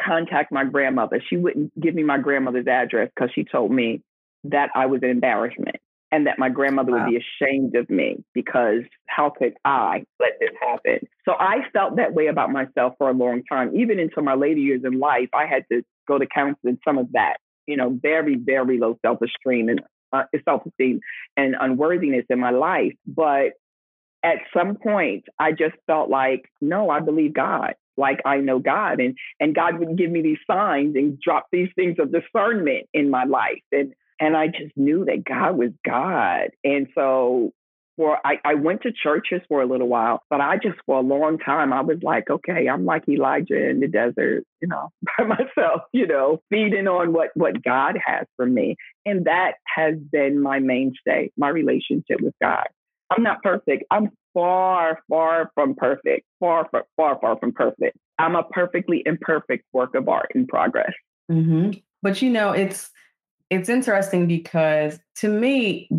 contact 0.06 0.52
my 0.52 0.64
grandmother. 0.64 1.22
She 1.30 1.38
wouldn't 1.38 1.80
give 1.80 1.96
me 1.96 2.04
my 2.04 2.18
grandmother's 2.18 2.68
address 2.68 3.10
because 3.16 3.32
she 3.34 3.44
told 3.44 3.72
me 3.72 4.02
that 4.46 4.70
I 4.76 4.86
was 4.86 5.02
an 5.04 5.10
embarrassment 5.10 5.78
and 6.12 6.28
that 6.28 6.40
my 6.40 6.50
grandmother 6.50 6.92
wow. 6.92 7.04
would 7.04 7.12
be 7.12 7.18
ashamed 7.18 7.76
of 7.76 7.90
me 7.90 8.24
because 8.34 8.84
how 9.08 9.30
could 9.30 9.54
I 9.66 10.06
let 10.20 10.40
this 10.40 10.52
happen? 10.62 11.00
So 11.26 11.34
I 11.34 11.58
felt 11.74 11.98
that 11.98 12.14
way 12.14 12.28
about 12.28 12.52
myself 12.52 12.94
for 12.98 13.10
a 13.10 13.14
long 13.14 13.44
time. 13.50 13.76
Even 13.76 14.00
into 14.00 14.22
my 14.22 14.36
later 14.36 14.60
years 14.60 14.82
in 14.86 15.00
life, 15.00 15.30
I 15.34 15.46
had 15.46 15.66
to 15.72 15.82
go 16.08 16.18
to 16.18 16.26
counseling 16.28 16.80
some 16.86 16.98
of 16.98 17.12
that, 17.14 17.38
you 17.68 17.76
know, 17.76 17.98
very, 18.02 18.36
very 18.36 18.80
low 18.80 18.98
self 19.04 19.20
esteem 19.22 19.70
and 19.70 19.82
uh, 20.14 20.24
self 20.46 20.66
esteem 20.66 21.02
and 21.36 21.56
unworthiness 21.60 22.26
in 22.30 22.40
my 22.40 22.52
life. 22.52 22.94
But 23.08 23.54
at 24.24 24.38
some 24.56 24.76
point, 24.76 25.26
I 25.40 25.52
just 25.52 25.76
felt 25.86 26.10
like, 26.10 26.46
no, 26.62 26.90
I 26.90 27.00
believe 27.00 27.34
God. 27.34 27.76
Like 27.98 28.22
I 28.26 28.38
know 28.38 28.60
God, 28.60 29.00
and 29.00 29.18
and 29.40 29.56
God 29.56 29.80
would 29.80 29.98
give 29.98 30.12
me 30.12 30.22
these 30.22 30.40
signs 30.50 30.96
and 30.96 31.20
drop 31.20 31.48
these 31.52 31.70
things 31.76 31.98
of 32.00 32.12
discernment 32.12 32.88
in 32.94 33.10
my 33.10 33.26
life, 33.26 33.64
and 33.72 33.94
and 34.20 34.36
I 34.36 34.48
just 34.48 34.76
knew 34.76 35.06
that 35.06 35.24
God 35.26 35.58
was 35.58 35.72
God. 35.86 36.50
And 36.64 36.88
so 36.96 37.52
for 37.98 38.20
I, 38.26 38.40
I 38.44 38.56
went 38.56 38.82
to 38.82 38.92
churches 38.92 39.42
for 39.48 39.62
a 39.62 39.66
little 39.66 39.88
while, 39.88 40.22
but 40.30 40.42
I 40.42 40.58
just 40.58 40.78
for 40.86 40.98
a 40.98 41.02
long 41.02 41.38
time 41.38 41.72
I 41.72 41.82
was 41.82 41.98
like, 42.02 42.30
okay, 42.30 42.68
I'm 42.68 42.86
like 42.86 43.08
Elijah 43.08 43.70
in 43.70 43.80
the 43.80 43.88
desert, 43.88 44.44
you 44.62 44.68
know, 44.68 44.90
by 45.18 45.26
myself, 45.26 45.82
you 45.94 46.08
know, 46.08 46.42
feeding 46.50 46.88
on 46.88 47.14
what 47.14 47.30
what 47.36 47.64
God 47.64 47.98
has 48.06 48.26
for 48.36 48.46
me. 48.46 48.76
And 49.06 49.26
that 49.26 49.54
has 49.74 49.96
been 50.12 50.42
my 50.42 50.60
mainstay, 50.60 51.32
my 51.38 51.50
relationship 51.50 52.22
with 52.22 52.34
God. 52.42 52.68
I'm 53.10 53.24
not 53.24 53.44
perfect. 53.44 53.84
I'm 53.92 54.12
far, 54.36 55.00
far 55.10 55.50
from 55.56 55.74
perfect. 55.74 56.28
Far, 56.40 56.70
far, 56.70 56.86
far, 56.96 57.18
far 57.20 57.40
from 57.40 57.54
perfect. 57.54 57.98
I'm 58.20 58.36
a 58.36 58.44
perfectly 58.44 59.02
imperfect 59.08 59.66
work 59.74 59.96
of 59.96 60.08
art 60.08 60.32
in 60.36 60.46
progress. 60.46 60.94
Mm-hmm. 61.32 61.72
But 62.04 62.22
you 62.22 62.30
know, 62.30 62.52
it's 62.52 62.92
it's 63.50 63.70
interesting 63.70 64.28
because 64.28 65.00
to 65.18 65.30
me, 65.30 65.90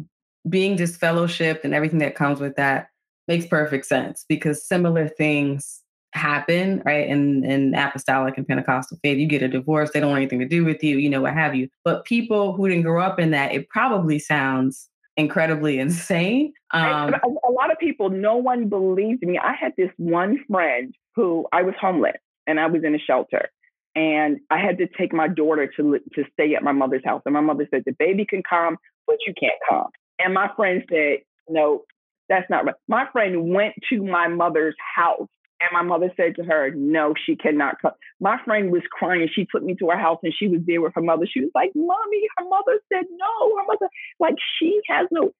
being 0.48 0.76
disfellowshipped 0.76 1.64
and 1.64 1.74
everything 1.74 1.98
that 1.98 2.14
comes 2.14 2.38
with 2.38 2.54
that 2.56 2.88
makes 3.26 3.46
perfect 3.46 3.86
sense 3.86 4.24
because 4.28 4.66
similar 4.66 5.08
things 5.08 5.82
happen, 6.12 6.82
right? 6.86 7.08
In 7.08 7.44
in 7.44 7.74
apostolic 7.74 8.38
and 8.38 8.46
Pentecostal 8.46 8.98
faith, 9.02 9.18
you 9.18 9.26
get 9.26 9.42
a 9.42 9.48
divorce, 9.48 9.90
they 9.92 10.00
don't 10.00 10.10
want 10.10 10.20
anything 10.20 10.40
to 10.40 10.48
do 10.48 10.64
with 10.64 10.84
you, 10.84 10.98
you 10.98 11.10
know, 11.10 11.22
what 11.22 11.34
have 11.34 11.54
you. 11.54 11.68
But 11.84 12.04
people 12.04 12.52
who 12.52 12.68
didn't 12.68 12.84
grow 12.84 13.02
up 13.02 13.18
in 13.18 13.32
that, 13.32 13.52
it 13.52 13.68
probably 13.68 14.18
sounds 14.18 14.88
incredibly 15.16 15.78
insane. 15.78 16.52
Um, 16.72 17.14
a 17.14 17.50
lot 17.50 17.70
of 17.72 17.78
people, 17.78 18.10
no 18.10 18.36
one 18.36 18.68
believed 18.68 19.22
me. 19.22 19.38
I 19.38 19.54
had 19.58 19.72
this 19.76 19.90
one 19.96 20.38
friend 20.50 20.94
who 21.14 21.46
I 21.52 21.62
was 21.62 21.74
homeless 21.80 22.16
and 22.46 22.60
I 22.60 22.66
was 22.66 22.82
in 22.84 22.94
a 22.94 22.98
shelter. 22.98 23.48
And 23.94 24.40
I 24.50 24.58
had 24.58 24.76
to 24.78 24.86
take 24.86 25.14
my 25.14 25.26
daughter 25.26 25.70
to 25.78 25.98
to 26.14 26.24
stay 26.34 26.54
at 26.54 26.62
my 26.62 26.72
mother's 26.72 27.04
house. 27.04 27.22
And 27.24 27.32
my 27.32 27.40
mother 27.40 27.66
said, 27.70 27.82
the 27.86 27.96
baby 27.98 28.26
can 28.26 28.42
come, 28.48 28.76
but 29.06 29.16
you 29.26 29.32
can't 29.40 29.54
come. 29.66 29.88
And 30.18 30.34
my 30.34 30.50
friend 30.54 30.84
said, 30.90 31.20
no, 31.48 31.84
that's 32.28 32.48
not 32.50 32.66
right. 32.66 32.74
My 32.88 33.06
friend 33.10 33.54
went 33.54 33.74
to 33.90 34.02
my 34.02 34.28
mother's 34.28 34.76
house 34.94 35.28
and 35.60 35.70
my 35.72 35.82
mother 35.82 36.12
said 36.16 36.36
to 36.36 36.44
her, 36.44 36.70
no, 36.74 37.14
she 37.24 37.36
cannot 37.36 37.80
come. 37.80 37.92
My 38.20 38.38
friend 38.44 38.70
was 38.70 38.82
crying. 38.90 39.28
She 39.32 39.46
took 39.50 39.62
me 39.62 39.74
to 39.76 39.90
her 39.90 39.98
house 39.98 40.18
and 40.22 40.32
she 40.36 40.48
was 40.48 40.60
there 40.66 40.80
with 40.80 40.94
her 40.94 41.02
mother. 41.02 41.26
She 41.30 41.40
was 41.40 41.50
like, 41.54 41.72
mommy, 41.74 42.22
her 42.38 42.44
mother 42.48 42.80
said 42.92 43.04
no. 43.10 43.56
Her 43.56 43.64
mother, 43.66 43.88
like, 44.18 44.36
she 44.58 44.80
has 44.88 45.06
no, 45.10 45.32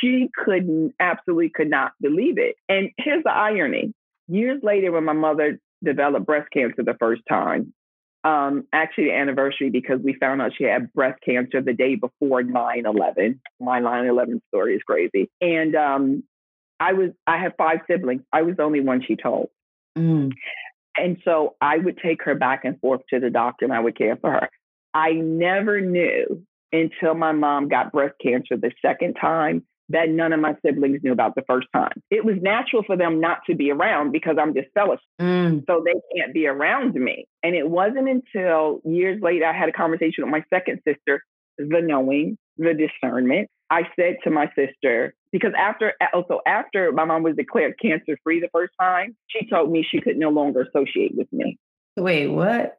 she 0.00 0.28
couldn't, 0.34 0.94
absolutely 0.98 1.50
could 1.50 1.70
not 1.70 1.92
believe 2.00 2.38
it. 2.38 2.56
And 2.68 2.90
here's 2.98 3.22
the 3.22 3.30
irony. 3.30 3.94
Years 4.28 4.60
later, 4.62 4.90
when 4.92 5.04
my 5.04 5.12
mother 5.12 5.60
developed 5.84 6.26
breast 6.26 6.48
cancer 6.52 6.82
the 6.82 6.96
first 6.98 7.22
time, 7.28 7.72
um, 8.24 8.66
actually 8.72 9.04
the 9.04 9.14
anniversary 9.14 9.70
because 9.70 10.00
we 10.02 10.14
found 10.14 10.42
out 10.42 10.50
she 10.56 10.64
had 10.64 10.92
breast 10.92 11.20
cancer 11.24 11.62
the 11.62 11.72
day 11.72 11.94
before 11.94 12.42
9-11. 12.42 13.38
My 13.60 13.80
9-11 13.80 14.40
story 14.48 14.74
is 14.74 14.82
crazy. 14.82 15.30
And 15.40 15.76
um, 15.76 16.24
I 16.80 16.92
was 16.94 17.10
I 17.26 17.38
have 17.38 17.52
five 17.56 17.80
siblings. 17.88 18.22
I 18.32 18.42
was 18.42 18.56
the 18.56 18.64
only 18.64 18.80
one 18.80 19.02
she 19.06 19.16
told. 19.16 19.48
Mm. 19.96 20.32
And 20.98 21.18
so 21.24 21.56
I 21.60 21.78
would 21.78 21.98
take 21.98 22.22
her 22.24 22.34
back 22.34 22.64
and 22.64 22.80
forth 22.80 23.02
to 23.10 23.20
the 23.20 23.30
doctor 23.30 23.64
and 23.64 23.74
I 23.74 23.80
would 23.80 23.96
care 23.96 24.16
for 24.16 24.30
her. 24.30 24.48
I 24.94 25.12
never 25.12 25.80
knew 25.80 26.42
until 26.72 27.14
my 27.14 27.32
mom 27.32 27.68
got 27.68 27.92
breast 27.92 28.14
cancer 28.22 28.56
the 28.56 28.72
second 28.82 29.14
time 29.14 29.64
that 29.88 30.08
none 30.08 30.32
of 30.32 30.40
my 30.40 30.54
siblings 30.64 31.00
knew 31.02 31.12
about 31.12 31.34
the 31.34 31.44
first 31.46 31.68
time. 31.72 31.92
It 32.10 32.24
was 32.24 32.36
natural 32.40 32.82
for 32.84 32.96
them 32.96 33.20
not 33.20 33.38
to 33.48 33.54
be 33.54 33.70
around 33.70 34.10
because 34.10 34.36
I'm 34.40 34.52
disfellowship. 34.52 35.04
Mm. 35.20 35.64
So 35.66 35.82
they 35.84 35.94
can't 36.16 36.34
be 36.34 36.46
around 36.46 36.94
me. 36.94 37.26
And 37.42 37.54
it 37.54 37.68
wasn't 37.68 38.08
until 38.08 38.80
years 38.84 39.20
later 39.22 39.46
I 39.46 39.56
had 39.56 39.68
a 39.68 39.72
conversation 39.72 40.24
with 40.24 40.30
my 40.30 40.42
second 40.52 40.80
sister, 40.86 41.22
the 41.58 41.80
knowing, 41.80 42.36
the 42.58 42.74
discernment. 42.74 43.48
I 43.70 43.82
said 43.98 44.16
to 44.24 44.30
my 44.30 44.50
sister, 44.56 45.14
because 45.36 45.52
after 45.58 45.92
also 46.14 46.36
oh, 46.36 46.40
after 46.46 46.92
my 46.92 47.04
mom 47.04 47.22
was 47.22 47.36
declared 47.36 47.78
cancer 47.80 48.18
free 48.24 48.40
the 48.40 48.48
first 48.52 48.72
time, 48.80 49.14
she 49.28 49.46
told 49.46 49.70
me 49.70 49.86
she 49.88 50.00
could 50.00 50.16
no 50.16 50.30
longer 50.30 50.62
associate 50.62 51.14
with 51.14 51.30
me. 51.32 51.58
Wait, 51.96 52.28
what? 52.28 52.78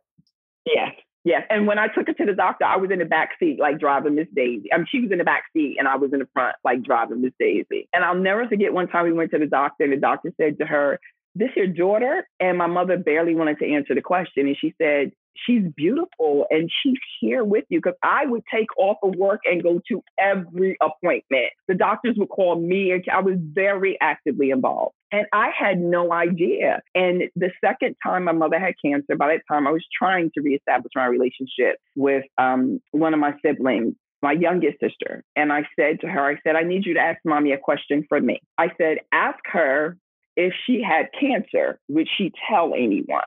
Yes. 0.66 0.94
Yes. 1.24 1.44
And 1.50 1.68
when 1.68 1.78
I 1.78 1.88
took 1.88 2.08
her 2.08 2.14
to 2.14 2.26
the 2.26 2.34
doctor, 2.34 2.66
I 2.66 2.78
was 2.78 2.90
in 2.90 3.00
the 3.00 3.06
back 3.06 3.32
seat, 3.38 3.60
like 3.60 3.80
driving 3.80 4.16
Miss 4.16 4.28
Daisy. 4.34 4.72
I 4.74 4.78
mean, 4.78 4.88
she 4.90 5.02
was 5.02 5.12
in 5.12 5.18
the 5.18 5.24
back 5.24 5.44
seat 5.54 5.76
and 5.78 5.88
I 5.88 5.98
was 5.98 6.14
in 6.14 6.20
the 6.20 6.28
front, 6.34 6.56
like 6.64 6.84
driving 6.84 7.22
Miss 7.22 7.34
Daisy. 7.40 7.88
And 7.94 8.04
I'll 8.04 8.16
never 8.16 8.48
forget 8.48 8.74
one 8.74 8.88
time 8.88 9.06
we 9.06 9.14
went 9.14 9.32
to 9.32 9.40
the 9.40 9.46
doctor 9.46 9.84
and 9.84 9.94
the 9.94 9.98
doctor 9.98 10.32
said 10.40 10.58
to 10.60 10.66
her, 10.66 11.00
This 11.36 11.50
your 11.56 11.68
daughter? 11.68 12.28
And 12.40 12.58
my 12.58 12.68
mother 12.68 12.98
barely 12.98 13.36
wanted 13.36 13.60
to 13.60 13.72
answer 13.72 13.94
the 13.94 14.02
question. 14.02 14.48
And 14.48 14.58
she 14.58 14.74
said, 14.82 15.12
she's 15.46 15.64
beautiful 15.76 16.46
and 16.50 16.70
she's 16.82 16.98
here 17.20 17.44
with 17.44 17.66
you 17.70 17.80
because 17.80 17.98
I 18.04 18.26
would 18.26 18.44
take 18.52 18.68
off 18.78 18.98
of 19.04 19.16
work 19.16 19.42
and 19.46 19.64
go 19.64 19.82
to 19.90 20.04
every 20.20 20.78
appointment. 20.82 21.52
The 21.68 21.76
doctors 21.76 22.16
would 22.18 22.30
call 22.30 22.60
me 22.60 22.92
and 22.92 23.04
I 23.12 23.22
was 23.22 23.36
very 23.40 23.98
actively 24.02 24.50
involved. 24.52 24.96
And 25.12 25.26
I 25.32 25.52
had 25.58 25.80
no 25.80 26.12
idea. 26.12 26.82
And 26.94 27.24
the 27.36 27.52
second 27.64 27.96
time 28.04 28.26
my 28.26 28.34
mother 28.34 28.60
had 28.60 28.74
cancer, 28.84 29.16
by 29.16 29.28
that 29.28 29.42
time 29.50 29.68
I 29.68 29.72
was 29.72 29.86
trying 29.98 30.32
to 30.36 30.42
reestablish 30.42 30.92
my 30.96 31.06
relationship 31.06 31.78
with 31.96 32.26
um, 32.38 32.82
one 32.92 33.14
of 33.14 33.20
my 33.20 33.34
siblings 33.46 33.96
my 34.24 34.32
youngest 34.32 34.80
sister. 34.80 35.24
And 35.36 35.54
I 35.54 35.62
said 35.80 36.02
to 36.02 36.08
her, 36.08 36.26
I 36.26 36.38
said, 36.44 36.56
I 36.56 36.64
need 36.64 36.88
you 36.88 36.96
to 36.96 37.00
ask 37.00 37.20
mommy 37.24 37.52
a 37.52 37.58
question 37.58 38.04
for 38.10 38.20
me. 38.20 38.42
I 38.58 38.70
said, 38.76 38.98
ask 39.12 39.38
her 39.46 39.96
if 40.36 40.54
she 40.66 40.82
had 40.82 41.08
cancer, 41.20 41.80
would 41.90 42.08
she 42.18 42.32
tell 42.50 42.74
anyone? 42.74 43.24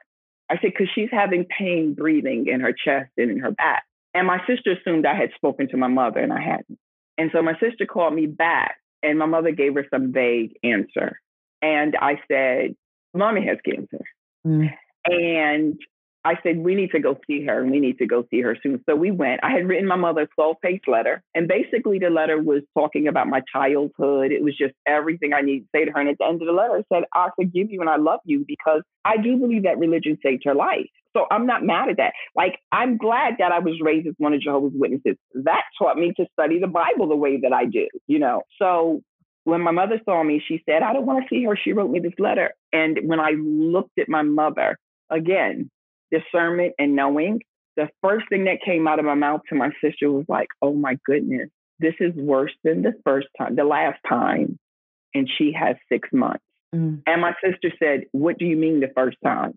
I 0.51 0.55
said, 0.55 0.72
because 0.72 0.88
she's 0.94 1.09
having 1.12 1.44
pain 1.44 1.94
breathing 1.94 2.46
in 2.48 2.61
her 2.61 2.72
chest 2.72 3.12
and 3.16 3.30
in 3.30 3.38
her 3.38 3.53
back. 3.53 3.84
And 4.12 4.26
my 4.26 4.38
sister 4.46 4.72
assumed 4.72 5.07
I 5.07 5.14
had 5.14 5.30
spoken 5.36 5.68
to 5.68 5.76
my 5.76 5.86
mother 5.86 6.18
and 6.18 6.32
I 6.32 6.40
hadn't. 6.40 6.78
And 7.16 7.30
so 7.32 7.40
my 7.40 7.55
sister 7.61 7.86
called 7.86 8.14
me 8.14 8.26
back 8.26 8.76
and 9.03 9.18
my 9.18 9.26
mother 9.26 9.53
gave 9.53 9.74
her 9.74 9.86
some 9.90 10.12
vague 10.12 10.55
answer. 10.64 11.20
And 11.62 11.96
I 12.01 12.20
said, 12.26 12.74
Mommy 13.14 13.46
has 13.46 13.59
cancer. 13.64 14.05
Mm. 14.44 14.70
And 15.07 15.78
I 16.25 16.35
said, 16.43 16.59
we 16.59 16.75
need 16.75 16.91
to 16.91 17.01
go 17.01 17.18
see 17.27 17.45
her 17.47 17.62
and 17.62 17.71
we 17.71 17.81
need 17.81 17.99
to 17.99 18.07
go 18.07 18.27
see 18.31 18.43
her 18.43 18.57
soon. 18.62 18.83
So 18.89 18.95
we 18.95 19.11
went. 19.11 19.41
I 19.43 19.53
had 19.53 19.66
written 19.66 19.87
my 19.87 19.97
mother 19.97 20.23
a 20.23 20.27
12 20.27 20.57
page 20.62 20.83
letter. 20.87 21.23
And 21.35 21.49
basically, 21.49 21.99
the 21.99 22.11
letter 22.11 22.41
was 22.41 22.62
talking 22.75 23.09
about 23.09 23.27
my 23.27 23.41
childhood. 23.53 24.31
It 24.31 24.43
was 24.43 24.57
just 24.57 24.75
everything 24.87 25.33
I 25.33 25.41
needed 25.41 25.62
to 25.62 25.68
say 25.75 25.85
to 25.87 25.93
her. 25.93 26.01
And 26.01 26.11
at 26.11 26.18
the 26.18 26.27
end 26.27 26.43
of 26.43 26.47
the 26.47 26.53
letter, 26.53 26.77
I 26.77 26.95
said, 26.95 27.05
I 27.14 27.29
forgive 27.37 27.71
you 27.71 27.81
and 27.81 27.89
I 27.89 27.97
love 27.97 28.21
you 28.25 28.45
because 28.47 28.83
I 29.05 29.16
do 29.16 29.37
believe 29.39 29.62
that 29.62 29.79
religion 29.79 30.18
saved 30.23 30.43
her 30.45 30.55
life. 30.55 30.87
So 31.16 31.27
I'm 31.31 31.47
not 31.47 31.64
mad 31.64 31.89
at 31.89 31.97
that. 31.97 32.12
Like, 32.37 32.59
I'm 32.71 32.97
glad 32.97 33.37
that 33.39 33.51
I 33.51 33.59
was 33.59 33.81
raised 33.81 34.07
as 34.07 34.14
one 34.18 34.35
of 34.35 34.41
Jehovah's 34.41 34.73
Witnesses. 34.75 35.16
That 35.35 35.62
taught 35.79 35.97
me 35.97 36.12
to 36.18 36.27
study 36.33 36.61
the 36.61 36.68
Bible 36.68 37.09
the 37.09 37.16
way 37.16 37.41
that 37.41 37.53
I 37.53 37.64
do, 37.64 37.89
you 38.07 38.18
know. 38.18 38.43
So 38.61 39.03
when 39.45 39.62
my 39.62 39.73
mother 39.73 40.01
saw 40.05 40.23
me, 40.23 40.43
she 40.47 40.62
said, 40.68 40.83
I 40.83 40.93
don't 40.93 41.07
want 41.07 41.25
to 41.25 41.29
see 41.35 41.45
her. 41.45 41.57
She 41.57 41.73
wrote 41.73 41.91
me 41.91 41.99
this 41.99 42.12
letter. 42.18 42.53
And 42.73 42.99
when 43.05 43.18
I 43.18 43.31
looked 43.37 43.99
at 43.99 44.09
my 44.09 44.23
mother, 44.23 44.79
again, 45.09 45.71
discernment 46.11 46.74
and 46.78 46.96
knowing, 46.96 47.40
the 47.76 47.88
first 48.02 48.28
thing 48.28 48.44
that 48.44 48.58
came 48.64 48.86
out 48.86 48.98
of 48.98 49.04
my 49.04 49.14
mouth 49.14 49.42
to 49.48 49.54
my 49.54 49.70
sister 49.82 50.11
was 50.11 50.24
like, 50.28 50.48
oh 50.61 50.74
my 50.74 50.98
goodness, 51.04 51.48
this 51.78 51.94
is 52.00 52.14
worse 52.14 52.52
than 52.62 52.82
the 52.82 52.92
first 53.04 53.28
time, 53.38 53.56
the 53.56 53.64
last 53.64 53.98
time. 54.08 54.58
And 55.14 55.28
she 55.38 55.52
has 55.58 55.76
six 55.88 56.08
months. 56.12 56.44
Mm. 56.74 57.02
And 57.06 57.20
my 57.20 57.34
sister 57.44 57.72
said, 57.78 58.04
What 58.12 58.38
do 58.38 58.44
you 58.44 58.56
mean 58.56 58.80
the 58.80 58.92
first 58.94 59.16
time? 59.24 59.54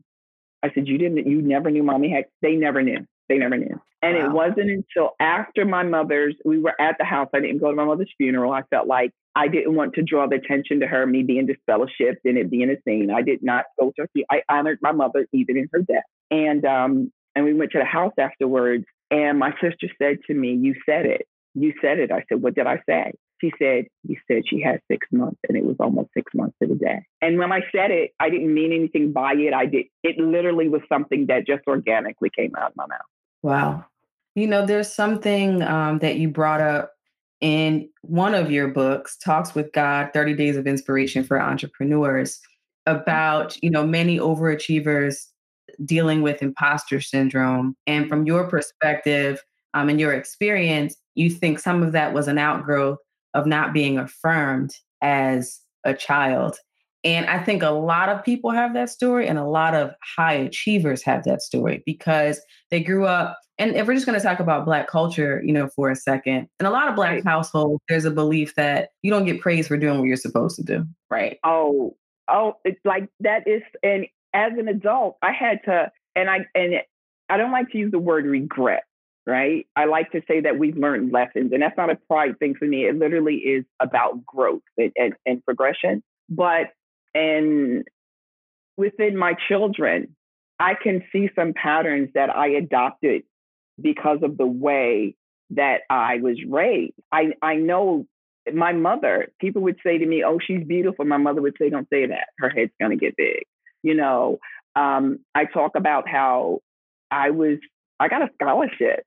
I 0.63 0.71
said, 0.73 0.87
You 0.87 0.97
didn't, 0.97 1.27
you 1.27 1.41
never 1.41 1.69
knew 1.69 1.83
mommy 1.83 2.09
had, 2.09 2.25
they 2.41 2.53
never 2.53 2.81
knew. 2.81 3.05
They 3.29 3.37
never 3.37 3.57
knew. 3.57 3.79
And 4.01 4.17
wow. 4.17 4.25
it 4.25 4.31
wasn't 4.31 4.69
until 4.69 5.11
after 5.19 5.63
my 5.63 5.83
mother's, 5.83 6.35
we 6.43 6.59
were 6.59 6.79
at 6.79 6.97
the 6.97 7.05
house. 7.05 7.29
I 7.33 7.39
didn't 7.39 7.59
go 7.59 7.69
to 7.69 7.75
my 7.75 7.85
mother's 7.85 8.11
funeral. 8.17 8.51
I 8.51 8.63
felt 8.63 8.87
like 8.87 9.11
I 9.35 9.47
didn't 9.47 9.75
want 9.75 9.93
to 9.93 10.01
draw 10.01 10.27
the 10.27 10.35
attention 10.35 10.81
to 10.81 10.87
her, 10.87 11.05
me 11.05 11.23
being 11.23 11.47
disfellowshipped 11.47 12.17
and 12.25 12.37
it 12.37 12.49
being 12.49 12.69
a 12.69 12.75
scene. 12.85 13.11
I 13.11 13.21
did 13.21 13.41
not 13.41 13.65
go 13.79 13.91
to 13.95 14.01
her. 14.01 14.23
I 14.29 14.41
honored 14.49 14.79
my 14.81 14.91
mother 14.91 15.27
even 15.31 15.57
in 15.57 15.69
her 15.71 15.79
death. 15.79 16.03
And 16.31 16.65
um, 16.65 17.11
and 17.35 17.45
we 17.45 17.53
went 17.53 17.71
to 17.71 17.79
the 17.79 17.85
house 17.85 18.13
afterwards. 18.17 18.85
And 19.11 19.39
my 19.39 19.51
sister 19.61 19.87
said 20.01 20.17
to 20.27 20.33
me, 20.33 20.53
"You 20.53 20.75
said 20.85 21.05
it. 21.05 21.27
You 21.53 21.73
said 21.81 21.99
it." 21.99 22.11
I 22.11 22.23
said, 22.29 22.41
"What 22.41 22.55
did 22.55 22.67
I 22.67 22.81
say?" 22.87 23.11
She 23.41 23.51
said, 23.59 23.85
"You 24.07 24.17
said 24.27 24.43
she 24.47 24.61
had 24.61 24.79
six 24.89 25.07
months, 25.11 25.39
and 25.47 25.57
it 25.57 25.65
was 25.65 25.75
almost 25.79 26.09
six 26.15 26.31
months 26.33 26.55
to 26.61 26.67
the 26.67 26.75
day." 26.75 27.05
And 27.21 27.37
when 27.37 27.51
I 27.51 27.61
said 27.71 27.91
it, 27.91 28.11
I 28.19 28.29
didn't 28.29 28.53
mean 28.53 28.71
anything 28.71 29.11
by 29.11 29.33
it. 29.33 29.53
I 29.53 29.65
did. 29.65 29.85
It 30.03 30.17
literally 30.17 30.69
was 30.69 30.81
something 30.89 31.27
that 31.27 31.45
just 31.45 31.61
organically 31.67 32.29
came 32.35 32.55
out 32.55 32.71
of 32.71 32.75
my 32.75 32.87
mouth. 32.87 33.01
Wow. 33.41 33.85
You 34.35 34.47
know, 34.47 34.65
there's 34.65 34.91
something 34.91 35.61
um, 35.61 35.99
that 35.99 36.15
you 36.15 36.27
brought 36.27 36.61
up 36.61 36.93
in 37.43 37.89
one 38.01 38.33
of 38.33 38.49
your 38.49 38.69
books, 38.69 39.17
Talks 39.17 39.53
with 39.53 39.71
God 39.73 40.11
30 40.13 40.33
Days 40.33 40.55
of 40.55 40.65
Inspiration 40.65 41.23
for 41.23 41.39
Entrepreneurs, 41.39 42.39
about, 42.85 43.61
you 43.61 43.69
know, 43.69 43.85
many 43.85 44.17
overachievers 44.17 45.27
dealing 45.85 46.21
with 46.21 46.41
imposter 46.41 47.01
syndrome. 47.01 47.75
And 47.87 48.07
from 48.07 48.25
your 48.25 48.47
perspective 48.47 49.41
um, 49.73 49.89
and 49.89 49.99
your 49.99 50.13
experience, 50.13 50.95
you 51.15 51.29
think 51.29 51.59
some 51.59 51.83
of 51.83 51.91
that 51.93 52.13
was 52.13 52.27
an 52.27 52.37
outgrowth 52.37 52.99
of 53.33 53.45
not 53.45 53.73
being 53.73 53.97
affirmed 53.97 54.75
as 55.01 55.59
a 55.83 55.93
child. 55.93 56.57
And 57.03 57.25
I 57.25 57.43
think 57.43 57.63
a 57.63 57.69
lot 57.69 58.09
of 58.09 58.23
people 58.23 58.51
have 58.51 58.73
that 58.75 58.89
story, 58.89 59.27
and 59.27 59.37
a 59.37 59.45
lot 59.45 59.75
of 59.75 59.91
high 60.15 60.33
achievers 60.33 61.03
have 61.03 61.25
that 61.25 61.41
story 61.41 61.83
because 61.85 62.39
they 62.71 62.81
grew 62.81 63.05
up. 63.05 63.37
And 63.57 63.75
if 63.75 63.85
we're 63.85 63.93
just 63.93 64.05
going 64.05 64.17
to 64.17 64.23
talk 64.23 64.39
about 64.39 64.65
Black 64.65 64.87
culture, 64.87 65.41
you 65.45 65.51
know, 65.51 65.67
for 65.75 65.91
a 65.91 65.95
second, 65.95 66.47
in 66.59 66.65
a 66.65 66.71
lot 66.71 66.87
of 66.87 66.95
Black 66.95 67.11
right. 67.11 67.25
households, 67.25 67.83
there's 67.89 68.05
a 68.05 68.11
belief 68.11 68.55
that 68.55 68.89
you 69.01 69.11
don't 69.11 69.25
get 69.25 69.41
praise 69.41 69.67
for 69.67 69.77
doing 69.77 69.99
what 69.99 70.07
you're 70.07 70.15
supposed 70.15 70.55
to 70.55 70.63
do, 70.63 70.85
right? 71.09 71.37
Oh, 71.43 71.95
oh, 72.29 72.53
it's 72.63 72.79
like 72.85 73.09
that 73.19 73.47
is. 73.47 73.61
And 73.83 74.07
as 74.33 74.53
an 74.57 74.67
adult, 74.67 75.17
I 75.21 75.31
had 75.31 75.59
to, 75.65 75.91
and 76.15 76.29
I 76.29 76.39
and 76.55 76.75
I 77.29 77.37
don't 77.37 77.51
like 77.51 77.69
to 77.71 77.77
use 77.77 77.91
the 77.91 77.99
word 77.99 78.25
regret, 78.25 78.83
right? 79.25 79.67
I 79.75 79.85
like 79.85 80.11
to 80.11 80.21
say 80.27 80.41
that 80.41 80.57
we've 80.57 80.77
learned 80.77 81.11
lessons, 81.11 81.51
and 81.53 81.61
that's 81.61 81.77
not 81.77 81.89
a 81.89 81.97
pride 82.09 82.39
thing 82.39 82.55
for 82.55 82.65
me. 82.65 82.85
It 82.85 82.97
literally 82.97 83.35
is 83.35 83.65
about 83.79 84.25
growth 84.25 84.61
and, 84.77 84.91
and, 84.95 85.13
and 85.25 85.45
progression. 85.45 86.03
But 86.29 86.67
and 87.13 87.87
within 88.77 89.17
my 89.17 89.35
children, 89.47 90.15
I 90.59 90.73
can 90.81 91.03
see 91.11 91.29
some 91.35 91.53
patterns 91.53 92.09
that 92.15 92.29
I 92.29 92.49
adopted 92.49 93.23
because 93.81 94.19
of 94.23 94.37
the 94.37 94.47
way 94.47 95.15
that 95.51 95.81
I 95.89 96.17
was 96.17 96.37
raised. 96.47 96.93
I, 97.11 97.33
I 97.41 97.55
know 97.55 98.05
my 98.51 98.73
mother, 98.73 99.31
people 99.39 99.61
would 99.63 99.77
say 99.83 99.97
to 99.97 100.05
me, 100.05 100.23
Oh, 100.23 100.39
she's 100.45 100.63
beautiful. 100.65 101.05
My 101.05 101.17
mother 101.17 101.41
would 101.41 101.55
say, 101.59 101.69
Don't 101.69 101.89
say 101.89 102.07
that. 102.07 102.27
Her 102.37 102.49
head's 102.49 102.71
going 102.79 102.91
to 102.91 102.97
get 102.97 103.15
big. 103.15 103.43
You 103.83 103.95
know, 103.95 104.39
um, 104.75 105.19
I 105.35 105.45
talk 105.45 105.75
about 105.75 106.07
how 106.07 106.59
I 107.11 107.29
was, 107.29 107.59
I 107.99 108.07
got 108.07 108.23
a 108.23 108.29
scholarship 108.41 109.05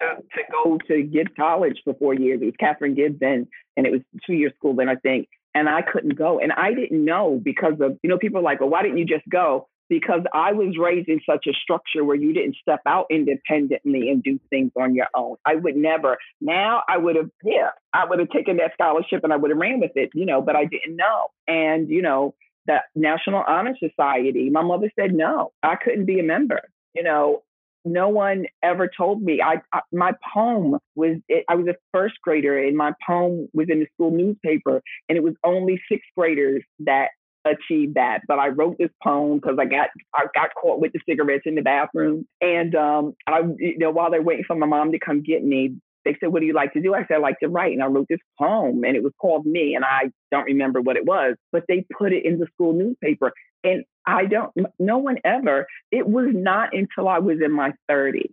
to, 0.00 0.16
to 0.16 0.42
go 0.52 0.78
to 0.88 1.02
Gibbs 1.02 1.32
College 1.36 1.78
for 1.84 1.94
four 1.94 2.14
years. 2.14 2.40
It 2.42 2.46
was 2.46 2.54
Katharine 2.60 2.94
Gibbs 2.94 3.18
then, 3.18 3.48
and 3.76 3.86
it 3.86 3.92
was 3.92 4.02
two 4.26 4.34
year 4.34 4.52
school 4.56 4.74
then, 4.74 4.88
I 4.88 4.96
think 4.96 5.28
and 5.54 5.68
I 5.68 5.82
couldn't 5.82 6.16
go. 6.16 6.38
And 6.38 6.52
I 6.52 6.74
didn't 6.74 7.04
know 7.04 7.40
because 7.42 7.74
of, 7.80 7.98
you 8.02 8.10
know, 8.10 8.18
people 8.18 8.40
are 8.40 8.42
like, 8.42 8.60
well, 8.60 8.70
why 8.70 8.82
didn't 8.82 8.98
you 8.98 9.04
just 9.04 9.28
go? 9.28 9.68
Because 9.88 10.22
I 10.32 10.52
was 10.52 10.76
raised 10.78 11.08
in 11.08 11.20
such 11.28 11.46
a 11.48 11.52
structure 11.52 12.04
where 12.04 12.16
you 12.16 12.32
didn't 12.32 12.56
step 12.62 12.80
out 12.86 13.06
independently 13.10 14.08
and 14.08 14.22
do 14.22 14.38
things 14.48 14.70
on 14.80 14.94
your 14.94 15.08
own. 15.16 15.36
I 15.44 15.56
would 15.56 15.74
never. 15.74 16.16
Now 16.40 16.82
I 16.88 16.96
would 16.96 17.16
have, 17.16 17.30
yeah, 17.42 17.70
I 17.92 18.04
would 18.04 18.20
have 18.20 18.30
taken 18.30 18.58
that 18.58 18.72
scholarship 18.74 19.24
and 19.24 19.32
I 19.32 19.36
would 19.36 19.50
have 19.50 19.58
ran 19.58 19.80
with 19.80 19.92
it, 19.96 20.10
you 20.14 20.26
know, 20.26 20.40
but 20.40 20.54
I 20.54 20.66
didn't 20.66 20.94
know. 20.94 21.26
And, 21.48 21.88
you 21.88 22.02
know, 22.02 22.34
the 22.66 22.78
National 22.94 23.42
Honor 23.46 23.76
Society, 23.78 24.50
my 24.50 24.62
mother 24.62 24.90
said 24.98 25.12
no, 25.12 25.52
I 25.62 25.76
couldn't 25.76 26.06
be 26.06 26.20
a 26.20 26.24
member. 26.24 26.60
You 26.94 27.02
know, 27.02 27.42
no 27.84 28.08
one 28.08 28.46
ever 28.62 28.90
told 28.94 29.22
me. 29.22 29.40
I, 29.42 29.62
I 29.72 29.80
my 29.92 30.12
poem 30.34 30.78
was 30.94 31.16
it, 31.28 31.44
I 31.48 31.54
was 31.54 31.66
a 31.68 31.76
first 31.92 32.16
grader, 32.22 32.58
and 32.58 32.76
my 32.76 32.92
poem 33.06 33.48
was 33.52 33.68
in 33.70 33.80
the 33.80 33.86
school 33.94 34.10
newspaper, 34.10 34.82
and 35.08 35.16
it 35.16 35.22
was 35.22 35.34
only 35.44 35.80
sixth 35.90 36.08
graders 36.16 36.62
that 36.80 37.08
achieved 37.44 37.94
that. 37.94 38.20
But 38.28 38.38
I 38.38 38.48
wrote 38.48 38.76
this 38.78 38.90
poem 39.02 39.38
because 39.38 39.56
I 39.58 39.64
got 39.64 39.88
I 40.14 40.26
got 40.34 40.50
caught 40.60 40.80
with 40.80 40.92
the 40.92 41.00
cigarettes 41.08 41.44
in 41.46 41.54
the 41.54 41.62
bathroom, 41.62 42.26
and 42.40 42.74
um, 42.74 43.14
I 43.26 43.40
you 43.58 43.78
know 43.78 43.90
while 43.90 44.10
they're 44.10 44.22
waiting 44.22 44.44
for 44.46 44.56
my 44.56 44.66
mom 44.66 44.92
to 44.92 44.98
come 44.98 45.22
get 45.22 45.42
me, 45.44 45.76
they 46.04 46.16
said, 46.20 46.32
What 46.32 46.40
do 46.40 46.46
you 46.46 46.52
like 46.52 46.72
to 46.74 46.80
do? 46.80 46.94
I 46.94 47.00
said, 47.06 47.16
I 47.16 47.18
like 47.18 47.38
to 47.40 47.48
write. 47.48 47.72
And 47.72 47.82
I 47.82 47.86
wrote 47.86 48.06
this 48.08 48.20
poem 48.38 48.84
and 48.84 48.96
it 48.96 49.02
was 49.02 49.12
called 49.20 49.46
Me. 49.46 49.74
And 49.74 49.84
I 49.84 50.10
don't 50.30 50.44
remember 50.44 50.80
what 50.80 50.96
it 50.96 51.04
was, 51.04 51.36
but 51.52 51.64
they 51.68 51.84
put 51.96 52.12
it 52.12 52.24
in 52.24 52.38
the 52.38 52.46
school 52.54 52.72
newspaper. 52.72 53.32
And 53.62 53.84
I 54.06 54.24
don't, 54.24 54.52
no 54.78 54.98
one 54.98 55.18
ever, 55.24 55.66
it 55.92 56.06
was 56.06 56.28
not 56.32 56.70
until 56.72 57.08
I 57.08 57.18
was 57.18 57.38
in 57.44 57.52
my 57.52 57.72
30s 57.90 58.32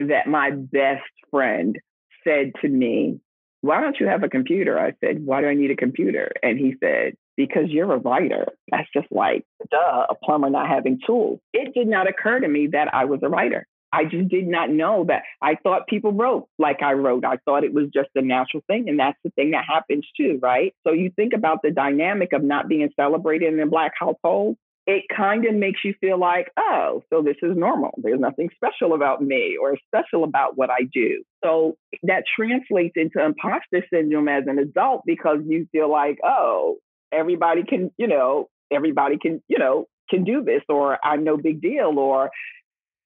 that 0.00 0.26
my 0.26 0.50
best 0.50 1.04
friend 1.30 1.78
said 2.24 2.52
to 2.62 2.68
me, 2.68 3.20
Why 3.60 3.80
don't 3.80 3.98
you 4.00 4.06
have 4.06 4.24
a 4.24 4.28
computer? 4.28 4.78
I 4.78 4.92
said, 5.04 5.24
Why 5.24 5.40
do 5.40 5.46
I 5.46 5.54
need 5.54 5.70
a 5.70 5.76
computer? 5.76 6.32
And 6.42 6.58
he 6.58 6.74
said, 6.82 7.14
because 7.36 7.64
you're 7.68 7.92
a 7.92 7.98
writer. 7.98 8.46
That's 8.70 8.88
just 8.92 9.08
like, 9.10 9.44
duh, 9.70 10.06
a 10.08 10.14
plumber 10.24 10.50
not 10.50 10.68
having 10.68 11.00
tools. 11.06 11.38
It 11.52 11.74
did 11.74 11.86
not 11.86 12.08
occur 12.08 12.40
to 12.40 12.48
me 12.48 12.68
that 12.68 12.92
I 12.94 13.04
was 13.04 13.20
a 13.22 13.28
writer. 13.28 13.66
I 13.92 14.04
just 14.04 14.28
did 14.28 14.46
not 14.46 14.70
know 14.70 15.04
that. 15.08 15.22
I 15.40 15.56
thought 15.62 15.86
people 15.86 16.12
wrote 16.12 16.48
like 16.58 16.82
I 16.82 16.92
wrote. 16.92 17.24
I 17.24 17.36
thought 17.44 17.64
it 17.64 17.72
was 17.72 17.86
just 17.94 18.08
a 18.14 18.22
natural 18.22 18.62
thing. 18.66 18.88
And 18.88 18.98
that's 18.98 19.18
the 19.24 19.30
thing 19.30 19.52
that 19.52 19.64
happens 19.66 20.06
too, 20.16 20.38
right? 20.42 20.74
So 20.86 20.92
you 20.92 21.10
think 21.14 21.32
about 21.32 21.60
the 21.62 21.70
dynamic 21.70 22.32
of 22.32 22.42
not 22.42 22.68
being 22.68 22.90
celebrated 22.98 23.52
in 23.52 23.60
a 23.60 23.66
Black 23.66 23.92
household. 23.98 24.56
It 24.86 25.04
kind 25.14 25.44
of 25.46 25.54
makes 25.54 25.80
you 25.84 25.94
feel 26.00 26.18
like, 26.18 26.48
oh, 26.56 27.02
so 27.10 27.20
this 27.20 27.36
is 27.42 27.56
normal. 27.56 27.90
There's 27.96 28.20
nothing 28.20 28.50
special 28.54 28.94
about 28.94 29.20
me 29.20 29.56
or 29.60 29.76
special 29.88 30.22
about 30.22 30.56
what 30.56 30.70
I 30.70 30.82
do. 30.92 31.24
So 31.42 31.76
that 32.04 32.22
translates 32.36 32.94
into 32.96 33.24
imposter 33.24 33.84
syndrome 33.92 34.28
as 34.28 34.44
an 34.46 34.60
adult 34.60 35.02
because 35.04 35.38
you 35.44 35.66
feel 35.72 35.90
like, 35.90 36.18
oh, 36.24 36.76
everybody 37.10 37.64
can, 37.64 37.90
you 37.96 38.06
know, 38.06 38.48
everybody 38.70 39.18
can, 39.18 39.42
you 39.48 39.58
know, 39.58 39.86
can 40.08 40.22
do 40.22 40.44
this, 40.44 40.62
or 40.68 40.98
I'm 41.04 41.24
no 41.24 41.36
big 41.36 41.60
deal, 41.60 41.98
or 41.98 42.30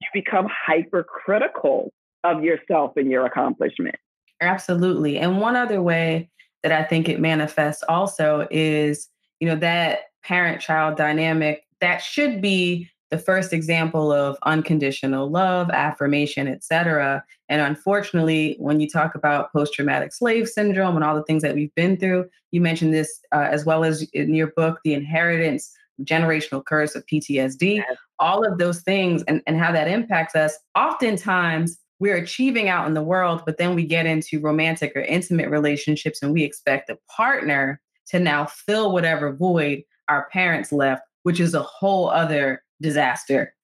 you 0.01 0.09
become 0.13 0.49
hypercritical 0.51 1.93
of 2.25 2.43
yourself 2.43 2.93
and 2.97 3.11
your 3.11 3.27
accomplishment. 3.27 3.97
Absolutely. 4.41 5.19
And 5.19 5.41
one 5.41 5.57
other 5.57 5.83
way 5.83 6.31
that 6.63 6.73
I 6.73 6.85
think 6.85 7.09
it 7.09 7.21
manifests 7.21 7.83
also 7.89 8.47
is, 8.51 9.09
you 9.39 9.49
know, 9.49 9.57
that 9.57 10.01
parent 10.23 10.61
child 10.61 10.97
dynamic 10.97 11.65
that 11.81 11.99
should 11.99 12.41
be 12.43 12.91
the 13.11 13.19
first 13.19 13.53
example 13.53 14.13
of 14.13 14.39
unconditional 14.45 15.29
love, 15.29 15.69
affirmation, 15.71 16.47
etc. 16.47 17.25
And 17.49 17.61
unfortunately, 17.61 18.57
when 18.61 18.81
you 18.81 18.89
talk 18.89 19.15
about 19.15 19.53
post-traumatic 19.53 20.13
slave 20.13 20.49
syndrome 20.49 20.95
and 20.95 21.05
all 21.05 21.17
the 21.17 21.25
things 21.25 21.43
that 21.43 21.55
we've 21.55 21.75
been 21.75 21.97
through, 21.97 22.29
you 22.53 22.61
mentioned 22.61 22.95
this 22.95 23.21
uh, 23.33 23.49
as 23.51 23.65
well 23.65 23.83
as 23.83 24.03
in 24.13 24.35
your 24.35 24.49
book, 24.49 24.79
the 24.85 24.95
inheritance 24.95 25.73
generational 26.05 26.65
curse 26.65 26.95
of 26.95 27.05
PTSD, 27.07 27.77
yes. 27.77 27.97
all 28.19 28.47
of 28.47 28.59
those 28.59 28.83
things 28.83 29.23
and, 29.29 29.43
and 29.47 29.59
how 29.59 29.73
that 29.73 29.89
impacts 29.89 30.35
us. 30.35 30.57
Oftentimes, 30.75 31.79
we're 31.99 32.17
achieving 32.17 32.69
out 32.69 32.87
in 32.87 32.95
the 32.95 33.03
world, 33.03 33.43
but 33.45 33.59
then 33.59 33.75
we 33.75 33.85
get 33.85 34.07
into 34.07 34.41
romantic 34.41 34.93
or 34.97 35.03
intimate 35.03 35.51
relationships 35.51 36.23
and 36.23 36.33
we 36.33 36.43
expect 36.43 36.89
the 36.89 36.99
partner 37.15 37.81
to 38.09 38.19
now 38.19 38.47
fill 38.47 38.93
whatever 38.93 39.33
void 39.33 39.83
our 40.09 40.29
parents 40.31 40.73
left, 40.73 41.03
which 41.23 41.39
is 41.39 41.55
a 41.55 41.63
whole 41.63 42.09
other 42.09 42.63
disaster. 42.81 43.55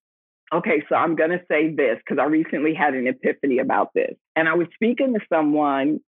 Okay, 0.55 0.84
so 0.89 0.95
I'm 0.95 1.16
going 1.16 1.30
to 1.30 1.43
say 1.51 1.74
this 1.74 1.99
because 1.99 2.20
I 2.20 2.26
recently 2.26 2.72
had 2.72 2.95
an 2.95 3.09
epiphany 3.09 3.59
about 3.59 3.93
this. 3.95 4.14
And 4.37 4.49
I 4.49 4.55
was 4.55 4.68
speaking 4.74 5.14
to 5.14 5.20
someone 5.32 6.01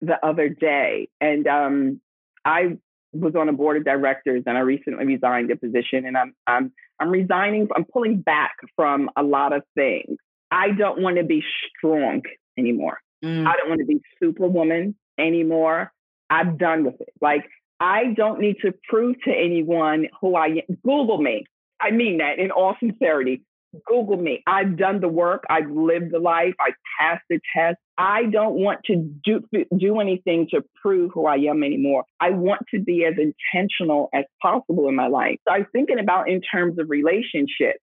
the 0.00 0.24
other 0.24 0.48
day, 0.48 1.08
and 1.20 1.46
um, 1.46 2.00
I 2.44 2.78
was 3.14 3.34
on 3.34 3.48
a 3.48 3.52
board 3.52 3.76
of 3.76 3.84
directors 3.84 4.42
and 4.46 4.56
I 4.56 4.60
recently 4.60 5.04
resigned 5.06 5.50
a 5.50 5.56
position 5.56 6.06
and 6.06 6.16
I'm 6.16 6.34
I'm 6.46 6.72
I'm 7.00 7.10
resigning 7.10 7.68
I'm 7.74 7.84
pulling 7.84 8.20
back 8.20 8.56
from 8.76 9.10
a 9.16 9.22
lot 9.22 9.52
of 9.52 9.62
things. 9.74 10.18
I 10.50 10.70
don't 10.70 11.00
want 11.00 11.16
to 11.16 11.24
be 11.24 11.42
strong 11.76 12.22
anymore. 12.58 12.98
Mm. 13.24 13.46
I 13.46 13.56
don't 13.56 13.68
want 13.68 13.80
to 13.80 13.86
be 13.86 14.00
superwoman 14.22 14.94
anymore. 15.18 15.92
I'm 16.30 16.56
done 16.56 16.84
with 16.84 17.00
it. 17.00 17.12
Like 17.20 17.48
I 17.80 18.14
don't 18.16 18.40
need 18.40 18.56
to 18.62 18.72
prove 18.88 19.16
to 19.24 19.30
anyone 19.30 20.08
who 20.20 20.36
I 20.36 20.46
am. 20.46 20.78
Google 20.84 21.18
me. 21.18 21.44
I 21.80 21.90
mean 21.90 22.18
that 22.18 22.38
in 22.38 22.50
all 22.50 22.76
sincerity. 22.80 23.42
Google 23.86 24.16
me. 24.16 24.42
I've 24.46 24.76
done 24.76 25.00
the 25.00 25.08
work. 25.08 25.44
I've 25.48 25.70
lived 25.70 26.12
the 26.12 26.18
life. 26.18 26.54
I've 26.60 26.74
passed 26.98 27.24
the 27.28 27.40
test. 27.54 27.78
I 27.96 28.24
don't 28.24 28.54
want 28.54 28.80
to 28.86 28.96
do, 28.96 29.42
do 29.76 30.00
anything 30.00 30.48
to 30.50 30.62
prove 30.82 31.12
who 31.14 31.26
I 31.26 31.36
am 31.36 31.62
anymore. 31.62 32.04
I 32.20 32.30
want 32.30 32.62
to 32.74 32.80
be 32.80 33.04
as 33.04 33.14
intentional 33.18 34.08
as 34.12 34.24
possible 34.42 34.88
in 34.88 34.96
my 34.96 35.06
life. 35.06 35.36
So 35.46 35.54
I 35.54 35.58
was 35.58 35.66
thinking 35.72 35.98
about 35.98 36.28
in 36.28 36.40
terms 36.40 36.78
of 36.78 36.90
relationships, 36.90 37.80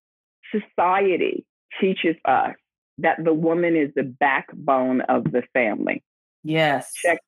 society 0.51 1.45
teaches 1.79 2.15
us 2.25 2.55
that 2.97 3.23
the 3.23 3.33
woman 3.33 3.75
is 3.75 3.89
the 3.95 4.03
backbone 4.03 5.01
of 5.01 5.23
the 5.23 5.43
family. 5.53 6.03
Yes. 6.43 6.91
Check, 6.93 7.19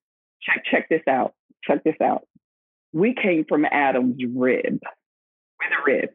check, 0.41 0.63
check 0.69 0.89
this 0.89 1.01
out. 1.07 1.33
Check 1.63 1.83
this 1.83 1.95
out. 2.03 2.23
We 2.91 3.15
came 3.15 3.45
from 3.47 3.65
Adam's 3.65 4.21
rib. 4.35 4.79
With 5.59 5.71
a 5.71 5.83
rib. 5.85 6.09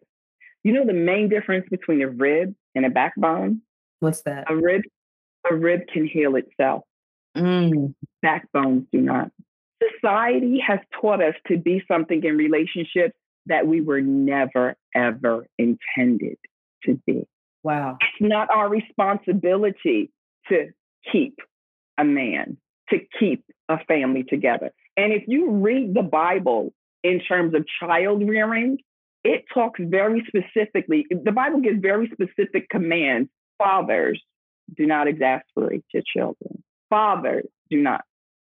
You 0.64 0.72
know 0.72 0.84
the 0.84 0.92
main 0.92 1.28
difference 1.28 1.66
between 1.70 2.02
a 2.02 2.08
rib 2.08 2.54
and 2.74 2.84
a 2.84 2.90
backbone? 2.90 3.62
What's 4.00 4.22
that? 4.22 4.50
A 4.50 4.56
rib, 4.56 4.82
a 5.50 5.54
rib 5.54 5.82
can 5.92 6.06
heal 6.06 6.36
itself. 6.36 6.82
Mm. 7.36 7.94
Backbones 8.22 8.86
do 8.92 9.00
not. 9.00 9.30
Society 9.94 10.60
has 10.66 10.80
taught 11.00 11.22
us 11.22 11.34
to 11.46 11.56
be 11.56 11.82
something 11.86 12.22
in 12.24 12.36
relationships 12.36 13.14
that 13.46 13.66
we 13.66 13.80
were 13.80 14.00
never, 14.00 14.76
ever 14.94 15.46
intended 15.58 16.36
to 16.84 17.00
be. 17.06 17.26
Wow. 17.62 17.98
It's 18.00 18.28
not 18.28 18.50
our 18.50 18.68
responsibility 18.68 20.10
to 20.48 20.68
keep 21.10 21.38
a 21.96 22.04
man, 22.04 22.56
to 22.90 22.98
keep 23.18 23.44
a 23.68 23.78
family 23.84 24.24
together. 24.24 24.70
And 24.96 25.12
if 25.12 25.24
you 25.26 25.50
read 25.50 25.94
the 25.94 26.02
Bible 26.02 26.72
in 27.02 27.20
terms 27.20 27.54
of 27.54 27.64
child 27.80 28.26
rearing, 28.28 28.78
it 29.24 29.44
talks 29.52 29.80
very 29.82 30.26
specifically, 30.26 31.06
the 31.10 31.32
Bible 31.32 31.60
gives 31.60 31.80
very 31.80 32.10
specific 32.12 32.68
commands. 32.68 33.28
Fathers, 33.58 34.22
do 34.76 34.86
not 34.86 35.08
exasperate 35.08 35.84
your 35.92 36.02
children. 36.06 36.62
Fathers, 36.90 37.46
do 37.70 37.78
not. 37.78 38.04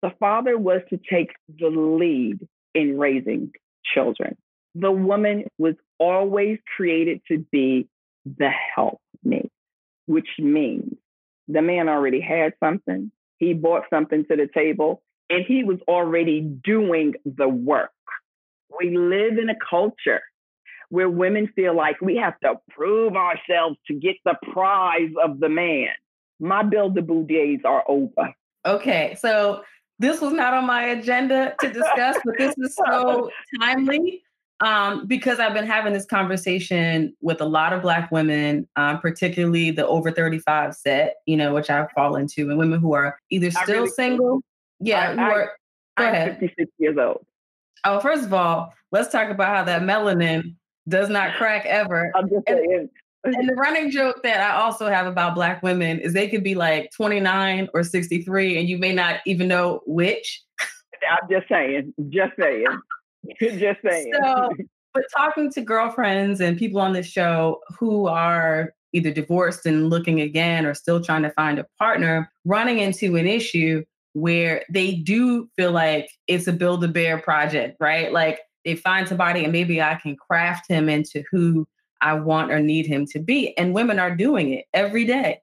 The 0.03 0.13
father 0.19 0.59
was 0.59 0.83
to 0.91 0.99
take 1.11 1.31
the 1.59 1.69
lead 1.69 2.47
in 2.75 2.99
raising 2.99 3.53
children. 3.95 4.37
The 4.75 4.93
woman 4.93 5.45
was 5.59 5.75
always 5.99 6.59
created 6.77 7.21
to 7.29 7.45
be 7.51 7.89
the 8.25 8.51
helpmate, 8.75 9.51
which 10.07 10.29
means 10.39 10.95
the 11.49 11.63
man 11.63 11.89
already 11.89 12.21
had 12.21 12.55
something. 12.63 13.11
He 13.39 13.55
brought 13.55 13.85
something 13.91 14.25
to 14.27 14.37
the 14.37 14.49
table 14.53 15.03
and 15.29 15.45
he 15.47 15.65
was 15.65 15.79
already 15.89 16.41
doing 16.41 17.15
the 17.25 17.49
work. 17.49 17.91
We 18.79 18.97
live 18.97 19.39
in 19.39 19.49
a 19.49 19.57
culture 19.69 20.21
where 20.91 21.09
women 21.09 21.51
feel 21.57 21.75
like 21.75 22.01
we 22.01 22.17
have 22.17 22.39
to 22.41 22.55
prove 22.71 23.17
ourselves 23.17 23.79
to 23.87 23.95
get 23.95 24.17
the 24.25 24.35
prize 24.53 25.11
of 25.23 25.41
the 25.41 25.49
man. 25.49 25.89
My 26.39 26.63
build 26.63 26.95
the 26.95 27.03
boo 27.03 27.25
days 27.25 27.61
are 27.65 27.85
over. 27.89 28.35
Okay, 28.67 29.17
so 29.19 29.63
this 29.99 30.21
was 30.21 30.33
not 30.33 30.53
on 30.53 30.67
my 30.67 30.85
agenda 30.85 31.55
to 31.61 31.73
discuss, 31.73 32.19
but 32.25 32.35
this 32.39 32.55
is 32.59 32.77
so 32.77 33.31
timely 33.61 34.23
um, 34.61 35.07
because 35.07 35.39
I've 35.39 35.55
been 35.55 35.67
having 35.67 35.93
this 35.93 36.05
conversation 36.05 37.15
with 37.23 37.41
a 37.41 37.47
lot 37.47 37.73
of 37.73 37.83
Black 37.83 38.11
women, 38.11 38.69
um, 38.77 39.01
particularly 39.01 39.71
the 39.71 39.87
over 39.87 40.11
35 40.11 40.75
set, 40.75 41.17
you 41.27 41.37
know, 41.37 41.55
which 41.55 41.71
I 41.71 41.87
fall 41.95 42.17
into, 42.17 42.51
and 42.51 42.59
women 42.59 42.81
who 42.81 42.93
are 42.93 43.19
either 43.31 43.51
still 43.51 43.85
really 43.85 43.89
single. 43.89 44.43
Yeah, 44.81 45.11
I, 45.11 45.15
who 45.15 45.21
are, 45.21 45.43
I, 45.97 46.03
go 46.03 46.09
I'm 46.09 46.15
ahead. 46.15 46.39
56 46.41 46.71
years 46.79 46.97
old. 46.99 47.25
Oh, 47.85 48.01
first 48.01 48.25
of 48.25 48.35
all, 48.35 48.75
let's 48.93 49.11
talk 49.11 49.31
about 49.31 49.57
how 49.57 49.65
that 49.65 49.83
melanin 49.83 50.57
does 50.89 51.09
not 51.09 51.37
crack 51.37 51.67
ever. 51.67 52.13
I'm 52.15 52.29
just 52.29 52.47
saying. 52.49 52.89
And, 53.25 53.35
and 53.35 53.49
the 53.49 53.55
running 53.55 53.91
joke 53.91 54.23
that 54.23 54.41
I 54.41 54.61
also 54.61 54.89
have 54.89 55.07
about 55.07 55.35
Black 55.35 55.63
women 55.63 55.99
is 56.01 56.15
they 56.15 56.29
could 56.29 56.43
be 56.43 56.55
like 56.55 56.91
29 56.97 57.69
or 57.75 57.83
63, 57.83 58.59
and 58.59 58.69
you 58.69 58.79
may 58.79 58.93
not 58.93 59.21
even 59.27 59.49
know 59.49 59.83
which. 59.87 60.43
I'm 61.11 61.29
just 61.31 61.49
saying, 61.49 61.93
just 62.09 62.33
saying, 62.39 62.67
just 63.41 63.81
saying. 63.87 64.13
So, 64.23 64.51
but 64.95 65.05
talking 65.17 65.51
to 65.53 65.61
girlfriends 65.61 66.41
and 66.41 66.59
people 66.59 66.81
on 66.81 66.93
this 66.93 67.07
show 67.07 67.61
who 67.79 68.07
are 68.07 68.73
either 68.93 69.11
divorced 69.13 69.67
and 69.67 69.89
looking 69.89 70.21
again 70.21 70.67
or 70.67 70.75
still 70.75 71.03
trying 71.03 71.23
to 71.23 71.31
find 71.31 71.59
a 71.59 71.67
partner, 71.79 72.31
running 72.45 72.79
into 72.79 73.17
an 73.17 73.27
issue 73.27 73.85
where 74.15 74.65
they 74.69 74.95
do 74.95 75.49
feel 75.57 75.71
like 75.71 76.11
it's 76.27 76.49
a 76.49 76.53
build 76.53 76.83
a 76.83 76.89
bear 76.89 77.19
project, 77.19 77.77
right? 77.81 78.13
Like 78.13 78.41
they 78.65 78.77
find 78.77 79.09
somebody 79.09 79.45
and 79.45 79.53
maybe 79.53 79.81
I 79.81 79.95
can 79.97 80.17
craft 80.17 80.69
him 80.69 80.89
into 80.89 81.23
who 81.31 81.67
I 82.01 82.15
want 82.15 82.51
or 82.51 82.61
need 82.61 82.87
him 82.87 83.07
to 83.07 83.19
be. 83.19 83.57
And 83.57 83.75
women 83.75 83.99
are 83.99 84.15
doing 84.15 84.53
it 84.53 84.67
every 84.73 85.05
day. 85.05 85.41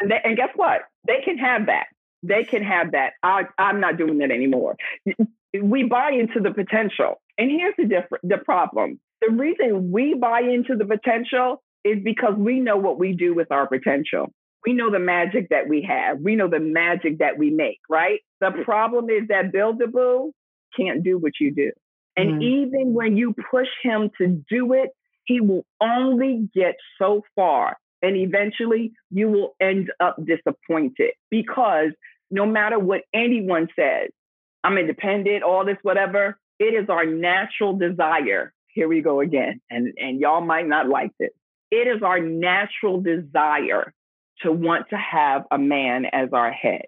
And, 0.00 0.10
they, 0.10 0.20
and 0.24 0.36
guess 0.36 0.50
what? 0.56 0.82
They 1.06 1.20
can 1.24 1.38
have 1.38 1.66
that. 1.66 1.86
They 2.22 2.44
can 2.44 2.62
have 2.62 2.92
that. 2.92 3.12
I, 3.22 3.44
I'm 3.58 3.80
not 3.80 3.96
doing 3.96 4.18
that 4.18 4.30
anymore. 4.30 4.76
We 5.58 5.84
buy 5.84 6.10
into 6.10 6.40
the 6.40 6.52
potential. 6.52 7.20
And 7.38 7.50
here's 7.50 7.74
the 7.76 7.86
different 7.86 8.28
the 8.28 8.38
problem. 8.38 9.00
The 9.20 9.32
reason 9.32 9.90
we 9.90 10.14
buy 10.14 10.40
into 10.40 10.76
the 10.76 10.84
potential 10.84 11.62
is 11.84 11.98
because 12.04 12.34
we 12.36 12.60
know 12.60 12.76
what 12.76 12.98
we 12.98 13.14
do 13.14 13.34
with 13.34 13.50
our 13.50 13.66
potential. 13.66 14.32
We 14.66 14.74
know 14.74 14.90
the 14.90 14.98
magic 14.98 15.48
that 15.48 15.68
we 15.68 15.82
have. 15.88 16.18
We 16.20 16.36
know 16.36 16.48
the 16.48 16.60
magic 16.60 17.18
that 17.18 17.38
we 17.38 17.50
make, 17.50 17.80
right? 17.88 18.20
The 18.40 18.48
mm. 18.48 18.64
problem 18.64 19.08
is 19.08 19.28
that 19.28 19.52
Build 19.52 19.80
a 19.80 19.86
Boo 19.86 20.32
can't 20.76 21.02
do 21.02 21.18
what 21.18 21.32
you 21.40 21.54
do. 21.54 21.72
And 22.20 22.40
mm. 22.40 22.42
even 22.42 22.92
when 22.92 23.16
you 23.16 23.34
push 23.50 23.68
him 23.82 24.10
to 24.18 24.44
do 24.48 24.74
it, 24.74 24.90
he 25.24 25.40
will 25.40 25.64
only 25.80 26.50
get 26.54 26.74
so 26.98 27.22
far. 27.34 27.78
And 28.02 28.16
eventually 28.16 28.92
you 29.10 29.28
will 29.28 29.54
end 29.60 29.90
up 30.00 30.16
disappointed 30.24 31.12
because 31.30 31.90
no 32.30 32.46
matter 32.46 32.78
what 32.78 33.02
anyone 33.14 33.68
says, 33.74 34.10
I'm 34.62 34.76
independent, 34.76 35.42
all 35.42 35.64
this, 35.64 35.78
whatever, 35.82 36.38
it 36.58 36.74
is 36.74 36.88
our 36.90 37.06
natural 37.06 37.76
desire. 37.76 38.52
Here 38.68 38.88
we 38.88 39.00
go 39.00 39.20
again. 39.20 39.60
And, 39.70 39.94
and 39.96 40.20
y'all 40.20 40.42
might 40.42 40.68
not 40.68 40.88
like 40.88 41.12
this. 41.18 41.30
It 41.70 41.88
is 41.88 42.02
our 42.02 42.20
natural 42.20 43.00
desire 43.00 43.92
to 44.42 44.52
want 44.52 44.90
to 44.90 44.96
have 44.96 45.44
a 45.50 45.58
man 45.58 46.04
as 46.12 46.30
our 46.32 46.52
head. 46.52 46.86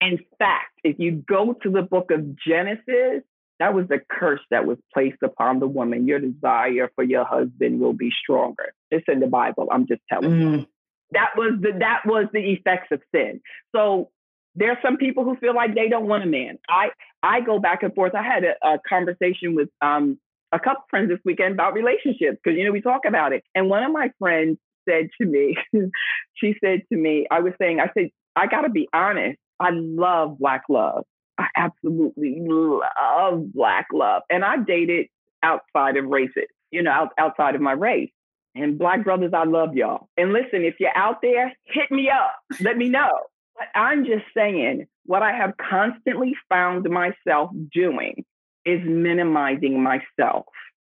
In 0.00 0.18
fact, 0.38 0.72
if 0.82 0.98
you 0.98 1.22
go 1.28 1.54
to 1.62 1.70
the 1.70 1.82
book 1.82 2.10
of 2.10 2.36
Genesis, 2.36 3.22
that 3.60 3.74
was 3.74 3.86
the 3.88 4.00
curse 4.10 4.40
that 4.50 4.66
was 4.66 4.78
placed 4.92 5.22
upon 5.22 5.60
the 5.60 5.66
woman. 5.66 6.06
Your 6.06 6.18
desire 6.18 6.90
for 6.94 7.04
your 7.04 7.24
husband 7.24 7.80
will 7.80 7.92
be 7.92 8.10
stronger. 8.22 8.72
It's 8.90 9.06
in 9.08 9.20
the 9.20 9.26
Bible. 9.26 9.68
I'm 9.70 9.86
just 9.86 10.02
telling 10.10 10.30
mm. 10.30 10.58
you. 10.60 10.66
That 11.12 11.30
was 11.36 11.52
the 11.60 11.72
that 11.78 12.02
was 12.04 12.26
the 12.32 12.40
effects 12.40 12.88
of 12.90 13.00
sin. 13.14 13.40
So 13.74 14.10
there 14.56 14.70
are 14.70 14.78
some 14.82 14.96
people 14.96 15.24
who 15.24 15.36
feel 15.36 15.54
like 15.54 15.74
they 15.74 15.88
don't 15.88 16.06
want 16.06 16.24
a 16.24 16.26
man. 16.26 16.58
I 16.68 16.88
I 17.22 17.40
go 17.40 17.58
back 17.58 17.82
and 17.82 17.94
forth. 17.94 18.14
I 18.14 18.22
had 18.22 18.44
a, 18.44 18.54
a 18.66 18.78
conversation 18.88 19.54
with 19.54 19.68
um, 19.80 20.18
a 20.52 20.58
couple 20.58 20.84
friends 20.90 21.10
this 21.10 21.20
weekend 21.24 21.54
about 21.54 21.74
relationships 21.74 22.38
because 22.42 22.56
you 22.58 22.64
know 22.64 22.72
we 22.72 22.80
talk 22.80 23.02
about 23.06 23.32
it. 23.32 23.44
And 23.54 23.68
one 23.68 23.84
of 23.84 23.92
my 23.92 24.10
friends 24.18 24.58
said 24.88 25.08
to 25.20 25.26
me, 25.26 25.56
she 26.34 26.54
said 26.62 26.82
to 26.92 26.98
me, 26.98 27.26
I 27.30 27.40
was 27.40 27.52
saying, 27.60 27.80
I 27.80 27.90
said, 27.94 28.10
I 28.36 28.46
got 28.46 28.62
to 28.62 28.70
be 28.70 28.88
honest. 28.92 29.38
I 29.60 29.70
love 29.72 30.38
black 30.38 30.62
love. 30.68 31.04
I 31.38 31.48
absolutely 31.56 32.36
love 32.40 33.52
black 33.52 33.86
love. 33.92 34.22
And 34.30 34.44
I 34.44 34.58
dated 34.58 35.06
outside 35.42 35.96
of 35.96 36.06
races, 36.06 36.46
you 36.70 36.82
know, 36.82 36.90
out, 36.90 37.12
outside 37.18 37.54
of 37.54 37.60
my 37.60 37.72
race. 37.72 38.10
And 38.54 38.78
black 38.78 39.02
brothers, 39.02 39.32
I 39.34 39.44
love 39.44 39.74
y'all. 39.74 40.08
And 40.16 40.32
listen, 40.32 40.62
if 40.62 40.76
you're 40.78 40.96
out 40.96 41.20
there, 41.22 41.52
hit 41.64 41.90
me 41.90 42.08
up. 42.08 42.36
Let 42.60 42.76
me 42.76 42.88
know. 42.88 43.10
But 43.56 43.66
I'm 43.74 44.04
just 44.04 44.24
saying, 44.36 44.86
what 45.06 45.22
I 45.22 45.32
have 45.32 45.54
constantly 45.56 46.34
found 46.48 46.88
myself 46.88 47.50
doing 47.72 48.24
is 48.64 48.80
minimizing 48.84 49.82
myself 49.82 50.46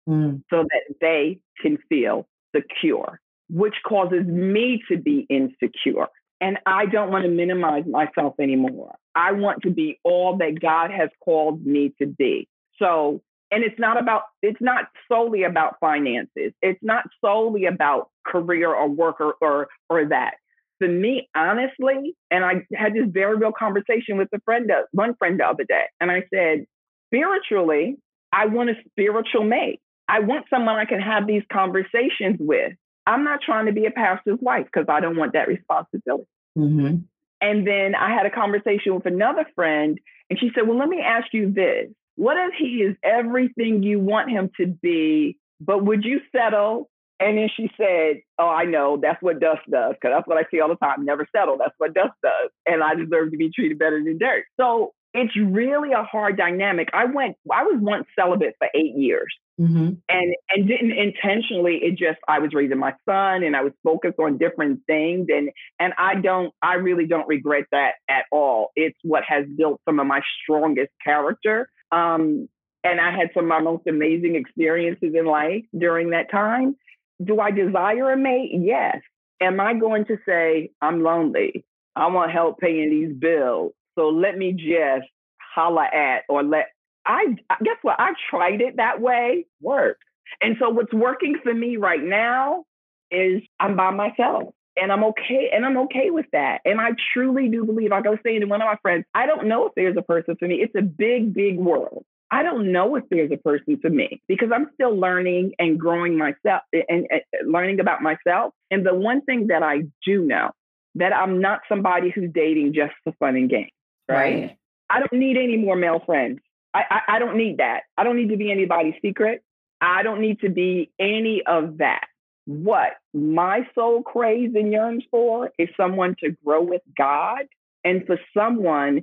mm. 0.08 0.42
so 0.50 0.64
that 0.64 0.94
they 1.00 1.38
can 1.60 1.78
feel 1.88 2.28
secure, 2.54 3.20
which 3.48 3.76
causes 3.86 4.26
me 4.26 4.82
to 4.90 4.98
be 4.98 5.26
insecure. 5.30 6.08
And 6.42 6.58
I 6.66 6.86
don't 6.86 7.12
want 7.12 7.24
to 7.24 7.30
minimize 7.30 7.84
myself 7.86 8.34
anymore. 8.40 8.96
I 9.14 9.30
want 9.30 9.62
to 9.62 9.70
be 9.70 10.00
all 10.02 10.36
that 10.38 10.60
God 10.60 10.90
has 10.90 11.08
called 11.24 11.64
me 11.64 11.94
to 12.00 12.06
be. 12.06 12.48
So, 12.80 13.22
and 13.52 13.62
it's 13.62 13.78
not 13.78 13.96
about, 13.96 14.22
it's 14.42 14.60
not 14.60 14.86
solely 15.08 15.44
about 15.44 15.76
finances. 15.78 16.52
It's 16.60 16.80
not 16.82 17.04
solely 17.24 17.66
about 17.66 18.10
career 18.26 18.74
or 18.74 18.88
work 18.88 19.20
or, 19.20 19.36
or, 19.40 19.68
or 19.88 20.06
that. 20.06 20.34
For 20.80 20.88
me, 20.88 21.28
honestly, 21.36 22.16
and 22.32 22.44
I 22.44 22.66
had 22.74 22.92
this 22.92 23.06
very 23.06 23.36
real 23.36 23.52
conversation 23.56 24.16
with 24.16 24.28
a 24.34 24.40
friend, 24.40 24.68
uh, 24.68 24.82
one 24.90 25.14
friend 25.14 25.38
the 25.38 25.44
other 25.44 25.62
day, 25.62 25.84
and 26.00 26.10
I 26.10 26.24
said, 26.34 26.66
spiritually, 27.06 27.98
I 28.32 28.46
want 28.46 28.70
a 28.70 28.74
spiritual 28.90 29.44
mate. 29.44 29.80
I 30.08 30.20
want 30.20 30.46
someone 30.50 30.74
I 30.74 30.86
can 30.86 31.00
have 31.00 31.28
these 31.28 31.44
conversations 31.52 32.38
with. 32.40 32.72
I'm 33.06 33.24
not 33.24 33.40
trying 33.42 33.66
to 33.66 33.72
be 33.72 33.86
a 33.86 33.90
pastor's 33.90 34.38
wife 34.40 34.66
because 34.66 34.88
I 34.88 35.00
don't 35.00 35.16
want 35.16 35.32
that 35.32 35.48
responsibility. 35.48 36.28
Mm-hmm. 36.56 36.96
And 37.40 37.66
then 37.66 37.94
I 37.94 38.14
had 38.14 38.26
a 38.26 38.30
conversation 38.30 38.94
with 38.94 39.06
another 39.06 39.46
friend, 39.54 39.98
and 40.30 40.38
she 40.38 40.50
said, 40.54 40.68
Well, 40.68 40.78
let 40.78 40.88
me 40.88 41.00
ask 41.00 41.32
you 41.32 41.52
this. 41.52 41.88
What 42.16 42.36
if 42.36 42.54
he 42.58 42.82
is 42.82 42.96
everything 43.02 43.82
you 43.82 43.98
want 43.98 44.30
him 44.30 44.50
to 44.58 44.66
be, 44.66 45.38
but 45.60 45.84
would 45.84 46.04
you 46.04 46.20
settle? 46.30 46.88
And 47.18 47.38
then 47.38 47.48
she 47.56 47.70
said, 47.76 48.22
Oh, 48.38 48.48
I 48.48 48.64
know. 48.64 48.98
That's 49.00 49.20
what 49.22 49.40
dust 49.40 49.62
does. 49.70 49.94
Because 49.94 50.14
that's 50.16 50.28
what 50.28 50.38
I 50.38 50.46
see 50.50 50.60
all 50.60 50.68
the 50.68 50.76
time. 50.76 51.04
Never 51.04 51.26
settle. 51.34 51.56
That's 51.58 51.74
what 51.78 51.94
dust 51.94 52.14
does. 52.22 52.50
And 52.66 52.82
I 52.82 52.94
deserve 52.94 53.32
to 53.32 53.36
be 53.36 53.50
treated 53.50 53.78
better 53.78 54.02
than 54.02 54.18
dirt. 54.18 54.44
So 54.60 54.92
it's 55.14 55.36
really 55.36 55.92
a 55.92 56.02
hard 56.04 56.36
dynamic. 56.36 56.88
I 56.92 57.04
went, 57.04 57.36
I 57.52 57.64
was 57.64 57.78
once 57.80 58.06
celibate 58.18 58.54
for 58.58 58.68
eight 58.74 58.94
years. 58.96 59.32
Mm-hmm. 59.60 59.90
And 60.08 60.34
and 60.50 60.66
didn't 60.66 60.92
intentionally. 60.92 61.78
It 61.82 61.98
just 61.98 62.18
I 62.26 62.38
was 62.38 62.52
raising 62.54 62.78
my 62.78 62.94
son, 63.04 63.42
and 63.42 63.54
I 63.54 63.62
was 63.62 63.72
focused 63.84 64.18
on 64.18 64.38
different 64.38 64.80
things, 64.86 65.26
and 65.28 65.50
and 65.78 65.92
I 65.98 66.14
don't, 66.14 66.52
I 66.62 66.74
really 66.76 67.06
don't 67.06 67.28
regret 67.28 67.64
that 67.70 67.92
at 68.08 68.24
all. 68.32 68.70
It's 68.76 68.98
what 69.02 69.24
has 69.28 69.44
built 69.56 69.80
some 69.86 70.00
of 70.00 70.06
my 70.06 70.20
strongest 70.42 70.90
character. 71.04 71.68
Um, 71.92 72.48
and 72.82 73.00
I 73.00 73.10
had 73.10 73.28
some 73.34 73.44
of 73.44 73.48
my 73.48 73.60
most 73.60 73.86
amazing 73.86 74.36
experiences 74.36 75.14
in 75.14 75.26
life 75.26 75.64
during 75.78 76.10
that 76.10 76.30
time. 76.30 76.74
Do 77.22 77.38
I 77.38 77.50
desire 77.50 78.10
a 78.10 78.16
mate? 78.16 78.52
Yes. 78.54 78.96
Am 79.40 79.60
I 79.60 79.74
going 79.74 80.06
to 80.06 80.16
say 80.26 80.70
I'm 80.80 81.02
lonely? 81.02 81.64
I 81.94 82.06
want 82.06 82.32
help 82.32 82.58
paying 82.58 82.90
these 82.90 83.14
bills. 83.16 83.72
So 83.98 84.08
let 84.08 84.36
me 84.36 84.52
just 84.52 85.08
holla 85.54 85.86
at 85.92 86.22
or 86.28 86.42
let 86.42 86.66
I 87.04 87.36
guess 87.62 87.76
what 87.82 87.96
I 87.98 88.12
tried 88.30 88.60
it 88.60 88.76
that 88.76 89.00
way 89.00 89.46
worked. 89.60 90.02
And 90.40 90.56
so 90.60 90.70
what's 90.70 90.92
working 90.92 91.36
for 91.42 91.52
me 91.52 91.76
right 91.76 92.02
now 92.02 92.64
is 93.10 93.42
I'm 93.60 93.76
by 93.76 93.90
myself 93.90 94.54
and 94.76 94.90
I'm 94.92 95.04
okay 95.04 95.50
and 95.52 95.66
I'm 95.66 95.76
okay 95.78 96.10
with 96.10 96.26
that. 96.32 96.60
And 96.64 96.80
I 96.80 96.90
truly 97.12 97.48
do 97.48 97.64
believe, 97.64 97.92
I 97.92 98.00
was 98.00 98.18
saying 98.24 98.40
to 98.40 98.46
one 98.46 98.62
of 98.62 98.66
my 98.66 98.76
friends, 98.80 99.04
I 99.14 99.26
don't 99.26 99.48
know 99.48 99.66
if 99.66 99.72
there's 99.76 99.96
a 99.96 100.02
person 100.02 100.36
for 100.38 100.48
me. 100.48 100.56
It's 100.62 100.74
a 100.76 100.82
big, 100.82 101.34
big 101.34 101.58
world. 101.58 102.04
I 102.30 102.42
don't 102.42 102.72
know 102.72 102.96
if 102.96 103.04
there's 103.10 103.30
a 103.30 103.36
person 103.36 103.78
for 103.82 103.90
me 103.90 104.22
because 104.26 104.48
I'm 104.54 104.70
still 104.72 104.98
learning 104.98 105.52
and 105.58 105.78
growing 105.78 106.16
myself 106.16 106.62
and, 106.72 107.06
and 107.10 107.20
learning 107.44 107.78
about 107.78 108.00
myself. 108.00 108.54
And 108.70 108.86
the 108.86 108.94
one 108.94 109.20
thing 109.22 109.48
that 109.48 109.62
I 109.62 109.82
do 110.06 110.22
know 110.24 110.50
that 110.94 111.14
I'm 111.14 111.40
not 111.40 111.60
somebody 111.68 112.10
who's 112.10 112.30
dating 112.32 112.72
just 112.74 112.94
for 113.04 113.12
fun 113.18 113.36
and 113.36 113.50
games, 113.50 113.70
right? 114.12 114.58
I 114.90 115.00
don't 115.00 115.18
need 115.18 115.36
any 115.36 115.56
more 115.56 115.76
male 115.76 116.00
friends. 116.04 116.40
I, 116.74 116.82
I, 116.90 117.16
I 117.16 117.18
don't 117.18 117.36
need 117.36 117.58
that. 117.58 117.82
I 117.96 118.04
don't 118.04 118.16
need 118.16 118.30
to 118.30 118.36
be 118.36 118.50
anybody's 118.50 118.94
secret. 119.02 119.42
I 119.80 120.02
don't 120.02 120.20
need 120.20 120.40
to 120.40 120.48
be 120.48 120.90
any 120.98 121.42
of 121.46 121.78
that. 121.78 122.06
What 122.44 122.92
my 123.14 123.66
soul 123.74 124.02
craves 124.02 124.54
and 124.54 124.72
yearns 124.72 125.04
for 125.10 125.50
is 125.58 125.68
someone 125.76 126.16
to 126.20 126.36
grow 126.44 126.62
with 126.62 126.82
God 126.96 127.46
and 127.84 128.06
for 128.06 128.18
someone 128.36 129.02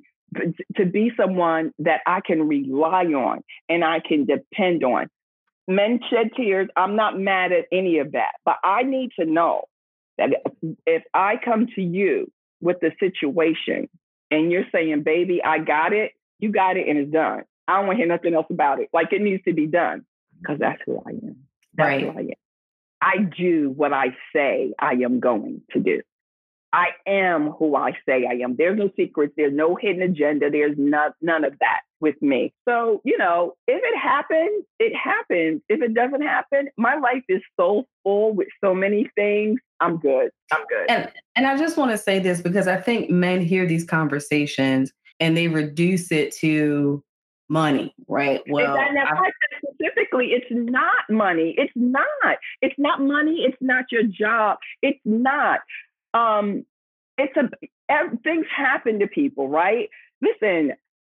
to 0.76 0.86
be 0.86 1.12
someone 1.18 1.74
that 1.80 2.02
I 2.06 2.22
can 2.22 2.48
rely 2.48 3.06
on 3.06 3.44
and 3.68 3.84
I 3.84 4.00
can 4.00 4.26
depend 4.26 4.84
on. 4.84 5.08
Men 5.68 6.00
shed 6.10 6.32
tears. 6.36 6.68
I'm 6.76 6.96
not 6.96 7.20
mad 7.20 7.52
at 7.52 7.66
any 7.72 8.00
of 8.00 8.14
that, 8.14 8.34
but 8.46 8.56
I 8.64 8.84
need 8.84 9.12
to 9.20 9.26
know 9.26 9.64
that 10.18 10.30
if 10.86 11.04
I 11.14 11.36
come 11.44 11.68
to 11.76 11.82
you 11.82 12.32
with 12.62 12.78
the 12.82 12.92
situation 13.00 13.88
and 14.32 14.52
you're 14.52 14.66
saying, 14.72 15.04
baby, 15.04 15.44
I 15.44 15.60
got 15.60 15.94
it, 15.94 16.14
you 16.40 16.52
got 16.52 16.78
it 16.78 16.88
and 16.88 16.98
it's 16.98 17.12
done. 17.12 17.44
I 17.68 17.78
don't 17.78 17.88
want 17.88 17.98
to 17.98 18.04
hear 18.04 18.08
nothing 18.08 18.34
else 18.34 18.48
about 18.50 18.80
it. 18.80 18.90
Like 18.94 19.14
it 19.14 19.22
needs 19.22 19.44
to 19.44 19.54
be 19.54 19.68
done 19.68 20.06
because 20.42 20.60
that's 20.60 20.82
who 20.86 21.02
I 21.06 21.12
am. 21.12 21.36
That's 21.76 21.88
right. 21.88 22.02
who 22.02 22.10
I 22.10 22.22
am. 22.22 22.30
I 23.02 23.18
do 23.20 23.70
what 23.70 23.94
I 23.94 24.16
say 24.34 24.74
I 24.78 24.94
am 24.94 25.20
going 25.20 25.62
to 25.72 25.80
do. 25.80 26.02
I 26.72 26.90
am 27.08 27.50
who 27.52 27.76
I 27.76 27.94
say 28.08 28.28
I 28.30 28.44
am. 28.44 28.56
There's 28.56 28.78
no 28.78 28.92
secrets. 28.96 29.34
There's 29.36 29.54
no 29.54 29.76
hidden 29.76 30.02
agenda. 30.02 30.50
There's 30.52 30.76
not, 30.78 31.14
none 31.22 31.44
of 31.44 31.58
that 31.60 31.82
with 32.00 32.22
me. 32.22 32.54
So, 32.68 33.02
you 33.04 33.18
know, 33.18 33.56
if 33.68 33.82
it 33.84 33.98
happens, 33.98 34.66
it 34.80 34.96
happens. 34.96 35.62
If 35.68 35.82
it 35.82 35.94
doesn't 35.94 36.22
happen, 36.22 36.70
my 36.78 36.96
life 36.96 37.24
is 37.28 37.42
so 37.60 37.86
full 38.04 38.34
with 38.34 38.50
so 38.64 38.76
many 38.76 39.10
things. 39.16 39.60
I'm 39.82 39.98
good. 39.98 40.30
I'm 40.52 40.66
good. 40.70 40.90
And, 40.90 41.12
and 41.36 41.48
I 41.48 41.58
just 41.58 41.78
want 41.78 41.92
to 41.92 41.98
say 41.98 42.20
this 42.20 42.42
because 42.42 42.68
I 42.68 42.78
think 42.78 43.10
men 43.10 43.42
hear 43.42 43.66
these 43.66 43.86
conversations 43.86 44.92
and 45.20 45.36
they 45.36 45.48
reduce 45.48 46.12
it 46.12 46.34
to 46.38 47.04
money, 47.50 47.94
right? 48.08 48.42
Well, 48.50 48.78
specifically, 49.58 50.28
it's 50.28 50.46
not 50.52 51.10
money. 51.10 51.56
It's 51.58 51.74
not. 51.76 52.38
It's 52.62 52.76
not 52.78 53.02
money. 53.02 53.46
It's 53.48 53.58
not 53.62 53.86
your 53.92 54.04
job. 54.04 54.58
It's 54.82 55.00
not. 55.06 55.60
Um, 56.14 56.66
it's 57.18 57.36
a 57.36 57.50
things 58.24 58.46
happen 58.56 59.00
to 59.00 59.08
people, 59.08 59.50
right? 59.50 59.90
Listen, 60.22 60.74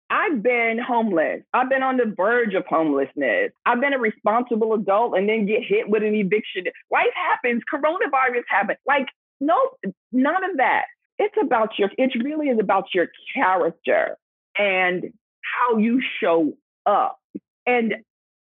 I've 0.10 0.44
been 0.44 0.78
homeless. 0.78 1.42
I've 1.54 1.70
been 1.70 1.84
on 1.84 1.98
the 1.98 2.14
verge 2.16 2.54
of 2.54 2.66
homelessness. 2.68 3.52
I've 3.66 3.82
been 3.82 3.94
a 3.94 4.00
responsible 4.00 4.74
adult 4.74 5.18
and 5.18 5.28
then 5.28 5.46
get 5.46 5.64
hit 5.64 5.90
with 5.90 6.04
an 6.04 6.14
eviction. 6.14 6.66
Life 6.92 7.14
happens. 7.16 7.64
Coronavirus 7.74 8.44
happens. 8.48 8.78
Like, 8.86 9.08
no, 9.42 9.58
none 10.12 10.44
of 10.44 10.58
that. 10.58 10.84
It's 11.18 11.36
about 11.42 11.80
your, 11.80 11.90
it 11.98 12.12
really 12.24 12.48
is 12.48 12.60
about 12.60 12.86
your 12.94 13.08
character 13.34 14.18
and 14.58 15.06
how 15.42 15.78
you 15.78 16.02
show 16.20 16.54
up. 16.86 17.20
And 17.66 17.96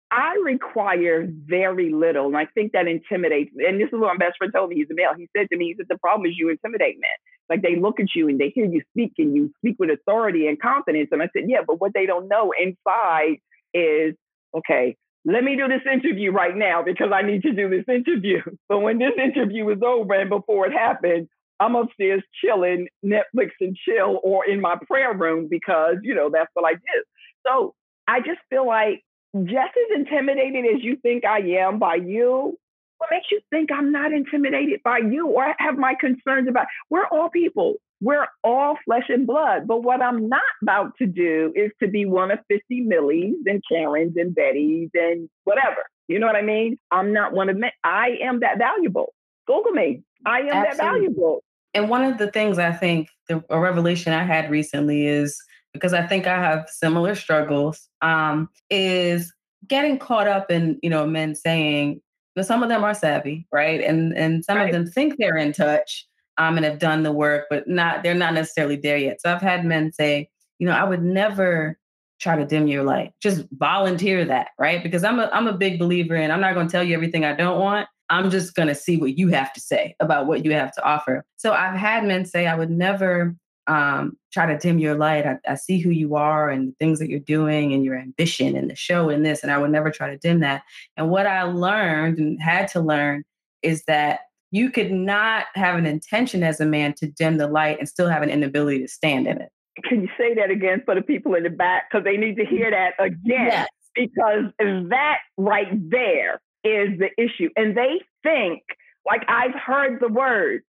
I 0.09 0.35
require 0.43 1.27
very 1.27 1.91
little. 1.91 2.27
And 2.27 2.37
I 2.37 2.45
think 2.45 2.71
that 2.71 2.87
intimidates 2.87 3.51
me. 3.53 3.65
And 3.65 3.79
this 3.79 3.87
is 3.87 3.93
what 3.93 4.17
my 4.17 4.25
best 4.25 4.37
friend 4.37 4.53
told 4.53 4.69
me. 4.69 4.77
He's 4.77 4.89
a 4.89 4.95
male. 4.95 5.11
He 5.17 5.27
said 5.35 5.47
to 5.51 5.57
me, 5.57 5.65
he 5.65 5.75
said, 5.75 5.87
the 5.89 5.97
problem 5.97 6.29
is 6.29 6.37
you 6.37 6.49
intimidate 6.49 6.97
men. 6.99 7.09
Like 7.49 7.61
they 7.61 7.77
look 7.79 7.99
at 7.99 8.07
you 8.15 8.27
and 8.27 8.39
they 8.39 8.49
hear 8.49 8.65
you 8.65 8.81
speak 8.91 9.13
and 9.17 9.35
you 9.35 9.51
speak 9.57 9.77
with 9.79 9.89
authority 9.89 10.47
and 10.47 10.61
confidence. 10.61 11.09
And 11.11 11.21
I 11.21 11.29
said, 11.33 11.43
yeah, 11.47 11.61
but 11.65 11.79
what 11.79 11.93
they 11.93 12.05
don't 12.05 12.27
know 12.27 12.51
inside 12.59 13.37
is, 13.73 14.15
okay, 14.55 14.95
let 15.25 15.43
me 15.43 15.55
do 15.55 15.67
this 15.67 15.81
interview 15.91 16.31
right 16.31 16.55
now 16.55 16.83
because 16.83 17.09
I 17.13 17.21
need 17.21 17.43
to 17.43 17.53
do 17.53 17.69
this 17.69 17.85
interview. 17.87 18.41
But 18.69 18.79
when 18.79 18.97
this 18.99 19.13
interview 19.21 19.69
is 19.69 19.79
over 19.85 20.13
and 20.13 20.29
before 20.29 20.67
it 20.67 20.73
happens, 20.73 21.27
I'm 21.59 21.75
upstairs 21.75 22.23
chilling, 22.43 22.87
Netflix 23.03 23.51
and 23.59 23.75
chill, 23.75 24.19
or 24.23 24.45
in 24.45 24.61
my 24.61 24.75
prayer 24.87 25.13
room 25.13 25.47
because, 25.49 25.95
you 26.03 26.13
know, 26.13 26.29
that's 26.31 26.49
what 26.53 26.65
I 26.65 26.73
do. 26.73 27.03
So 27.45 27.73
I 28.07 28.19
just 28.19 28.39
feel 28.49 28.67
like 28.67 29.03
just 29.43 29.55
as 29.55 29.99
intimidated 29.99 30.65
as 30.75 30.83
you 30.83 30.97
think 30.97 31.25
I 31.25 31.39
am 31.59 31.79
by 31.79 31.95
you, 31.95 32.57
what 32.97 33.09
makes 33.11 33.27
you 33.31 33.39
think 33.49 33.71
I'm 33.71 33.91
not 33.91 34.11
intimidated 34.11 34.81
by 34.83 34.99
you 34.99 35.27
or 35.27 35.55
have 35.59 35.77
my 35.77 35.95
concerns 35.99 36.47
about? 36.47 36.67
We're 36.89 37.07
all 37.07 37.29
people. 37.29 37.75
We're 38.01 38.27
all 38.43 38.77
flesh 38.85 39.05
and 39.09 39.25
blood. 39.25 39.67
But 39.67 39.83
what 39.83 40.01
I'm 40.01 40.29
not 40.29 40.41
about 40.61 40.93
to 40.97 41.05
do 41.05 41.51
is 41.55 41.71
to 41.81 41.87
be 41.87 42.05
one 42.05 42.31
of 42.31 42.39
50 42.47 42.81
Millies 42.81 43.35
and 43.45 43.61
Karens 43.69 44.15
and 44.17 44.35
Bettys 44.35 44.89
and 44.93 45.29
whatever. 45.45 45.77
You 46.07 46.19
know 46.19 46.27
what 46.27 46.35
I 46.35 46.41
mean? 46.41 46.77
I'm 46.91 47.13
not 47.13 47.33
one 47.33 47.49
of 47.49 47.59
them. 47.59 47.69
I 47.83 48.17
am 48.21 48.39
that 48.41 48.57
valuable. 48.57 49.13
Google 49.45 49.71
me. 49.71 50.03
I 50.25 50.39
am 50.39 50.47
Absolutely. 50.47 50.77
that 50.77 50.77
valuable. 50.77 51.43
And 51.73 51.89
one 51.89 52.03
of 52.03 52.17
the 52.17 52.31
things 52.31 52.57
I 52.57 52.71
think 52.71 53.09
the, 53.27 53.43
a 53.49 53.59
revelation 53.59 54.13
I 54.13 54.23
had 54.23 54.49
recently 54.49 55.05
is 55.05 55.37
because 55.73 55.93
I 55.93 56.05
think 56.05 56.25
I 56.25 56.39
have 56.39 56.67
similar 56.69 57.13
struggles, 57.13 57.87
um, 58.01 58.49
is 58.69 59.33
getting 59.67 59.99
caught 59.99 60.27
up 60.27 60.49
in, 60.49 60.79
you 60.81 60.89
know, 60.89 61.05
men 61.05 61.35
saying, 61.35 62.01
but 62.37 62.45
some 62.45 62.61
of 62.61 62.69
them 62.69 62.83
are 62.83 62.93
savvy, 62.93 63.47
right? 63.51 63.81
And 63.81 64.15
and 64.15 64.45
some 64.45 64.57
right. 64.57 64.67
of 64.67 64.71
them 64.71 64.85
think 64.85 65.15
they're 65.17 65.37
in 65.37 65.53
touch 65.53 66.05
um, 66.37 66.55
and 66.55 66.65
have 66.65 66.77
done 66.77 67.01
the 67.01 67.11
work, 67.11 67.47
but 67.49 67.67
not 67.67 68.03
they're 68.03 68.13
not 68.13 68.35
necessarily 68.35 68.75
there 68.75 68.95
yet. 68.95 69.19
So 69.19 69.33
I've 69.33 69.41
had 69.41 69.65
men 69.65 69.91
say, 69.91 70.29
you 70.59 70.67
know, 70.67 70.73
I 70.73 70.83
would 70.83 71.01
never 71.01 71.79
try 72.19 72.35
to 72.35 72.45
dim 72.45 72.67
your 72.67 72.83
light. 72.83 73.11
Just 73.23 73.45
volunteer 73.53 74.23
that, 74.25 74.49
right? 74.59 74.83
Because 74.83 75.03
I'm 75.03 75.17
a 75.19 75.31
I'm 75.33 75.47
a 75.47 75.57
big 75.57 75.79
believer 75.79 76.15
in 76.15 76.29
I'm 76.29 76.39
not 76.39 76.53
going 76.53 76.67
to 76.67 76.71
tell 76.71 76.83
you 76.83 76.93
everything 76.93 77.25
I 77.25 77.33
don't 77.33 77.59
want. 77.59 77.89
I'm 78.11 78.29
just 78.29 78.53
going 78.53 78.67
to 78.67 78.75
see 78.75 78.97
what 78.97 79.17
you 79.17 79.29
have 79.29 79.51
to 79.53 79.59
say 79.59 79.95
about 79.99 80.27
what 80.27 80.45
you 80.45 80.53
have 80.53 80.71
to 80.73 80.83
offer. 80.83 81.25
So 81.37 81.53
I've 81.53 81.75
had 81.75 82.05
men 82.05 82.23
say 82.23 82.45
I 82.45 82.53
would 82.53 82.69
never 82.69 83.35
um, 83.67 84.17
try 84.31 84.45
to 84.45 84.57
dim 84.57 84.79
your 84.79 84.95
light. 84.95 85.25
I, 85.25 85.37
I, 85.47 85.55
see 85.55 85.79
who 85.79 85.89
you 85.89 86.15
are 86.15 86.49
and 86.49 86.69
the 86.69 86.75
things 86.79 86.99
that 86.99 87.09
you're 87.09 87.19
doing 87.19 87.73
and 87.73 87.83
your 87.83 87.97
ambition 87.97 88.55
and 88.55 88.69
the 88.69 88.75
show 88.75 89.09
and 89.09 89.25
this, 89.25 89.43
and 89.43 89.51
I 89.51 89.57
would 89.57 89.71
never 89.71 89.91
try 89.91 90.09
to 90.09 90.17
dim 90.17 90.39
that. 90.39 90.63
And 90.95 91.09
what 91.09 91.27
I 91.27 91.43
learned 91.43 92.17
and 92.17 92.41
had 92.41 92.69
to 92.69 92.79
learn 92.79 93.23
is 93.61 93.83
that 93.85 94.21
you 94.51 94.71
could 94.71 94.91
not 94.91 95.45
have 95.55 95.75
an 95.75 95.85
intention 95.85 96.43
as 96.43 96.59
a 96.59 96.65
man 96.65 96.93
to 96.95 97.07
dim 97.07 97.37
the 97.37 97.47
light 97.47 97.79
and 97.79 97.89
still 97.89 98.07
have 98.07 98.23
an 98.23 98.29
inability 98.29 98.79
to 98.79 98.87
stand 98.87 99.27
in 99.27 99.41
it. 99.41 99.51
Can 99.83 100.01
you 100.01 100.09
say 100.17 100.33
that 100.35 100.49
again 100.49 100.81
for 100.85 100.95
the 100.95 101.01
people 101.01 101.35
in 101.35 101.43
the 101.43 101.49
back? 101.49 101.89
Because 101.89 102.03
they 102.03 102.17
need 102.17 102.37
to 102.37 102.45
hear 102.45 102.71
that 102.71 102.93
again. 103.03 103.19
Yes. 103.25 103.67
Because 103.95 104.45
that 104.59 105.17
right 105.37 105.89
there 105.89 106.39
is 106.63 106.97
the 106.99 107.09
issue. 107.17 107.49
And 107.55 107.75
they 107.75 108.01
think, 108.23 108.63
like 109.05 109.23
I've 109.27 109.53
heard 109.53 109.99
the 109.99 110.07
word, 110.07 110.61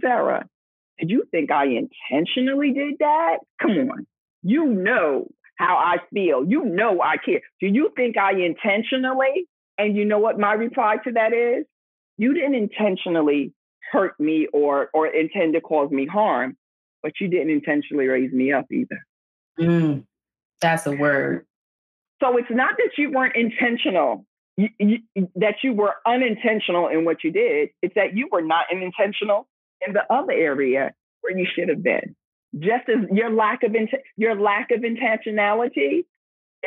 Sarah, 0.00 0.46
did 0.98 1.10
you 1.10 1.24
think 1.30 1.50
I 1.50 1.66
intentionally 1.66 2.72
did 2.72 2.94
that? 3.00 3.38
Come 3.60 3.90
on. 3.90 4.06
You 4.42 4.66
know 4.66 5.28
how 5.56 5.76
I 5.76 5.96
feel. 6.12 6.44
You 6.44 6.64
know 6.64 7.00
I 7.00 7.16
care. 7.16 7.40
Do 7.60 7.66
you 7.66 7.90
think 7.96 8.16
I 8.16 8.32
intentionally? 8.32 9.46
And 9.78 9.96
you 9.96 10.04
know 10.04 10.18
what 10.18 10.38
my 10.38 10.52
reply 10.52 10.96
to 11.04 11.12
that 11.12 11.32
is? 11.32 11.64
You 12.18 12.34
didn't 12.34 12.54
intentionally 12.54 13.52
hurt 13.90 14.18
me 14.18 14.48
or 14.52 14.90
or 14.94 15.06
intend 15.06 15.54
to 15.54 15.60
cause 15.60 15.90
me 15.90 16.06
harm, 16.06 16.56
but 17.02 17.12
you 17.20 17.28
didn't 17.28 17.50
intentionally 17.50 18.06
raise 18.06 18.32
me 18.32 18.52
up 18.52 18.66
either. 18.70 19.00
Mm, 19.58 20.04
that's 20.60 20.86
a 20.86 20.92
word. 20.92 21.46
So 22.22 22.36
it's 22.36 22.50
not 22.50 22.76
that 22.76 22.90
you 22.96 23.10
weren't 23.10 23.34
intentional, 23.34 24.24
you, 24.56 24.68
you, 24.78 24.98
that 25.34 25.56
you 25.64 25.72
were 25.72 25.94
unintentional 26.06 26.88
in 26.88 27.04
what 27.04 27.24
you 27.24 27.32
did. 27.32 27.70
It's 27.82 27.94
that 27.96 28.16
you 28.16 28.28
were 28.30 28.42
not 28.42 28.66
intentional 28.70 29.48
in 29.86 29.92
the 29.92 30.12
other 30.12 30.32
area 30.32 30.92
where 31.20 31.36
you 31.36 31.46
should 31.54 31.68
have 31.68 31.82
been. 31.82 32.14
Just 32.58 32.88
as 32.88 33.08
your 33.10 33.30
lack 33.30 33.62
of 33.62 33.74
int- 33.74 34.02
your 34.16 34.38
lack 34.38 34.70
of 34.70 34.80
intentionality 34.80 36.04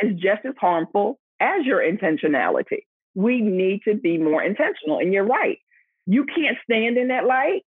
is 0.02 0.14
just 0.14 0.44
as 0.44 0.54
harmful 0.60 1.18
as 1.40 1.64
your 1.64 1.80
intentionality. 1.80 2.84
We 3.14 3.40
need 3.40 3.82
to 3.86 3.94
be 3.94 4.18
more 4.18 4.42
intentional. 4.42 4.98
And 4.98 5.12
you're 5.12 5.24
right. 5.24 5.58
You 6.06 6.24
can't 6.24 6.56
stand 6.64 6.98
in 6.98 7.08
that 7.08 7.24
light. 7.24 7.62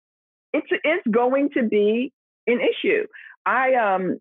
It's 0.52 0.66
it's 0.70 1.06
going 1.10 1.50
to 1.54 1.64
be 1.64 2.12
an 2.46 2.60
issue. 2.60 3.06
I 3.44 3.74
um 3.74 4.18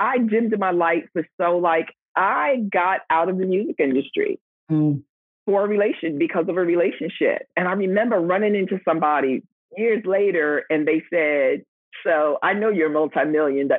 I 0.00 0.18
dimmed 0.18 0.58
my 0.58 0.72
light 0.72 1.04
for 1.12 1.26
so 1.40 1.58
like 1.58 1.86
I 2.16 2.56
got 2.72 3.00
out 3.10 3.28
of 3.28 3.38
the 3.38 3.46
music 3.46 3.76
industry 3.78 4.40
mm. 4.70 5.02
for 5.46 5.64
a 5.64 5.68
relation 5.68 6.18
because 6.18 6.46
of 6.48 6.56
a 6.56 6.60
relationship. 6.60 7.46
And 7.56 7.68
I 7.68 7.72
remember 7.72 8.18
running 8.18 8.56
into 8.56 8.80
somebody 8.84 9.42
years 9.76 10.02
later 10.04 10.64
and 10.70 10.86
they 10.86 11.02
said, 11.12 11.64
so 12.06 12.38
I 12.42 12.52
know 12.52 12.68
you're 12.68 12.90
a 12.90 12.92
multi-million 12.92 13.70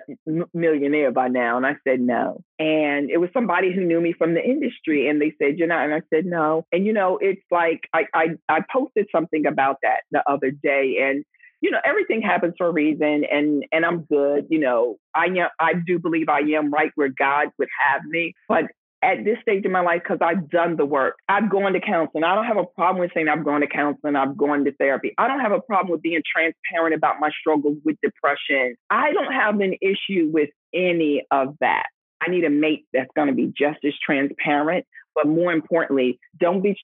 millionaire 0.54 1.12
by 1.12 1.28
now. 1.30 1.58
And 1.58 1.66
I 1.66 1.76
said, 1.88 2.02
no. 2.02 2.42
And 2.58 3.10
it 3.10 3.18
was 3.18 3.30
somebody 3.34 3.74
who 3.74 3.86
knew 3.86 4.02
me 4.02 4.14
from 4.18 4.34
the 4.34 4.44
industry. 4.44 5.08
And 5.08 5.22
they 5.22 5.34
said, 5.42 5.58
you're 5.58 5.68
not. 5.68 5.86
And 5.86 5.94
I 5.94 6.02
said, 6.14 6.26
no. 6.26 6.66
And, 6.72 6.86
you 6.86 6.92
know, 6.92 7.18
it's 7.22 7.42
like 7.50 7.82
I, 7.94 8.06
I, 8.14 8.28
I 8.50 8.60
posted 8.72 9.08
something 9.12 9.46
about 9.46 9.78
that 9.84 10.02
the 10.12 10.24
other 10.30 10.52
day. 10.52 10.98
And, 11.02 11.24
you 11.62 11.72
know, 11.72 11.80
everything 11.86 12.22
happens 12.22 12.56
for 12.58 12.68
a 12.68 12.74
reason. 12.74 13.24
And, 13.32 13.66
and 13.72 13.86
I'm 13.86 14.04
good. 14.04 14.48
You 14.50 14.60
know, 14.60 14.98
I, 15.16 15.28
I 15.60 15.74
do 15.86 16.00
believe 16.00 16.30
I 16.30 16.40
am 16.58 16.72
right 16.72 16.92
where 16.96 17.10
God 17.10 17.48
would 17.58 17.70
have 17.88 18.02
me. 18.06 18.34
But 18.48 18.66
at 19.02 19.24
this 19.24 19.38
stage 19.42 19.66
in 19.66 19.72
my 19.72 19.82
life 19.82 20.02
because 20.04 20.20
I've 20.22 20.50
done 20.50 20.76
the 20.76 20.86
work. 20.86 21.16
I've 21.28 21.50
gone 21.50 21.74
to 21.74 21.80
counseling. 21.80 22.24
I 22.24 22.36
don't 22.36 22.46
have 22.46 22.58
a 22.58 22.66
problem 22.66 23.02
with 23.02 23.12
saying 23.14 23.28
I've 23.28 23.46
gone 23.46 23.62
to 23.62 23.68
counseling, 23.68 24.16
I've 24.16 24.38
gone 24.38 24.66
to 24.66 24.74
therapy. 24.74 25.14
I 25.18 25.28
don't 25.28 25.40
have 25.40 25.52
a 25.52 25.62
problem 25.62 25.92
with 25.92 26.02
being 26.02 26.22
transparent 26.26 26.96
about 26.96 27.20
my 27.20 27.30
struggles 27.40 27.78
with 27.86 27.98
depression. 28.04 28.76
I 28.90 29.12
don't 29.14 29.32
have 29.32 29.60
an 29.60 29.76
issue 29.82 30.30
with 30.32 30.50
any 30.74 31.26
of 31.32 31.56
that. 31.62 31.88
I 32.22 32.30
need 32.30 32.44
a 32.44 32.50
mate 32.50 32.86
that's 32.94 33.10
going 33.16 33.30
to 33.30 33.34
be 33.34 33.48
just 33.48 33.80
as 33.86 33.94
transparent. 34.06 34.86
But 35.16 35.28
more 35.28 35.52
importantly, 35.52 36.20
don't 36.40 36.62
be, 36.62 36.76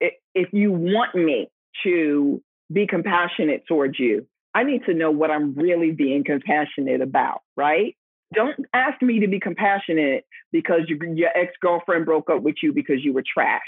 if 0.00 0.52
you 0.52 0.72
want 0.72 1.14
me 1.14 1.48
to 1.84 2.42
be 2.72 2.86
compassionate 2.86 3.62
towards 3.66 3.98
you, 3.98 4.26
I 4.54 4.64
need 4.64 4.84
to 4.86 4.94
know 4.94 5.10
what 5.10 5.30
I'm 5.30 5.54
really 5.54 5.92
being 5.92 6.24
compassionate 6.24 7.00
about, 7.00 7.40
right? 7.56 7.96
Don't 8.32 8.66
ask 8.72 9.00
me 9.02 9.20
to 9.20 9.28
be 9.28 9.40
compassionate 9.40 10.24
because 10.50 10.82
your, 10.88 11.30
ex 11.34 11.52
girlfriend 11.60 12.06
broke 12.06 12.30
up 12.30 12.42
with 12.42 12.56
you 12.62 12.72
because 12.72 13.04
you 13.04 13.12
were 13.12 13.22
trash. 13.22 13.60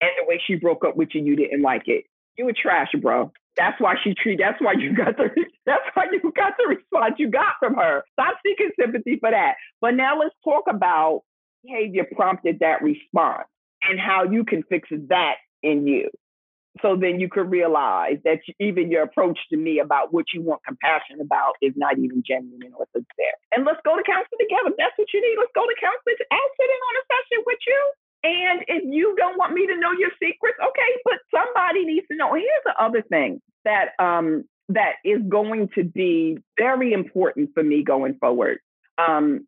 And 0.00 0.10
the 0.18 0.26
way 0.26 0.40
she 0.46 0.54
broke 0.54 0.84
up 0.84 0.96
with 0.96 1.10
you, 1.12 1.22
you 1.22 1.36
didn't 1.36 1.62
like 1.62 1.86
it. 1.86 2.04
You 2.38 2.46
were 2.46 2.54
trash, 2.54 2.88
bro. 3.00 3.32
That's 3.56 3.78
why 3.80 3.96
she 4.02 4.14
treat. 4.14 4.38
That's 4.38 4.60
why 4.60 4.72
you 4.72 4.94
got 4.94 5.16
the. 5.16 5.28
That's 5.66 5.82
why 5.94 6.06
you 6.10 6.20
got 6.32 6.54
the 6.58 6.66
response 6.68 7.16
you 7.18 7.30
got 7.30 7.54
from 7.60 7.74
her. 7.74 8.02
Stop 8.12 8.36
seeking 8.44 8.70
sympathy 8.80 9.18
for 9.20 9.30
that. 9.30 9.54
But 9.80 9.94
now 9.94 10.18
let's 10.18 10.34
talk 10.42 10.64
about 10.68 11.22
behavior 11.62 12.06
prompted 12.16 12.60
that 12.60 12.82
response 12.82 13.46
and 13.82 14.00
how 14.00 14.24
you 14.24 14.44
can 14.44 14.62
fix 14.64 14.88
that 15.08 15.34
in 15.62 15.86
you. 15.86 16.10
So 16.82 16.94
then 16.94 17.18
you 17.18 17.28
could 17.28 17.50
realize 17.50 18.22
that 18.24 18.38
even 18.60 18.90
your 18.90 19.02
approach 19.02 19.38
to 19.50 19.56
me 19.56 19.80
about 19.80 20.14
what 20.14 20.26
you 20.32 20.40
want 20.40 20.62
compassion 20.64 21.20
about 21.20 21.58
is 21.60 21.74
not 21.74 21.98
even 21.98 22.22
genuine 22.22 22.72
or 22.78 22.86
sincere. 22.94 23.34
And 23.50 23.66
let's 23.66 23.82
go 23.84 23.98
to 23.98 24.04
counseling 24.06 24.38
together. 24.38 24.70
That's 24.78 24.94
what 24.96 25.10
you 25.12 25.20
need. 25.20 25.34
Let's 25.38 25.52
go 25.54 25.66
to 25.66 25.76
counseling. 25.82 26.14
I'll 26.30 26.52
sit 26.54 26.70
in 26.70 26.80
on 26.80 26.94
a 26.94 27.04
session 27.10 27.38
with 27.44 27.62
you. 27.66 27.80
And 28.22 28.58
if 28.68 28.82
you 28.86 29.14
don't 29.16 29.36
want 29.36 29.54
me 29.54 29.66
to 29.66 29.76
know 29.80 29.92
your 29.92 30.10
secrets, 30.22 30.58
okay, 30.62 30.90
but 31.04 31.18
somebody 31.34 31.84
needs 31.84 32.06
to 32.10 32.16
know. 32.16 32.34
Here's 32.34 32.64
the 32.64 32.74
other 32.78 33.02
thing 33.02 33.40
that 33.64 33.98
um, 33.98 34.44
that 34.68 34.94
is 35.04 35.20
going 35.28 35.70
to 35.74 35.84
be 35.84 36.38
very 36.58 36.92
important 36.92 37.50
for 37.54 37.62
me 37.62 37.82
going 37.82 38.14
forward. 38.20 38.58
Um, 38.98 39.46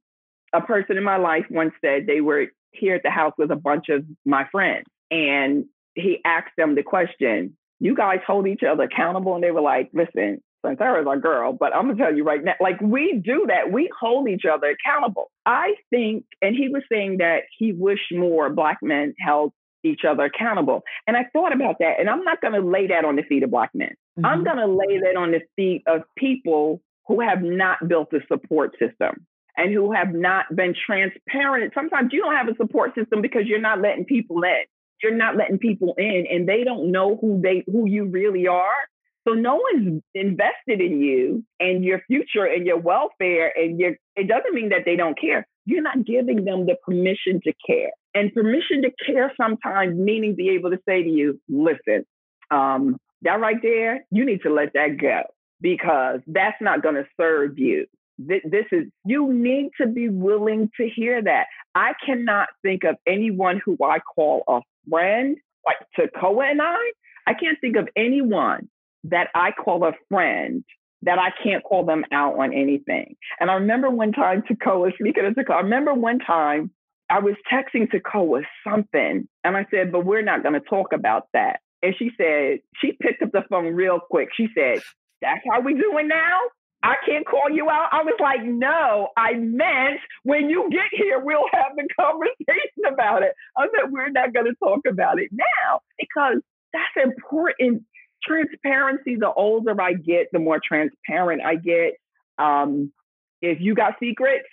a 0.52 0.60
person 0.60 0.96
in 0.96 1.04
my 1.04 1.16
life 1.16 1.44
once 1.50 1.72
said 1.84 2.06
they 2.06 2.20
were 2.20 2.46
here 2.72 2.94
at 2.94 3.02
the 3.02 3.10
house 3.10 3.34
with 3.38 3.50
a 3.50 3.56
bunch 3.56 3.88
of 3.90 4.04
my 4.24 4.46
friends, 4.50 4.86
and 5.10 5.66
he 5.94 6.20
asked 6.24 6.56
them 6.56 6.74
the 6.74 6.82
question, 6.82 7.56
"You 7.80 7.94
guys 7.94 8.20
hold 8.26 8.46
each 8.46 8.62
other 8.62 8.84
accountable?" 8.84 9.34
And 9.34 9.44
they 9.44 9.50
were 9.50 9.60
like, 9.60 9.90
"Listen, 9.92 10.40
Sarah's 10.62 11.06
our 11.06 11.18
girl, 11.18 11.52
but 11.52 11.74
I'm 11.74 11.88
gonna 11.88 11.96
tell 11.96 12.14
you 12.14 12.24
right 12.24 12.42
now, 12.42 12.54
like 12.60 12.80
we 12.80 13.20
do 13.24 13.46
that. 13.48 13.72
We 13.72 13.90
hold 13.98 14.28
each 14.28 14.44
other 14.44 14.68
accountable. 14.68 15.30
I 15.44 15.74
think, 15.90 16.24
and 16.40 16.54
he 16.54 16.68
was 16.68 16.82
saying 16.90 17.18
that 17.18 17.42
he 17.58 17.72
wished 17.72 18.14
more 18.14 18.48
black 18.50 18.78
men 18.82 19.14
held 19.18 19.52
each 19.84 20.02
other 20.08 20.24
accountable. 20.24 20.82
And 21.06 21.16
I 21.16 21.24
thought 21.32 21.52
about 21.52 21.76
that, 21.80 21.98
and 21.98 22.08
I'm 22.08 22.22
not 22.22 22.40
gonna 22.40 22.60
lay 22.60 22.86
that 22.88 23.04
on 23.04 23.16
the 23.16 23.22
feet 23.22 23.42
of 23.42 23.50
black 23.50 23.70
men. 23.74 23.94
Mm-hmm. 24.18 24.26
I'm 24.26 24.44
gonna 24.44 24.68
lay 24.68 24.98
that 25.00 25.16
on 25.16 25.32
the 25.32 25.40
feet 25.56 25.82
of 25.86 26.02
people 26.16 26.80
who 27.08 27.20
have 27.20 27.42
not 27.42 27.88
built 27.88 28.12
a 28.12 28.20
support 28.28 28.76
system 28.78 29.26
and 29.56 29.72
who 29.72 29.92
have 29.92 30.14
not 30.14 30.54
been 30.54 30.74
transparent. 30.86 31.72
Sometimes 31.74 32.10
you 32.12 32.20
don't 32.20 32.36
have 32.36 32.48
a 32.48 32.56
support 32.56 32.94
system 32.94 33.20
because 33.20 33.42
you're 33.46 33.60
not 33.60 33.80
letting 33.80 34.04
people 34.04 34.42
in. 34.44 34.62
You're 35.02 35.14
not 35.14 35.36
letting 35.36 35.58
people 35.58 35.94
in, 35.98 36.26
and 36.30 36.48
they 36.48 36.64
don't 36.64 36.92
know 36.92 37.16
who 37.20 37.40
they 37.42 37.64
who 37.66 37.86
you 37.86 38.04
really 38.04 38.46
are 38.46 38.88
so 39.26 39.34
no 39.34 39.60
one's 39.72 40.02
invested 40.14 40.80
in 40.80 41.00
you 41.00 41.44
and 41.60 41.84
your 41.84 42.00
future 42.08 42.44
and 42.44 42.66
your 42.66 42.78
welfare 42.78 43.52
and 43.56 43.78
your 43.78 43.92
it 44.16 44.26
doesn't 44.26 44.54
mean 44.54 44.70
that 44.70 44.84
they 44.84 44.96
don't 44.96 45.18
care. 45.18 45.46
You're 45.64 45.82
not 45.82 46.04
giving 46.04 46.44
them 46.44 46.66
the 46.66 46.76
permission 46.84 47.40
to 47.44 47.52
care. 47.64 47.90
And 48.14 48.34
permission 48.34 48.82
to 48.82 48.90
care 49.06 49.32
sometimes 49.40 49.96
meaning 49.96 50.34
be 50.34 50.50
able 50.50 50.70
to 50.70 50.78
say 50.86 51.04
to 51.04 51.08
you, 51.08 51.40
listen, 51.48 52.04
um, 52.50 52.98
that 53.22 53.40
right 53.40 53.56
there, 53.62 54.04
you 54.10 54.24
need 54.24 54.42
to 54.42 54.52
let 54.52 54.72
that 54.74 54.98
go 55.00 55.22
because 55.60 56.20
that's 56.26 56.60
not 56.60 56.82
going 56.82 56.96
to 56.96 57.06
serve 57.18 57.58
you. 57.58 57.86
This 58.26 58.66
is, 58.72 58.84
you 59.04 59.32
need 59.32 59.70
to 59.80 59.86
be 59.86 60.08
willing 60.08 60.70
to 60.76 60.88
hear 60.88 61.22
that. 61.22 61.46
I 61.74 61.92
cannot 62.04 62.48
think 62.62 62.84
of 62.84 62.96
anyone 63.06 63.60
who 63.64 63.76
I 63.82 63.98
call 63.98 64.42
a 64.48 64.60
friend, 64.88 65.36
like 65.66 65.76
Takoa 65.98 66.50
and 66.50 66.60
I. 66.62 66.92
I 67.26 67.34
can't 67.34 67.58
think 67.60 67.76
of 67.76 67.88
anyone 67.96 68.68
that 69.04 69.28
I 69.34 69.52
call 69.52 69.84
a 69.84 69.92
friend 70.08 70.64
that 71.02 71.18
I 71.18 71.30
can't 71.42 71.64
call 71.64 71.84
them 71.84 72.04
out 72.12 72.38
on 72.38 72.52
anything. 72.52 73.16
And 73.40 73.50
I 73.50 73.54
remember 73.54 73.90
one 73.90 74.12
time 74.12 74.42
Takoa, 74.42 74.92
speaking 74.94 75.24
of 75.24 75.34
Takoa, 75.34 75.56
I 75.56 75.60
remember 75.60 75.94
one 75.94 76.18
time 76.20 76.70
I 77.10 77.18
was 77.18 77.34
texting 77.52 77.90
Takoa 77.92 78.44
something 78.64 79.28
and 79.44 79.56
I 79.56 79.66
said, 79.70 79.92
but 79.92 80.04
we're 80.04 80.22
not 80.22 80.42
going 80.42 80.54
to 80.54 80.60
talk 80.60 80.92
about 80.92 81.26
that. 81.32 81.60
And 81.82 81.94
she 81.98 82.10
said, 82.16 82.60
she 82.80 82.92
picked 82.92 83.22
up 83.22 83.32
the 83.32 83.42
phone 83.50 83.74
real 83.74 83.98
quick. 83.98 84.28
She 84.36 84.48
said, 84.54 84.80
that's 85.20 85.40
how 85.50 85.60
we 85.60 85.74
doing 85.74 86.08
now? 86.08 86.38
I 86.82 86.94
can't 87.06 87.26
call 87.26 87.50
you 87.50 87.70
out. 87.70 87.88
I 87.92 88.02
was 88.02 88.14
like, 88.20 88.42
no, 88.42 89.08
I 89.16 89.34
meant 89.34 90.00
when 90.24 90.50
you 90.50 90.68
get 90.70 90.88
here, 90.92 91.20
we'll 91.20 91.46
have 91.52 91.76
the 91.76 91.86
conversation 92.00 92.92
about 92.92 93.22
it. 93.22 93.32
I 93.56 93.66
said, 93.66 93.92
we're 93.92 94.10
not 94.10 94.34
going 94.34 94.46
to 94.46 94.54
talk 94.62 94.80
about 94.88 95.20
it 95.20 95.30
now 95.32 95.80
because 95.98 96.38
that's 96.72 97.04
important 97.04 97.84
transparency, 98.24 99.16
the 99.16 99.32
older 99.32 99.80
I 99.80 99.94
get, 99.94 100.28
the 100.32 100.38
more 100.38 100.60
transparent 100.66 101.42
I 101.42 101.56
get. 101.56 101.94
Um, 102.38 102.92
if 103.40 103.60
you 103.60 103.74
got 103.74 103.94
secrets, 104.00 104.48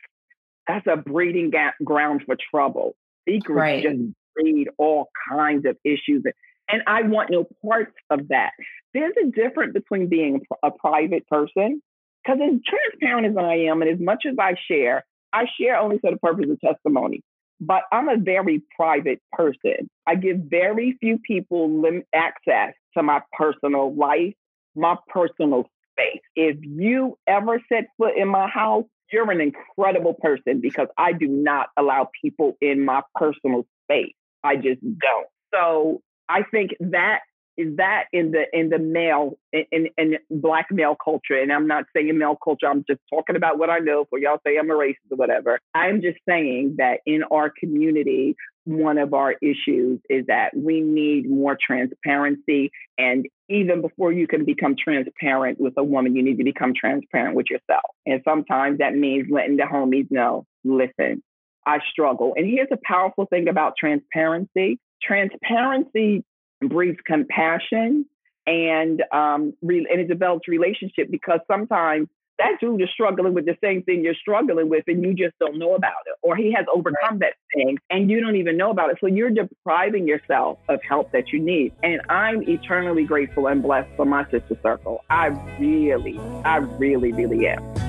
that's 0.68 0.86
a 0.88 0.98
breeding 0.98 1.52
ga- 1.52 1.74
ground 1.84 2.24
for 2.26 2.36
trouble. 2.52 2.96
Secrets 3.28 3.58
right. 3.60 3.84
just 3.84 4.00
breed 4.36 4.70
all 4.78 5.10
kinds 5.32 5.66
of 5.66 5.78
issues. 5.84 6.24
And 6.68 6.84
I 6.86 7.04
want 7.04 7.32
no 7.32 7.48
parts 7.66 7.94
of 8.10 8.28
that. 8.30 8.52
There's 8.94 9.14
a 9.24 9.28
difference 9.28 9.74
between 9.74 10.08
being 10.08 10.42
a 10.64 10.72
private 10.72 11.28
person, 11.28 11.82
because 12.24 12.40
as 12.42 12.60
transparent 12.66 13.28
as 13.28 13.38
I 13.38 13.56
am, 13.70 13.82
and 13.82 13.92
as 13.92 14.00
much 14.00 14.24
as 14.30 14.36
I 14.40 14.56
share, 14.70 15.06
I 15.34 15.46
share 15.60 15.78
only 15.78 16.00
for 16.00 16.12
the 16.12 16.18
purpose 16.18 16.46
of 16.50 16.60
testimony. 16.60 17.22
But 17.62 17.84
I'm 17.92 18.08
a 18.08 18.18
very 18.18 18.64
private 18.76 19.22
person. 19.34 19.90
I 20.08 20.16
give 20.16 20.38
very 20.50 20.98
few 21.00 21.18
people 21.20 21.82
lim- 21.82 22.04
access 22.14 22.74
to 22.96 23.04
my 23.04 23.22
personal 23.38 23.94
life, 23.94 24.34
my 24.76 24.96
personal 25.10 25.70
space. 25.92 26.22
If 26.36 26.58
you 26.62 27.18
ever 27.28 27.62
set 27.72 27.86
foot 27.98 28.16
in 28.16 28.30
my 28.30 28.48
house, 28.48 28.86
you're 29.12 29.30
an 29.30 29.42
incredible 29.42 30.14
person 30.14 30.62
because 30.62 30.88
I 30.98 31.14
do 31.14 31.28
not 31.28 31.68
allow 31.78 32.10
people 32.22 32.56
in 32.62 32.86
my 32.86 33.02
personal 33.16 33.66
space. 33.84 34.14
I 34.44 34.56
just 34.56 34.82
don't. 34.82 35.28
So 35.54 36.02
I 36.30 36.44
think 36.44 36.72
that 36.80 37.22
is 37.60 37.76
that 37.76 38.06
in 38.14 38.32
the 38.32 38.46
in 38.54 38.70
the 38.70 38.80
male 38.80 39.38
in, 39.52 39.88
in 39.98 40.18
black 40.32 40.68
male 40.72 40.96
culture 40.96 41.38
and 41.40 41.52
i'm 41.52 41.68
not 41.68 41.84
saying 41.94 42.18
male 42.18 42.38
culture 42.42 42.68
i'm 42.68 42.86
just 42.90 43.02
talking 43.10 43.36
about 43.36 43.60
what 43.60 43.70
i 43.70 43.80
know 43.80 44.06
for 44.10 44.18
y'all 44.18 44.40
say 44.46 44.58
i'm 44.58 44.72
a 44.72 44.74
racist 44.74 45.12
or 45.12 45.18
whatever. 45.18 45.60
I'm 45.76 46.02
just 46.02 46.18
saying 46.28 46.76
that 46.78 47.00
in 47.06 47.24
our 47.32 47.52
community 47.52 48.36
one 48.66 48.98
of 48.98 49.14
our 49.14 49.34
issues 49.42 50.00
is 50.10 50.26
that 50.28 50.52
we 50.56 50.80
need 50.80 51.30
more 51.30 51.58
transparency 51.60 52.72
and 52.98 53.26
even 53.50 53.82
before 53.82 54.14
you 54.14 54.28
can 54.28 54.46
become 54.46 54.76
transparent 54.82 55.60
with 55.60 55.74
a 55.78 55.84
woman 55.84 56.16
you 56.16 56.24
need 56.24 56.38
to 56.38 56.44
become 56.44 56.74
transparent 56.80 57.36
with 57.36 57.48
yourself. 57.50 57.84
And 58.06 58.22
sometimes 58.24 58.78
that 58.78 58.94
means 58.96 59.28
letting 59.30 59.58
the 59.58 59.64
homies 59.64 60.08
know 60.10 60.46
listen 60.64 61.24
i 61.66 61.80
struggle. 61.92 62.34
And 62.36 62.46
here's 62.48 62.70
a 62.72 62.80
powerful 62.84 63.26
thing 63.26 63.48
about 63.48 63.74
transparency. 63.80 64.80
Transparency 65.02 66.24
breeds 66.62 67.00
compassion 67.06 68.06
and 68.46 69.04
um, 69.12 69.54
re- 69.62 69.88
and 69.90 70.02
it 70.02 70.08
develops 70.08 70.48
relationship 70.48 71.10
because 71.12 71.40
sometimes 71.48 72.08
that 72.40 72.54
dude 72.62 72.82
is 72.82 72.90
struggling 72.94 73.34
with 73.34 73.46
the 73.46 73.58
same 73.62 73.84
thing 73.84 74.04
you're 74.04 74.16
struggling 74.16 74.70
with 74.70 74.86
and 74.88 75.04
you 75.04 75.14
just 75.14 75.38
don't 75.40 75.60
know 75.60 75.76
about 75.76 75.92
it 76.08 76.16
or 76.22 76.36
he 76.36 76.54
has 76.54 76.66
overcome 76.74 77.20
that 77.20 77.34
thing 77.54 77.78
and 77.90 78.10
you 78.10 78.22
don't 78.22 78.38
even 78.38 78.58
know 78.58 78.72
about 78.72 78.90
it. 78.90 78.98
So 79.02 79.08
you're 79.08 79.30
depriving 79.30 80.08
yourself 80.08 80.58
of 80.70 80.82
help 80.82 81.12
that 81.12 81.34
you 81.34 81.40
need. 81.40 81.74
And 81.84 82.02
i'm 82.10 82.42
eternally 82.44 83.04
grateful 83.04 83.48
and 83.48 83.62
blessed 83.62 83.90
for 83.96 84.06
my 84.06 84.24
sister 84.32 84.58
circle. 84.64 85.04
I 85.10 85.28
really 85.60 86.18
i 86.46 86.58
really 86.58 87.12
really 87.12 87.48
am 87.48 87.89